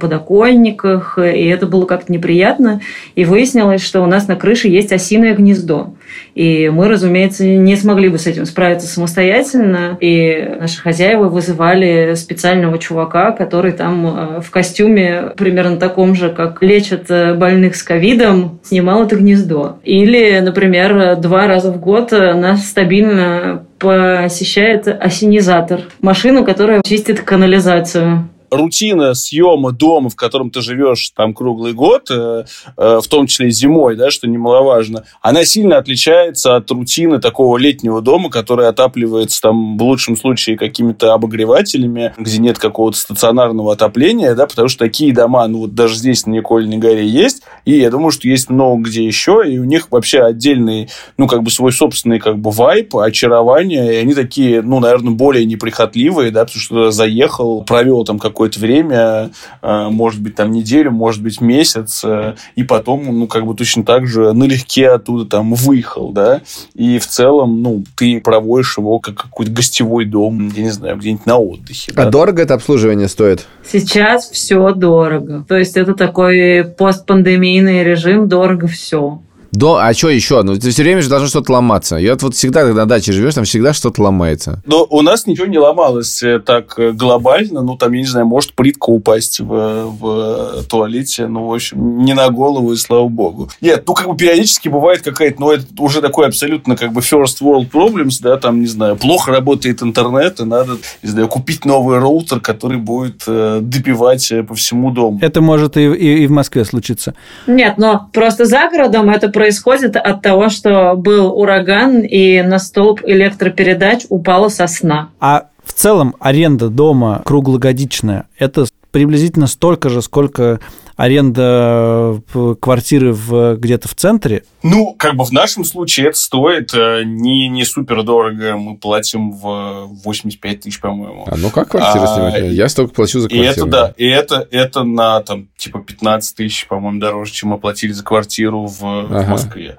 подоконниках, 0.49 1.17
и 1.17 1.47
это 1.47 1.65
было 1.67 1.85
как-то 1.85 2.11
неприятно. 2.11 2.81
И 3.15 3.25
выяснилось, 3.25 3.83
что 3.83 4.01
у 4.01 4.05
нас 4.05 4.27
на 4.27 4.35
крыше 4.35 4.67
есть 4.67 4.91
осиное 4.91 5.35
гнездо. 5.35 5.93
И 6.35 6.69
мы, 6.69 6.87
разумеется, 6.87 7.45
не 7.45 7.75
смогли 7.75 8.09
бы 8.09 8.17
с 8.17 8.27
этим 8.27 8.45
справиться 8.45 8.87
самостоятельно. 8.87 9.97
И 9.99 10.55
наши 10.59 10.81
хозяева 10.81 11.29
вызывали 11.29 12.13
специального 12.15 12.77
чувака, 12.77 13.31
который 13.31 13.71
там 13.71 14.07
э, 14.07 14.41
в 14.41 14.49
костюме 14.49 15.31
примерно 15.37 15.77
таком 15.77 16.15
же, 16.15 16.29
как 16.29 16.61
лечат 16.63 17.09
э, 17.09 17.33
больных 17.35 17.75
с 17.75 17.83
ковидом, 17.83 18.59
снимал 18.63 19.03
это 19.03 19.15
гнездо. 19.15 19.77
Или, 19.83 20.39
например, 20.39 21.17
два 21.17 21.47
раза 21.47 21.71
в 21.71 21.79
год 21.79 22.11
нас 22.11 22.65
стабильно 22.65 23.63
посещает 23.77 24.87
осенизатор. 24.87 25.81
Машину, 26.01 26.43
которая 26.43 26.81
чистит 26.83 27.21
канализацию 27.21 28.29
рутина 28.51 29.13
съема 29.13 29.71
дома, 29.71 30.09
в 30.09 30.15
котором 30.15 30.51
ты 30.51 30.61
живешь 30.61 31.11
там 31.15 31.33
круглый 31.33 31.73
год, 31.73 32.09
э, 32.11 32.45
э, 32.77 32.99
в 33.03 33.07
том 33.07 33.27
числе 33.27 33.49
зимой, 33.51 33.95
да, 33.95 34.11
что 34.11 34.27
немаловажно, 34.27 35.05
она 35.21 35.45
сильно 35.45 35.77
отличается 35.77 36.55
от 36.55 36.69
рутины 36.71 37.19
такого 37.19 37.57
летнего 37.57 38.01
дома, 38.01 38.29
который 38.29 38.67
отапливается 38.67 39.41
там 39.41 39.77
в 39.77 39.83
лучшем 39.83 40.15
случае 40.15 40.57
какими-то 40.57 41.13
обогревателями, 41.13 42.13
где 42.17 42.37
нет 42.37 42.57
какого-то 42.57 42.97
стационарного 42.97 43.73
отопления, 43.73 44.35
да, 44.35 44.47
потому 44.47 44.67
что 44.67 44.79
такие 44.79 45.13
дома, 45.13 45.47
ну 45.47 45.59
вот 45.59 45.75
даже 45.75 45.95
здесь 45.95 46.25
на 46.25 46.31
Никольной 46.31 46.77
горе 46.77 47.07
есть, 47.07 47.43
и 47.65 47.77
я 47.77 47.89
думаю, 47.89 48.11
что 48.11 48.27
есть 48.27 48.49
много 48.49 48.83
где 48.83 49.05
еще, 49.05 49.43
и 49.45 49.57
у 49.57 49.63
них 49.63 49.87
вообще 49.91 50.21
отдельный, 50.21 50.89
ну 51.17 51.27
как 51.27 51.43
бы 51.43 51.51
свой 51.51 51.71
собственный 51.71 52.19
как 52.19 52.39
бы 52.39 52.51
вайп, 52.51 52.95
очарование, 52.95 53.95
и 53.95 53.97
они 53.97 54.13
такие, 54.13 54.61
ну, 54.61 54.79
наверное, 54.79 55.13
более 55.13 55.45
неприхотливые, 55.45 56.31
да, 56.31 56.45
потому 56.45 56.61
что 56.61 56.91
заехал, 56.91 57.63
провел 57.63 58.05
там 58.05 58.19
какой 58.19 58.38
какое-то 58.39 58.59
время, 58.61 59.31
э, 59.61 59.89
может 59.89 60.21
быть, 60.21 60.35
там 60.35 60.51
неделю, 60.51 60.91
может 60.91 61.21
быть, 61.21 61.41
месяц, 61.41 62.05
э, 62.05 62.35
и 62.55 62.63
потом, 62.63 63.03
ну, 63.19 63.27
как 63.27 63.45
бы 63.45 63.53
точно 63.53 63.83
так 63.83 64.07
же 64.07 64.31
налегке 64.31 64.87
оттуда 64.87 65.25
там 65.25 65.53
выехал, 65.55 66.13
да, 66.13 66.41
и 66.73 66.99
в 66.99 67.07
целом, 67.07 67.61
ну, 67.61 67.83
ты 67.97 68.21
проводишь 68.21 68.77
его 68.77 68.99
как 68.99 69.15
какой-то 69.15 69.51
гостевой 69.51 70.05
дом, 70.05 70.53
я 70.55 70.63
не 70.63 70.69
знаю, 70.69 70.95
где-нибудь 70.95 71.25
на 71.25 71.37
отдыхе. 71.37 71.91
А 71.97 72.05
да? 72.05 72.09
дорого 72.09 72.41
это 72.41 72.53
обслуживание 72.53 73.09
стоит? 73.09 73.45
Сейчас 73.65 74.29
все 74.29 74.71
дорого. 74.71 75.43
То 75.45 75.57
есть 75.57 75.75
это 75.75 75.93
такой 75.93 76.63
постпандемийный 76.63 77.83
режим, 77.83 78.29
дорого 78.29 78.67
все. 78.67 79.21
До, 79.51 79.77
а 79.77 79.93
что 79.93 80.09
еще? 80.09 80.41
Ну, 80.43 80.59
все 80.59 80.83
время 80.83 81.01
же 81.01 81.09
должно 81.09 81.27
что-то 81.27 81.53
ломаться. 81.53 81.97
И 81.97 82.09
вот, 82.09 82.21
вот 82.21 82.35
всегда, 82.35 82.61
когда 82.61 82.81
на 82.81 82.87
даче 82.87 83.11
живешь, 83.11 83.33
там 83.33 83.45
всегда 83.45 83.73
что-то 83.73 84.03
ломается. 84.03 84.61
Но 84.65 84.85
у 84.89 85.01
нас 85.01 85.25
ничего 85.25 85.47
не 85.47 85.57
ломалось 85.57 86.21
э, 86.21 86.39
так 86.39 86.77
э, 86.77 86.91
глобально. 86.91 87.61
Ну, 87.61 87.75
там, 87.75 87.93
я 87.93 88.01
не 88.01 88.07
знаю, 88.07 88.25
может 88.25 88.53
плитка 88.53 88.89
упасть 88.89 89.39
в, 89.39 89.45
в 89.45 90.63
туалете. 90.69 91.27
Ну, 91.27 91.47
в 91.47 91.53
общем, 91.53 91.99
не 92.03 92.13
на 92.13 92.29
голову, 92.29 92.73
и 92.73 92.77
слава 92.77 93.07
богу. 93.07 93.49
Нет, 93.61 93.83
ну, 93.87 93.93
как 93.93 94.07
бы 94.07 94.15
периодически 94.15 94.69
бывает 94.69 95.01
какая-то, 95.01 95.39
ну, 95.39 95.51
это 95.51 95.65
уже 95.79 96.01
такой 96.01 96.27
абсолютно 96.27 96.75
как 96.75 96.93
бы 96.93 97.01
first 97.01 97.41
world 97.41 97.69
problems, 97.69 98.19
да, 98.21 98.37
там, 98.37 98.59
не 98.59 98.67
знаю, 98.67 98.95
плохо 98.95 99.31
работает 99.31 99.81
интернет, 99.81 100.39
и 100.39 100.45
надо, 100.45 100.77
не 101.03 101.09
знаю, 101.09 101.27
купить 101.27 101.65
новый 101.65 101.99
роутер, 101.99 102.39
который 102.39 102.77
будет 102.77 103.23
э, 103.27 103.59
добивать 103.61 104.31
э, 104.31 104.43
по 104.43 104.55
всему 104.55 104.91
дому. 104.91 105.19
Это 105.21 105.41
может 105.41 105.77
и, 105.77 105.85
и, 105.85 106.23
и 106.23 106.27
в 106.27 106.31
Москве 106.31 106.65
случиться. 106.65 107.13
Нет, 107.47 107.77
но 107.77 108.09
просто 108.13 108.45
за 108.45 108.69
городом 108.69 109.09
это 109.09 109.29
происходит 109.39 109.95
от 109.95 110.21
того, 110.21 110.49
что 110.49 110.95
был 110.97 111.31
ураган, 111.31 112.01
и 112.01 112.41
на 112.41 112.59
столб 112.59 112.99
электропередач 113.05 114.05
упала 114.09 114.49
сосна. 114.49 115.11
А 115.21 115.45
в 115.63 115.71
целом 115.71 116.13
аренда 116.19 116.67
дома 116.67 117.21
круглогодичная– 117.23 118.25
это 118.37 118.65
приблизительно 118.91 119.47
столько 119.47 119.87
же, 119.87 120.01
сколько 120.01 120.59
аренда 120.99 122.21
э, 122.33 122.55
квартиры 122.59 123.13
в, 123.13 123.55
где-то 123.55 123.87
в 123.87 123.95
центре? 123.95 124.43
Ну, 124.63 124.93
как 124.99 125.15
бы 125.15 125.23
в 125.23 125.31
нашем 125.31 125.63
случае 125.63 126.07
это 126.07 126.17
стоит 126.17 126.73
э, 126.73 127.03
не, 127.05 127.47
не 127.47 127.63
супер 127.63 128.03
дорого. 128.03 128.57
Мы 128.57 128.75
платим 128.75 129.31
в 129.31 129.87
85 130.03 130.59
тысяч, 130.59 130.81
по-моему. 130.81 131.25
А 131.25 131.37
ну 131.37 131.51
как 131.51 131.69
квартиру 131.69 132.03
а, 132.03 132.07
снимать? 132.07 132.53
Я 132.53 132.67
столько 132.67 132.93
плачу 132.93 133.21
за 133.21 133.29
квартиру. 133.29 133.45
И 133.45 133.49
это, 133.49 133.65
да, 133.65 133.93
и 133.95 134.07
это, 134.07 134.45
это 134.51 134.83
на 134.83 135.21
там 135.21 135.47
типа 135.55 135.79
15 135.79 136.35
тысяч, 136.35 136.67
по-моему, 136.67 136.99
дороже, 136.99 137.31
чем 137.31 137.51
мы 137.51 137.59
платили 137.59 137.93
за 137.93 138.03
квартиру 138.03 138.65
в, 138.65 138.83
ага. 138.83 139.23
в 139.23 139.29
Москве. 139.29 139.77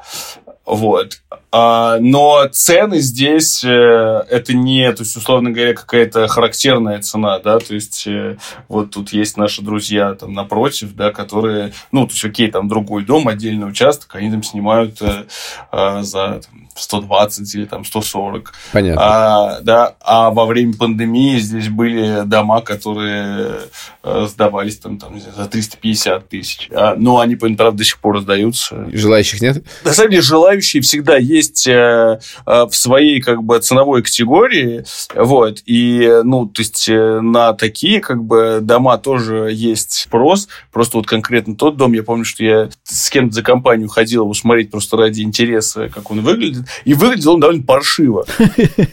Вот. 0.71 1.21
А, 1.51 1.99
но 1.99 2.47
цены 2.53 3.01
здесь 3.01 3.65
э, 3.65 4.25
это 4.31 4.55
не, 4.55 4.93
то 4.93 5.03
есть, 5.03 5.17
условно 5.17 5.51
говоря, 5.51 5.75
какая-то 5.75 6.29
характерная 6.29 7.01
цена, 7.01 7.41
да, 7.41 7.59
то 7.59 7.75
есть 7.75 8.07
э, 8.07 8.37
вот 8.69 8.93
тут 8.93 9.13
есть 9.13 9.37
наши 9.37 9.63
друзья 9.63 10.15
там 10.15 10.33
напротив, 10.33 10.95
да, 10.95 11.11
которые, 11.11 11.73
ну, 11.91 12.07
то 12.07 12.13
есть, 12.13 12.25
окей, 12.25 12.49
там 12.53 12.69
другой 12.69 13.05
дом, 13.05 13.27
отдельный 13.27 13.69
участок, 13.69 14.15
они 14.15 14.31
там 14.31 14.45
снимают 14.45 15.03
э, 15.03 15.25
э, 15.73 16.03
за 16.03 16.41
там, 16.41 16.69
120 16.75 17.55
или 17.55 17.65
там 17.65 17.85
140. 17.85 18.53
Понятно. 18.73 19.03
А, 19.03 19.61
да, 19.61 19.95
а 20.01 20.31
во 20.31 20.47
время 20.47 20.75
пандемии 20.75 21.39
здесь 21.39 21.69
были 21.69 22.23
дома, 22.25 22.61
которые 22.61 23.61
э, 24.03 24.27
сдавались 24.29 24.79
там, 24.79 24.99
там 24.99 25.21
за 25.21 25.47
350 25.47 26.29
тысяч. 26.29 26.69
А, 26.73 26.95
но 26.97 27.21
они, 27.21 27.37
правда, 27.37 27.73
до 27.73 27.85
сих 27.85 27.99
пор 27.99 28.21
сдаются. 28.21 28.89
Желающих 28.93 29.41
нет? 29.41 29.65
На 29.85 29.93
самом 29.93 30.11
деле, 30.11 30.23
желающие 30.23 30.83
всегда 30.83 31.17
есть 31.17 31.67
э, 31.67 32.21
э, 32.47 32.65
в 32.65 32.73
своей 32.73 33.21
как 33.21 33.43
бы 33.43 33.59
ценовой 33.59 34.03
категории. 34.03 34.85
Вот. 35.15 35.63
И, 35.67 36.21
ну, 36.25 36.47
то 36.47 36.63
есть 36.63 36.89
на 36.89 37.53
такие 37.53 38.01
как 38.01 38.23
бы 38.23 38.59
дома 38.61 38.99
тоже 38.99 39.51
есть 39.53 39.93
спрос. 39.93 40.49
Просто 40.73 40.97
вот 40.97 41.07
конкретно 41.07 41.57
тот 41.57 41.77
дом, 41.77 41.93
я 41.93 42.03
помню, 42.03 42.25
что 42.25 42.45
я 42.45 42.71
с 42.85 43.11
кем-то 43.11 43.35
за 43.35 43.43
компанию 43.43 43.89
ходил 43.89 44.23
его 44.23 44.35
смотреть 44.35 44.71
просто 44.71 44.97
ради 44.97 45.23
интереса, 45.23 45.89
как 45.89 46.11
он 46.11 46.21
выглядит. 46.21 46.60
И 46.85 46.95
выглядел 46.95 47.35
он 47.35 47.41
довольно 47.41 47.63
паршиво. 47.63 48.25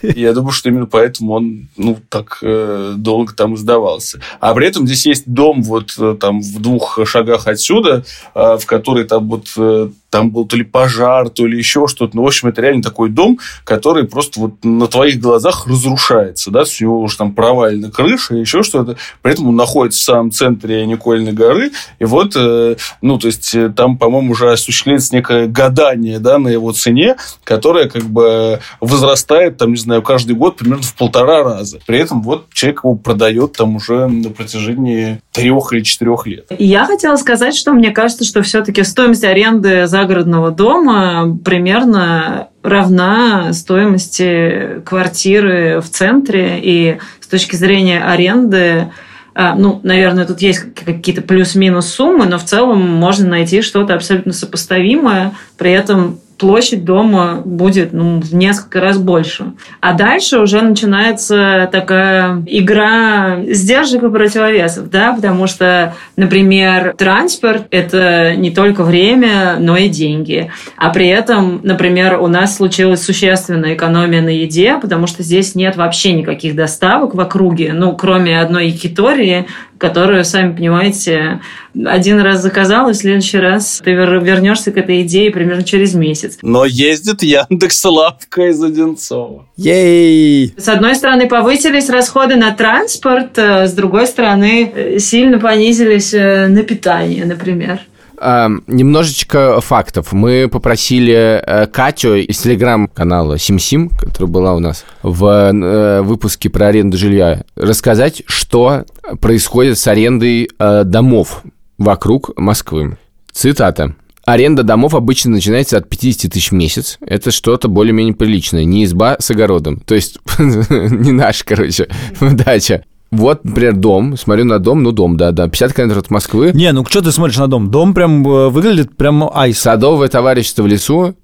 Я 0.01 0.33
думаю, 0.33 0.51
что 0.51 0.69
именно 0.69 0.85
поэтому 0.85 1.33
он 1.33 1.67
ну, 1.77 1.97
так 2.09 2.39
э, 2.41 2.93
долго 2.97 3.33
там 3.33 3.57
сдавался. 3.57 4.21
А 4.39 4.53
при 4.53 4.67
этом 4.67 4.85
здесь 4.85 5.05
есть 5.05 5.23
дом 5.25 5.63
вот 5.63 5.95
э, 5.99 6.15
там 6.19 6.41
в 6.41 6.61
двух 6.61 6.99
шагах 7.05 7.47
отсюда, 7.47 8.03
э, 8.35 8.57
в 8.57 8.65
который 8.65 9.05
там 9.05 9.27
вот 9.29 9.47
э, 9.57 9.89
там 10.09 10.31
был 10.31 10.45
то 10.45 10.55
ли 10.55 10.63
пожар, 10.63 11.29
то 11.29 11.45
ли 11.45 11.57
еще 11.57 11.87
что-то. 11.87 12.15
Ну, 12.15 12.23
в 12.23 12.27
общем, 12.27 12.49
это 12.49 12.61
реально 12.61 12.83
такой 12.83 13.09
дом, 13.09 13.39
который 13.63 14.05
просто 14.05 14.39
вот 14.39 14.63
на 14.63 14.87
твоих 14.87 15.19
глазах 15.19 15.67
разрушается, 15.67 16.51
да, 16.51 16.65
с 16.65 16.79
него 16.79 17.01
уже 17.01 17.17
там 17.17 17.33
провалена 17.33 17.91
крыша, 17.91 18.35
еще 18.35 18.63
что-то. 18.63 18.97
При 19.21 19.33
этом 19.33 19.49
он 19.49 19.55
находится 19.55 19.99
в 19.99 20.03
самом 20.03 20.31
центре 20.31 20.85
Никольной 20.85 21.33
горы, 21.33 21.71
и 21.99 22.05
вот, 22.05 22.33
э, 22.35 22.75
ну, 23.01 23.17
то 23.17 23.27
есть, 23.27 23.53
э, 23.53 23.69
там, 23.69 23.97
по-моему, 23.97 24.31
уже 24.31 24.51
осуществляется 24.51 25.13
некое 25.13 25.47
гадание, 25.47 26.19
да, 26.19 26.37
на 26.37 26.47
его 26.47 26.71
цене, 26.71 27.17
которое 27.43 27.89
как 27.89 28.03
бы 28.03 28.59
возрастает, 28.79 29.57
там, 29.57 29.71
не 29.71 29.79
знаю, 29.79 30.01
каждый 30.01 30.35
год 30.35 30.57
примерно 30.57 30.83
в 30.83 30.95
полтора 30.95 31.43
раза. 31.43 31.79
При 31.85 31.99
этом 31.99 32.21
вот 32.21 32.49
человек 32.53 32.81
его 32.83 32.95
продает 32.95 33.53
там 33.53 33.75
уже 33.75 34.07
на 34.07 34.29
протяжении 34.29 35.21
трех 35.31 35.73
или 35.73 35.81
четырех 35.81 36.25
лет. 36.25 36.47
Я 36.57 36.85
хотела 36.85 37.15
сказать, 37.15 37.55
что 37.55 37.73
мне 37.73 37.91
кажется, 37.91 38.23
что 38.25 38.41
все-таки 38.41 38.83
стоимость 38.83 39.23
аренды 39.23 39.87
загородного 39.97 40.51
дома 40.51 41.37
примерно 41.43 42.49
равна 42.61 43.51
стоимости 43.53 44.81
квартиры 44.85 45.81
в 45.81 45.89
центре. 45.89 46.59
И 46.61 46.99
с 47.19 47.27
точки 47.27 47.55
зрения 47.55 48.03
аренды 48.03 48.91
а, 49.33 49.53
ну, 49.55 49.79
наверное, 49.83 50.25
тут 50.25 50.41
есть 50.41 50.73
какие-то 50.73 51.21
плюс-минус 51.21 51.87
суммы, 51.87 52.25
но 52.25 52.39
в 52.39 52.43
целом 52.43 52.81
можно 52.81 53.27
найти 53.27 53.61
что-то 53.61 53.93
абсолютно 53.93 54.33
сопоставимое, 54.33 55.33
при 55.57 55.71
этом 55.71 56.19
площадь 56.37 56.85
дома 56.85 57.41
будет 57.43 57.93
ну, 57.93 58.19
в 58.19 58.33
несколько 58.33 58.79
раз 58.79 58.97
больше. 58.97 59.53
А 59.81 59.93
дальше 59.93 60.39
уже 60.39 60.61
начинается 60.61 61.69
такая 61.71 62.43
игра 62.45 63.39
сдержек 63.47 64.03
и 64.03 64.09
противовесов, 64.09 64.89
да, 64.89 65.13
потому 65.13 65.47
что, 65.47 65.95
например, 66.15 66.93
транспорт– 66.97 67.67
это 67.71 68.35
не 68.35 68.51
только 68.51 68.83
время, 68.83 69.57
но 69.59 69.77
и 69.77 69.89
деньги. 69.89 70.51
А 70.77 70.89
при 70.89 71.07
этом, 71.07 71.61
например, 71.63 72.19
у 72.19 72.27
нас 72.27 72.55
случилась 72.55 73.03
существенная 73.03 73.73
экономия 73.73 74.21
на 74.21 74.29
еде, 74.29 74.77
потому 74.81 75.07
что 75.07 75.23
здесь 75.23 75.55
нет 75.55 75.75
вообще 75.75 76.13
никаких 76.13 76.55
доставок 76.55 77.15
в 77.15 77.19
округе, 77.19 77.73
ну, 77.73 77.95
кроме 77.95 78.39
одной 78.39 78.67
якитории, 78.67 79.47
которую, 79.77 80.25
сами 80.25 80.55
понимаете, 80.55 81.41
один 81.85 82.19
раз 82.19 82.41
заказал, 82.41 82.89
и 82.89 82.93
в 82.93 82.95
следующий 82.95 83.37
раз 83.37 83.81
ты 83.83 83.91
вер- 83.91 84.23
вернешься 84.23 84.71
к 84.71 84.77
этой 84.77 85.03
идее 85.03 85.31
примерно 85.31 85.63
через 85.63 85.93
месяц. 85.93 86.37
Но 86.41 86.65
ездит 86.65 87.23
Яндекс 87.23 87.83
Лавка 87.85 88.49
из 88.49 88.63
Одинцова. 88.63 89.45
Ей! 89.55 90.53
С 90.57 90.67
одной 90.67 90.95
стороны, 90.95 91.27
повысились 91.27 91.89
расходы 91.89 92.35
на 92.35 92.51
транспорт, 92.51 93.37
э, 93.37 93.67
с 93.67 93.73
другой 93.73 94.07
стороны, 94.07 94.71
э, 94.73 94.99
сильно 94.99 95.39
понизились 95.39 96.13
э, 96.13 96.47
на 96.47 96.63
питание, 96.63 97.25
например. 97.25 97.81
А, 98.19 98.49
немножечко 98.67 99.61
фактов. 99.61 100.11
Мы 100.11 100.49
попросили 100.51 101.41
э, 101.45 101.67
Катю 101.67 102.15
из 102.15 102.39
телеграм-канала 102.39 103.37
Сим-Сим, 103.37 103.89
которая 103.89 104.27
была 104.27 104.55
у 104.55 104.59
нас 104.59 104.85
в 105.03 105.25
э, 105.25 106.01
выпуске 106.01 106.49
про 106.49 106.67
аренду 106.67 106.97
жилья, 106.97 107.43
рассказать, 107.55 108.23
что 108.25 108.85
происходит 109.21 109.77
с 109.77 109.87
арендой 109.87 110.49
э, 110.57 110.83
домов 110.83 111.43
вокруг 111.77 112.31
Москвы. 112.37 112.97
Цитата. 113.31 113.95
Аренда 114.25 114.63
домов 114.63 114.93
обычно 114.93 115.31
начинается 115.31 115.77
от 115.77 115.87
50 115.87 116.33
тысяч 116.33 116.51
в 116.51 116.53
месяц. 116.53 116.97
Это 116.99 117.31
что-то 117.31 117.69
более-менее 117.69 118.13
приличное. 118.13 118.65
Не 118.65 118.83
изба 118.83 119.15
с 119.19 119.31
огородом. 119.31 119.79
То 119.79 119.95
есть 119.95 120.17
не 120.39 121.11
наш, 121.11 121.43
короче, 121.43 121.87
дача. 122.19 122.83
Вот, 123.11 123.45
например, 123.45 123.75
дом. 123.75 124.17
Смотрю 124.17 124.45
на 124.45 124.59
дом, 124.59 124.83
ну, 124.83 124.91
дом, 124.91 125.17
да-да. 125.17 125.47
50 125.47 125.73
километров 125.73 126.03
от 126.03 126.11
Москвы. 126.11 126.51
Не, 126.53 126.71
ну 126.71 126.85
что 126.85 127.01
ты 127.01 127.11
смотришь 127.11 127.37
на 127.37 127.47
дом? 127.47 127.71
Дом 127.71 127.93
прям 127.93 128.27
э, 128.27 128.49
выглядит 128.49 128.97
прям 128.97 129.29
айс. 129.33 129.59
Садовое 129.59 130.09
товарищество 130.09 130.63
в 130.63 130.67
лесу. 130.67 131.15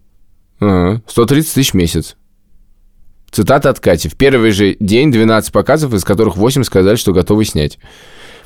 Ага, 0.60 1.02
130 1.08 1.54
тысяч 1.54 1.72
в 1.72 1.74
месяц. 1.76 2.16
Цитата 3.32 3.70
от 3.70 3.80
Кати. 3.80 4.08
В 4.08 4.16
первый 4.16 4.52
же 4.52 4.78
день 4.80 5.12
12 5.12 5.52
показов, 5.52 5.94
из 5.94 6.04
которых 6.04 6.38
8 6.38 6.64
сказали, 6.64 6.96
что 6.96 7.14
готовы 7.14 7.46
снять. 7.46 7.80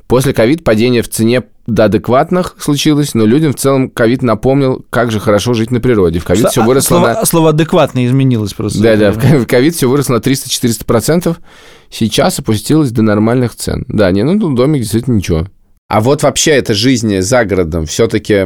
После 0.08 0.34
ковид 0.34 0.64
падение 0.64 1.02
в 1.02 1.10
цене 1.10 1.44
до 1.66 1.86
адекватных 1.86 2.56
случилось, 2.60 3.14
но 3.14 3.26
людям 3.26 3.52
в 3.52 3.58
целом 3.58 3.90
ковид 3.90 4.22
напомнил, 4.22 4.86
как 4.90 5.12
же 5.12 5.20
хорошо 5.20 5.54
жить 5.54 5.70
на 5.70 5.82
природе. 5.82 6.20
В 6.20 6.24
ковид 6.24 6.48
все 6.48 6.62
А, 6.62 6.66
выросло 6.66 6.98
слово, 7.00 7.08
на... 7.14 7.26
слово 7.26 7.50
адекватно 7.50 8.06
изменилось 8.06 8.54
просто. 8.54 8.82
Да, 8.82 8.96
да, 8.96 9.12
в 9.12 9.20
ко- 9.20 9.38
в 9.38 9.46
ковид 9.46 9.76
все 9.76 9.90
выросло 9.90 10.14
на 10.14 10.20
300-400 10.20 10.86
процентов. 10.86 11.42
Сейчас 11.90 12.40
опустилось 12.40 12.92
до 12.92 13.02
нормальных 13.02 13.54
цен. 13.56 13.84
Да, 13.90 14.10
не, 14.12 14.24
ну, 14.24 14.54
домик 14.56 14.82
действительно 14.82 15.16
ничего. 15.16 15.48
А 15.90 16.00
вот 16.00 16.24
вообще 16.24 16.52
эта 16.52 16.74
жизнь 16.74 17.20
за 17.22 17.44
городом, 17.46 17.86
все-таки, 17.86 18.46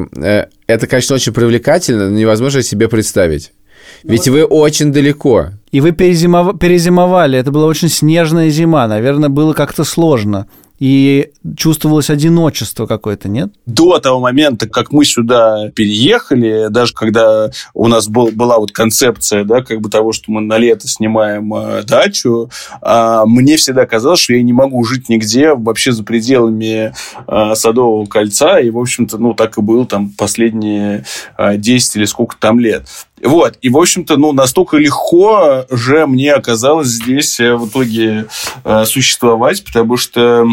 это, 0.68 0.88
конечно, 0.88 1.16
очень 1.16 1.34
привлекательно, 1.34 2.10
но 2.10 2.18
невозможно 2.18 2.62
себе 2.64 2.88
представить. 2.88 3.52
Ведь 4.04 4.28
вы 4.28 4.44
очень 4.46 4.92
далеко. 4.92 5.50
И 5.72 5.82
вы 5.82 5.90
перезимов- 5.92 6.58
перезимовали. 6.58 7.38
Это 7.38 7.52
была 7.52 7.66
очень 7.66 7.90
снежная 7.90 8.50
зима. 8.50 8.88
Наверное, 8.88 9.30
было 9.30 9.54
как-то 9.54 9.84
сложно. 9.84 10.48
И 10.82 11.30
чувствовалось 11.58 12.10
одиночество 12.10 12.88
какое-то, 12.88 13.30
нет? 13.30 13.54
До 13.68 14.00
того 14.00 14.20
момента, 14.20 14.68
как 14.68 14.92
мы 14.92 15.06
сюда 15.06 15.70
переехали, 15.76 16.70
даже 16.72 16.96
когда 16.96 17.52
у 17.76 17.88
нас 17.88 18.08
был, 18.08 18.32
была 18.32 18.58
вот 18.58 18.72
концепция, 18.72 19.44
да, 19.44 19.62
как 19.62 19.80
бы 19.80 19.92
того, 19.92 20.12
что 20.12 20.32
мы 20.32 20.42
на 20.42 20.58
лето 20.58 20.88
снимаем 20.88 21.54
э, 21.54 21.84
дачу, 21.84 22.50
а, 22.82 23.28
мне 23.28 23.58
всегда 23.58 23.86
казалось, 23.86 24.22
что 24.22 24.34
я 24.34 24.42
не 24.42 24.54
могу 24.54 24.84
жить 24.84 25.08
нигде 25.08 25.54
вообще 25.54 25.92
за 25.92 26.04
пределами 26.04 26.96
э, 27.28 27.54
Садового 27.54 28.08
кольца, 28.08 28.60
и, 28.60 28.72
в 28.72 28.80
общем-то, 28.80 29.20
ну, 29.20 29.36
так 29.36 29.60
и 29.60 29.62
было 29.62 29.86
там 29.86 30.10
последние 30.10 31.06
э, 31.38 31.58
10 31.58 31.98
или 31.98 32.06
сколько 32.06 32.36
там 32.40 32.60
лет. 32.60 32.88
Вот, 33.24 33.58
и, 33.62 33.70
в 33.70 33.78
общем-то, 33.78 34.18
ну, 34.18 34.32
настолько 34.32 34.78
легко 34.78 35.66
же 35.70 36.08
мне 36.08 36.34
оказалось 36.34 36.88
здесь 36.88 37.40
э, 37.40 37.56
в 37.56 37.68
итоге 37.68 38.26
э, 38.64 38.86
существовать, 38.86 39.64
потому 39.64 39.98
что 39.98 40.46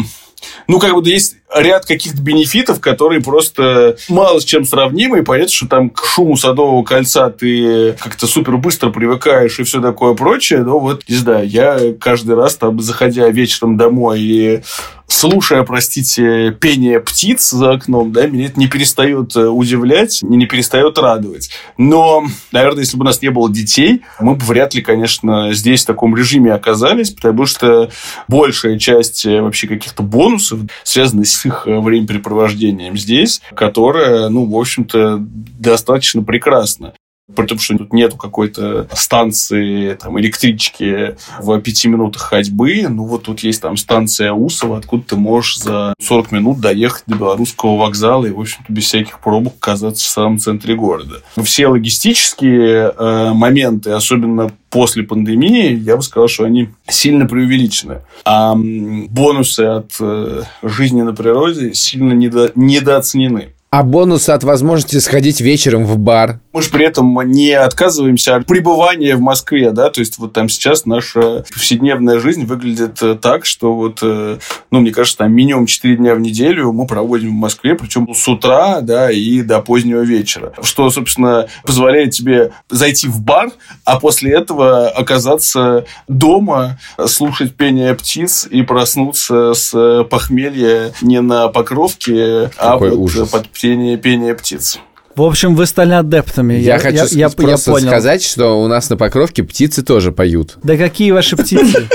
ну, 0.67 0.79
как 0.79 0.93
бы 0.93 1.07
есть 1.09 1.35
ряд 1.53 1.85
каких-то 1.85 2.21
бенефитов, 2.21 2.79
которые 2.79 3.21
просто 3.21 3.97
мало 4.07 4.39
с 4.39 4.45
чем 4.45 4.65
сравнимы, 4.65 5.19
и 5.19 5.23
понятно, 5.23 5.51
что 5.51 5.67
там 5.67 5.89
к 5.89 6.05
шуму 6.05 6.37
Садового 6.37 6.83
кольца 6.83 7.29
ты 7.29 7.93
как-то 7.93 8.27
супер 8.27 8.57
быстро 8.57 8.89
привыкаешь 8.89 9.59
и 9.59 9.63
все 9.63 9.81
такое 9.81 10.13
прочее, 10.13 10.59
но 10.59 10.79
вот, 10.79 11.03
не 11.07 11.15
знаю, 11.15 11.47
я 11.47 11.93
каждый 11.99 12.35
раз 12.35 12.55
там, 12.55 12.79
заходя 12.79 13.27
вечером 13.29 13.77
домой 13.77 14.21
и 14.21 14.61
слушая, 15.09 15.63
простите, 15.63 16.51
пение 16.51 16.99
птиц 16.99 17.49
за 17.49 17.71
окном, 17.71 18.11
да, 18.11 18.27
меня 18.27 18.45
это 18.45 18.59
не 18.59 18.67
перестает 18.67 19.35
э, 19.35 19.47
удивлять, 19.47 20.19
не 20.21 20.45
перестает 20.45 20.97
радовать. 20.97 21.49
Но, 21.77 22.25
наверное, 22.51 22.83
если 22.83 22.97
бы 22.97 23.01
у 23.01 23.05
нас 23.05 23.21
не 23.21 23.29
было 23.29 23.51
детей, 23.51 24.03
мы 24.19 24.35
бы 24.35 24.45
вряд 24.45 24.73
ли, 24.73 24.81
конечно, 24.81 25.53
здесь 25.53 25.83
в 25.83 25.87
таком 25.87 26.15
режиме 26.15 26.53
оказались, 26.53 27.11
потому 27.11 27.45
что 27.45 27.89
большая 28.27 28.77
часть 28.77 29.25
э, 29.25 29.41
вообще 29.41 29.67
каких-то 29.67 30.03
бонусов 30.03 30.61
связана 30.83 31.25
с 31.25 31.45
их 31.45 31.63
э, 31.65 31.79
времяпрепровождением 31.79 32.97
здесь, 32.97 33.41
которое, 33.55 34.29
ну, 34.29 34.45
в 34.45 34.57
общем-то, 34.57 35.17
достаточно 35.19 36.23
прекрасно. 36.23 36.93
При 37.35 37.45
том, 37.45 37.59
что 37.59 37.77
тут 37.77 37.93
нету 37.93 38.17
какой-то 38.17 38.87
станции, 38.93 39.95
там, 39.95 40.19
электрички 40.19 41.15
в 41.39 41.59
пяти 41.61 41.87
минутах 41.87 42.23
ходьбы. 42.23 42.85
Ну, 42.89 43.05
вот 43.05 43.23
тут 43.23 43.39
есть 43.41 43.61
там 43.61 43.77
станция 43.77 44.31
Усова, 44.33 44.77
откуда 44.77 45.03
ты 45.09 45.15
можешь 45.15 45.59
за 45.59 45.93
40 46.01 46.31
минут 46.31 46.59
доехать 46.59 47.03
до 47.07 47.15
Белорусского 47.15 47.77
вокзала 47.77 48.25
и, 48.25 48.31
в 48.31 48.39
общем-то, 48.39 48.71
без 48.71 48.85
всяких 48.85 49.19
пробок 49.19 49.55
оказаться 49.59 50.05
в 50.05 50.09
самом 50.09 50.39
центре 50.39 50.75
города. 50.75 51.21
Все 51.43 51.67
логистические 51.67 52.93
э, 52.97 53.33
моменты, 53.33 53.91
особенно 53.91 54.51
после 54.69 55.03
пандемии, 55.03 55.73
я 55.73 55.97
бы 55.97 56.03
сказал, 56.03 56.27
что 56.27 56.43
они 56.45 56.69
сильно 56.87 57.25
преувеличены. 57.25 58.01
А 58.25 58.55
бонусы 58.55 59.61
от 59.61 59.91
э, 59.99 60.43
жизни 60.63 61.01
на 61.01 61.13
природе 61.13 61.73
сильно 61.73 62.13
недо- 62.13 62.51
недооценены. 62.55 63.53
А 63.71 63.83
бонусы 63.83 64.31
от 64.31 64.43
возможности 64.43 64.97
сходить 64.97 65.41
вечером 65.41 65.85
в 65.85 65.95
бар. 65.99 66.39
Мы 66.53 66.63
же 66.63 66.71
при 66.71 66.85
этом 66.87 67.21
не 67.29 67.51
отказываемся 67.51 68.35
от 68.35 68.47
пребывания 68.47 69.15
в 69.15 69.21
Москве, 69.21 69.69
да, 69.69 69.91
то 69.91 69.99
есть 69.99 70.17
вот 70.17 70.33
там 70.33 70.49
сейчас 70.49 70.87
наша 70.87 71.45
повседневная 71.53 72.19
жизнь 72.19 72.45
выглядит 72.45 72.99
э, 73.03 73.13
так, 73.13 73.45
что 73.45 73.75
вот, 73.75 73.99
э, 74.01 74.39
ну, 74.71 74.79
мне 74.79 74.91
кажется, 74.91 75.19
там 75.19 75.31
минимум 75.33 75.67
4 75.67 75.97
дня 75.97 76.15
в 76.15 76.19
неделю 76.19 76.71
мы 76.71 76.87
проводим 76.87 77.29
в 77.29 77.33
Москве, 77.33 77.75
причем 77.75 78.11
с 78.11 78.27
утра, 78.27 78.81
да, 78.81 79.11
и 79.11 79.43
до 79.43 79.61
позднего 79.61 80.01
вечера, 80.01 80.51
что, 80.63 80.89
собственно, 80.89 81.47
позволяет 81.63 82.09
тебе 82.09 82.53
зайти 82.71 83.07
в 83.07 83.21
бар, 83.21 83.51
а 83.85 83.99
после 83.99 84.33
этого 84.33 84.89
оказаться 84.89 85.85
дома, 86.07 86.79
слушать 87.05 87.53
пение 87.53 87.93
птиц 87.93 88.47
и 88.49 88.63
проснуться 88.63 89.53
с 89.53 90.03
похмелья 90.09 90.91
не 91.03 91.21
на 91.21 91.49
покровке, 91.49 92.49
а 92.57 92.73
Какой 92.73 92.89
вот 92.89 92.99
ужас. 92.99 93.29
под 93.29 93.47
пение, 93.61 93.97
пение 93.97 94.35
птиц. 94.35 94.79
В 95.15 95.21
общем, 95.23 95.55
вы 95.55 95.65
стали 95.65 95.93
адептами. 95.93 96.53
Я, 96.53 96.77
хочу 96.79 97.05
с- 97.05 97.11
я, 97.11 97.25
я 97.27 97.29
просто 97.29 97.71
понял. 97.71 97.87
сказать, 97.87 98.23
что 98.23 98.61
у 98.61 98.67
нас 98.67 98.89
на 98.89 98.95
Покровке 98.97 99.43
птицы 99.43 99.83
тоже 99.83 100.11
поют. 100.11 100.57
Да 100.63 100.77
какие 100.77 101.11
ваши 101.11 101.35
птицы? 101.35 101.87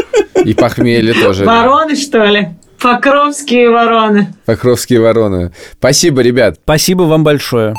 И 0.44 0.52
похмелье 0.52 1.14
тоже. 1.14 1.44
Вороны, 1.44 1.96
что 1.96 2.24
ли? 2.24 2.50
Покровские 2.80 3.70
вороны. 3.70 4.34
Покровские 4.44 5.00
вороны. 5.00 5.52
Спасибо, 5.78 6.20
ребят. 6.20 6.58
Спасибо 6.64 7.04
вам 7.04 7.24
большое. 7.24 7.74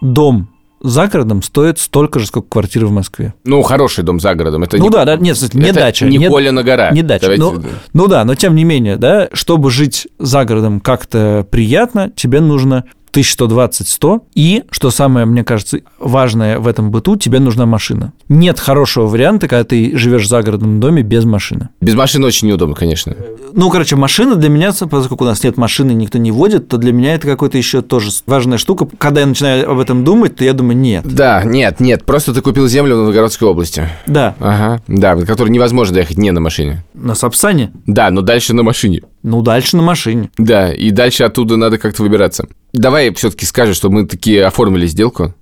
Дом 0.00 0.48
за 0.80 1.06
городом 1.08 1.42
стоит 1.42 1.78
столько 1.78 2.18
же, 2.18 2.26
сколько 2.26 2.48
квартира 2.48 2.86
в 2.86 2.90
Москве. 2.92 3.34
Ну, 3.44 3.62
хороший 3.62 4.04
дом 4.04 4.20
за 4.20 4.34
городом. 4.34 4.62
Это 4.62 4.76
ну 4.78 4.84
не, 4.84 4.90
да, 4.90 5.04
да, 5.04 5.16
нет, 5.16 5.34
кстати, 5.34 5.56
не 5.56 5.64
это 5.70 5.80
дача. 5.80 6.06
Не 6.06 6.18
нет- 6.18 6.30
Коля 6.30 6.52
на 6.52 6.62
гора. 6.62 6.90
Не 6.90 7.02
дача. 7.02 7.22
Давайте- 7.22 7.42
Ну, 7.42 7.62
ну 7.92 8.06
да, 8.08 8.24
но 8.24 8.34
тем 8.34 8.54
не 8.54 8.64
менее, 8.64 8.96
да, 8.96 9.28
чтобы 9.32 9.70
жить 9.70 10.06
за 10.18 10.44
городом 10.44 10.80
как-то 10.80 11.46
приятно, 11.50 12.10
тебе 12.14 12.40
нужно 12.40 12.84
1120-100. 13.12 14.22
И, 14.34 14.64
что 14.70 14.90
самое, 14.90 15.26
мне 15.26 15.44
кажется, 15.44 15.80
важное 15.98 16.58
в 16.58 16.66
этом 16.66 16.90
быту, 16.90 17.16
тебе 17.16 17.40
нужна 17.40 17.66
машина. 17.66 18.12
Нет 18.28 18.58
хорошего 18.58 19.06
варианта, 19.06 19.48
когда 19.48 19.64
ты 19.64 19.96
живешь 19.96 20.26
в 20.26 20.78
доме 20.80 21.02
без 21.02 21.24
машины. 21.24 21.68
Без 21.80 21.94
машины 21.94 22.26
очень 22.26 22.48
неудобно, 22.48 22.74
конечно. 22.74 23.16
Ну, 23.52 23.70
короче, 23.70 23.96
машина 23.96 24.36
для 24.36 24.48
меня, 24.48 24.72
поскольку 24.72 25.24
у 25.24 25.26
нас 25.26 25.42
нет 25.42 25.56
машины, 25.56 25.92
никто 25.92 26.18
не 26.18 26.30
водит, 26.30 26.68
то 26.68 26.76
для 26.76 26.92
меня 26.92 27.14
это 27.14 27.26
какой-то 27.26 27.58
еще 27.58 27.82
тоже 27.82 28.10
важная 28.26 28.58
штука. 28.58 28.88
Когда 28.98 29.20
я 29.20 29.26
начинаю 29.26 29.70
об 29.70 29.78
этом 29.78 30.04
думать, 30.04 30.36
то 30.36 30.44
я 30.44 30.52
думаю, 30.52 30.76
нет. 30.76 31.04
Да, 31.04 31.42
нет, 31.44 31.80
нет, 31.80 32.04
просто 32.04 32.34
ты 32.34 32.40
купил 32.40 32.68
землю 32.68 32.96
в 32.96 32.98
Новгородской 33.04 33.48
области. 33.48 33.88
Да, 34.06 34.34
Ага, 34.40 34.82
да, 34.86 35.14
в 35.14 35.24
которой 35.24 35.50
невозможно 35.50 35.94
доехать 35.94 36.18
не 36.18 36.30
на 36.30 36.40
машине. 36.40 36.84
на 36.94 37.14
Сапсане, 37.14 37.72
Да, 37.86 38.10
но 38.10 38.20
дальше 38.22 38.54
на 38.54 38.62
машине. 38.62 39.02
Ну, 39.28 39.42
дальше 39.42 39.76
на 39.76 39.82
машине. 39.82 40.30
Да, 40.38 40.72
и 40.72 40.90
дальше 40.90 41.24
оттуда 41.24 41.56
надо 41.56 41.78
как-то 41.78 42.02
выбираться. 42.02 42.46
Давай 42.72 43.12
все-таки 43.14 43.46
скажешь, 43.46 43.76
что 43.76 43.90
мы 43.90 44.06
такие 44.06 44.44
оформили 44.44 44.86
сделку. 44.86 45.34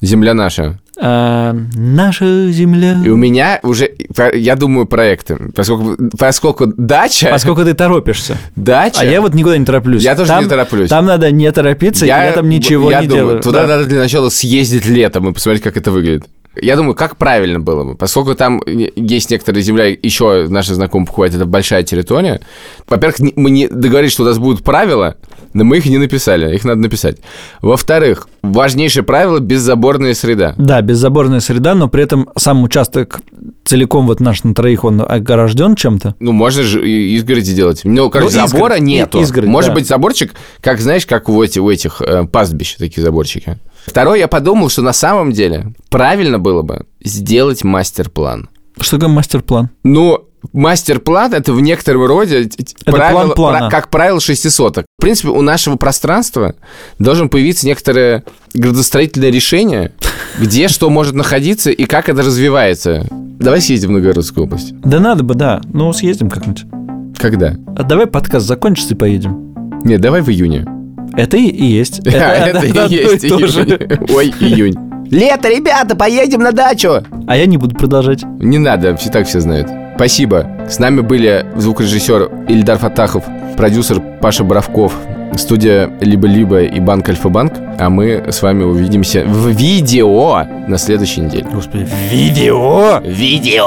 Земля 0.00 0.34
наша. 0.34 0.78
А, 1.00 1.56
наша 1.74 2.50
земля... 2.50 2.96
И 3.04 3.08
у 3.08 3.16
меня 3.16 3.60
уже, 3.62 3.90
я 4.34 4.54
думаю, 4.56 4.86
проекты. 4.86 5.36
Поскольку, 5.54 5.96
поскольку 6.18 6.66
дача... 6.66 7.28
Поскольку 7.30 7.64
ты 7.64 7.74
торопишься. 7.74 8.36
Дача... 8.54 9.00
А 9.00 9.04
я 9.04 9.20
вот 9.20 9.34
никуда 9.34 9.56
не 9.56 9.64
тороплюсь. 9.64 10.02
Я 10.02 10.14
тоже 10.14 10.32
не 10.40 10.46
тороплюсь. 10.48 10.88
Там 10.88 11.06
надо 11.06 11.30
не 11.30 11.50
торопиться, 11.52 12.06
я, 12.06 12.24
я 12.24 12.32
там 12.32 12.48
ничего 12.48 12.90
я 12.90 13.00
не 13.00 13.08
думаю, 13.08 13.26
делаю. 13.26 13.42
Туда 13.42 13.62
Да. 13.62 13.68
надо 13.68 13.86
для 13.86 13.98
начала 13.98 14.28
съездить 14.28 14.86
летом 14.86 15.28
и 15.28 15.32
посмотреть, 15.32 15.62
как 15.62 15.76
это 15.76 15.90
выглядит. 15.90 16.24
Я 16.60 16.76
думаю, 16.76 16.94
как 16.94 17.16
правильно 17.16 17.60
было 17.60 17.84
бы, 17.84 17.94
поскольку 17.96 18.34
там 18.34 18.62
есть 18.66 19.30
некоторая 19.30 19.62
земля, 19.62 19.86
еще 19.86 20.46
наши 20.48 20.74
знакомые 20.74 21.06
покупают, 21.06 21.34
это 21.34 21.46
большая 21.46 21.82
территория. 21.82 22.40
Во-первых, 22.88 23.18
мы 23.36 23.50
не 23.50 23.68
договорились, 23.68 24.12
что 24.12 24.22
у 24.22 24.26
нас 24.26 24.38
будут 24.38 24.62
правила, 24.62 25.16
но 25.52 25.64
мы 25.64 25.78
их 25.78 25.86
не 25.86 25.98
написали, 25.98 26.54
их 26.54 26.64
надо 26.64 26.80
написать. 26.80 27.18
Во-вторых, 27.60 28.28
важнейшее 28.42 29.02
правило– 29.02 29.38
беззаборная 29.40 30.14
среда. 30.14 30.54
Да, 30.56 30.80
беззаборная 30.80 31.40
среда, 31.40 31.74
но 31.74 31.88
при 31.88 32.04
этом 32.04 32.28
сам 32.36 32.62
участок 32.62 33.20
целиком 33.64 34.06
вот 34.06 34.20
наш 34.20 34.44
на 34.44 34.54
троих, 34.54 34.84
он 34.84 35.00
огражден 35.06 35.74
чем-то. 35.76 36.14
Ну, 36.20 36.32
можно 36.32 36.62
же 36.62 36.86
изгороди 36.88 37.54
делать. 37.54 37.80
Ну, 37.84 38.10
короче, 38.10 38.38
Ну, 38.40 38.46
забора 38.46 38.76
и- 38.76 38.80
нету. 38.80 39.20
изгородь, 39.20 39.48
Может 39.48 39.70
да. 39.70 39.74
быть, 39.74 39.86
заборчик, 39.86 40.34
как, 40.60 40.80
знаешь, 40.80 41.06
как 41.06 41.28
у 41.28 41.42
этих, 41.42 41.62
у 41.62 41.70
этих 41.70 42.00
э, 42.02 42.24
пастбищ, 42.24 42.76
такие 42.76 43.02
заборчики. 43.02 43.58
Второе, 43.86 44.18
я 44.18 44.28
подумал, 44.28 44.68
что 44.70 44.82
на 44.82 44.92
самом 44.92 45.32
деле 45.32 45.74
правильно 45.90 46.38
было 46.38 46.62
бы 46.62 46.86
сделать 47.02 47.64
мастер-план. 47.64 48.48
Что 48.80 48.96
такое 48.98 49.14
мастер-план? 49.14 49.70
Ну, 49.82 50.24
мастер-план 50.52 51.34
это 51.34 51.52
в 51.52 51.60
некотором 51.60 52.04
роде 52.06 52.42
Это 52.42 52.92
правило- 52.92 53.20
план 53.22 53.30
плана. 53.32 53.70
как 53.70 53.88
правило 53.90 54.20
шестисоток. 54.20 54.86
В 54.98 55.02
принципе, 55.02 55.28
у 55.28 55.42
нашего 55.42 55.76
пространства 55.76 56.54
должен 56.98 57.28
появиться 57.28 57.66
некоторое 57.66 58.24
градостроительное 58.54 59.30
решение, 59.30 59.92
где 60.38 60.68
что 60.68 60.90
может 60.90 61.14
находиться 61.14 61.70
и 61.70 61.84
как 61.84 62.08
это 62.08 62.22
развивается. 62.22 63.06
Давай 63.10 63.60
съездим 63.60 63.90
в 63.90 63.92
Новгородскую 63.92 64.44
область. 64.44 64.72
Да 64.80 65.00
надо 65.00 65.22
бы, 65.24 65.34
да. 65.34 65.60
Ну, 65.72 65.92
съездим 65.92 66.30
как-нибудь. 66.30 66.64
Когда? 67.18 67.56
А 67.76 67.82
давай 67.82 68.06
подкаст 68.06 68.46
закончится 68.46 68.94
и 68.94 68.96
поедем. 68.96 69.54
Нет, 69.84 70.00
давай 70.00 70.22
в 70.22 70.28
июне. 70.30 70.64
Это 71.16 71.36
и, 71.36 71.46
и 71.48 71.64
есть. 71.64 72.00
А, 72.06 72.10
Это 72.46 72.66
и 72.66 72.94
есть 72.94 73.24
июнь. 73.24 74.10
Ой, 74.14 74.34
июнь. 74.40 74.74
Лето, 75.10 75.48
ребята, 75.48 75.94
поедем 75.94 76.40
на 76.40 76.52
дачу. 76.52 77.02
А 77.26 77.36
я 77.36 77.46
не 77.46 77.56
буду 77.58 77.74
продолжать. 77.76 78.22
Не 78.40 78.58
надо, 78.58 78.96
все 78.96 79.10
так 79.10 79.26
все 79.26 79.40
знают. 79.40 79.68
Спасибо. 79.96 80.46
С 80.68 80.78
нами 80.78 81.00
были 81.00 81.46
звукорежиссер 81.56 82.30
Ильдар 82.48 82.78
Фатахов, 82.78 83.24
продюсер 83.56 84.00
Паша 84.20 84.42
Боровков, 84.44 84.94
студия 85.36 85.90
Либо-Либо 86.00 86.62
и 86.62 86.80
банк 86.80 87.08
Альфа-Банк. 87.08 87.52
А 87.78 87.90
мы 87.90 88.24
с 88.28 88.42
вами 88.42 88.62
увидимся 88.62 89.24
в 89.24 89.48
видео 89.48 90.44
на 90.68 90.78
следующей 90.78 91.22
неделе. 91.22 91.46
Господи, 91.52 91.86
видео! 92.10 93.00
Видео! 93.04 93.66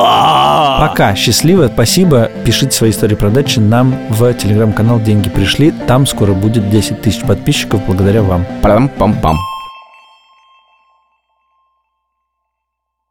Пока, 0.79 1.15
счастливо, 1.15 1.69
спасибо. 1.73 2.29
Пишите 2.45 2.71
свои 2.71 2.91
истории 2.91 3.15
продачи 3.15 3.59
нам 3.59 3.95
в 4.09 4.33
телеграм-канал 4.33 4.99
«Деньги 4.99 5.29
пришли». 5.29 5.71
Там 5.87 6.05
скоро 6.05 6.33
будет 6.33 6.69
10 6.69 7.01
тысяч 7.01 7.21
подписчиков 7.21 7.81
благодаря 7.85 8.21
вам. 8.21 8.45
Пам-пам-пам. 8.61 9.35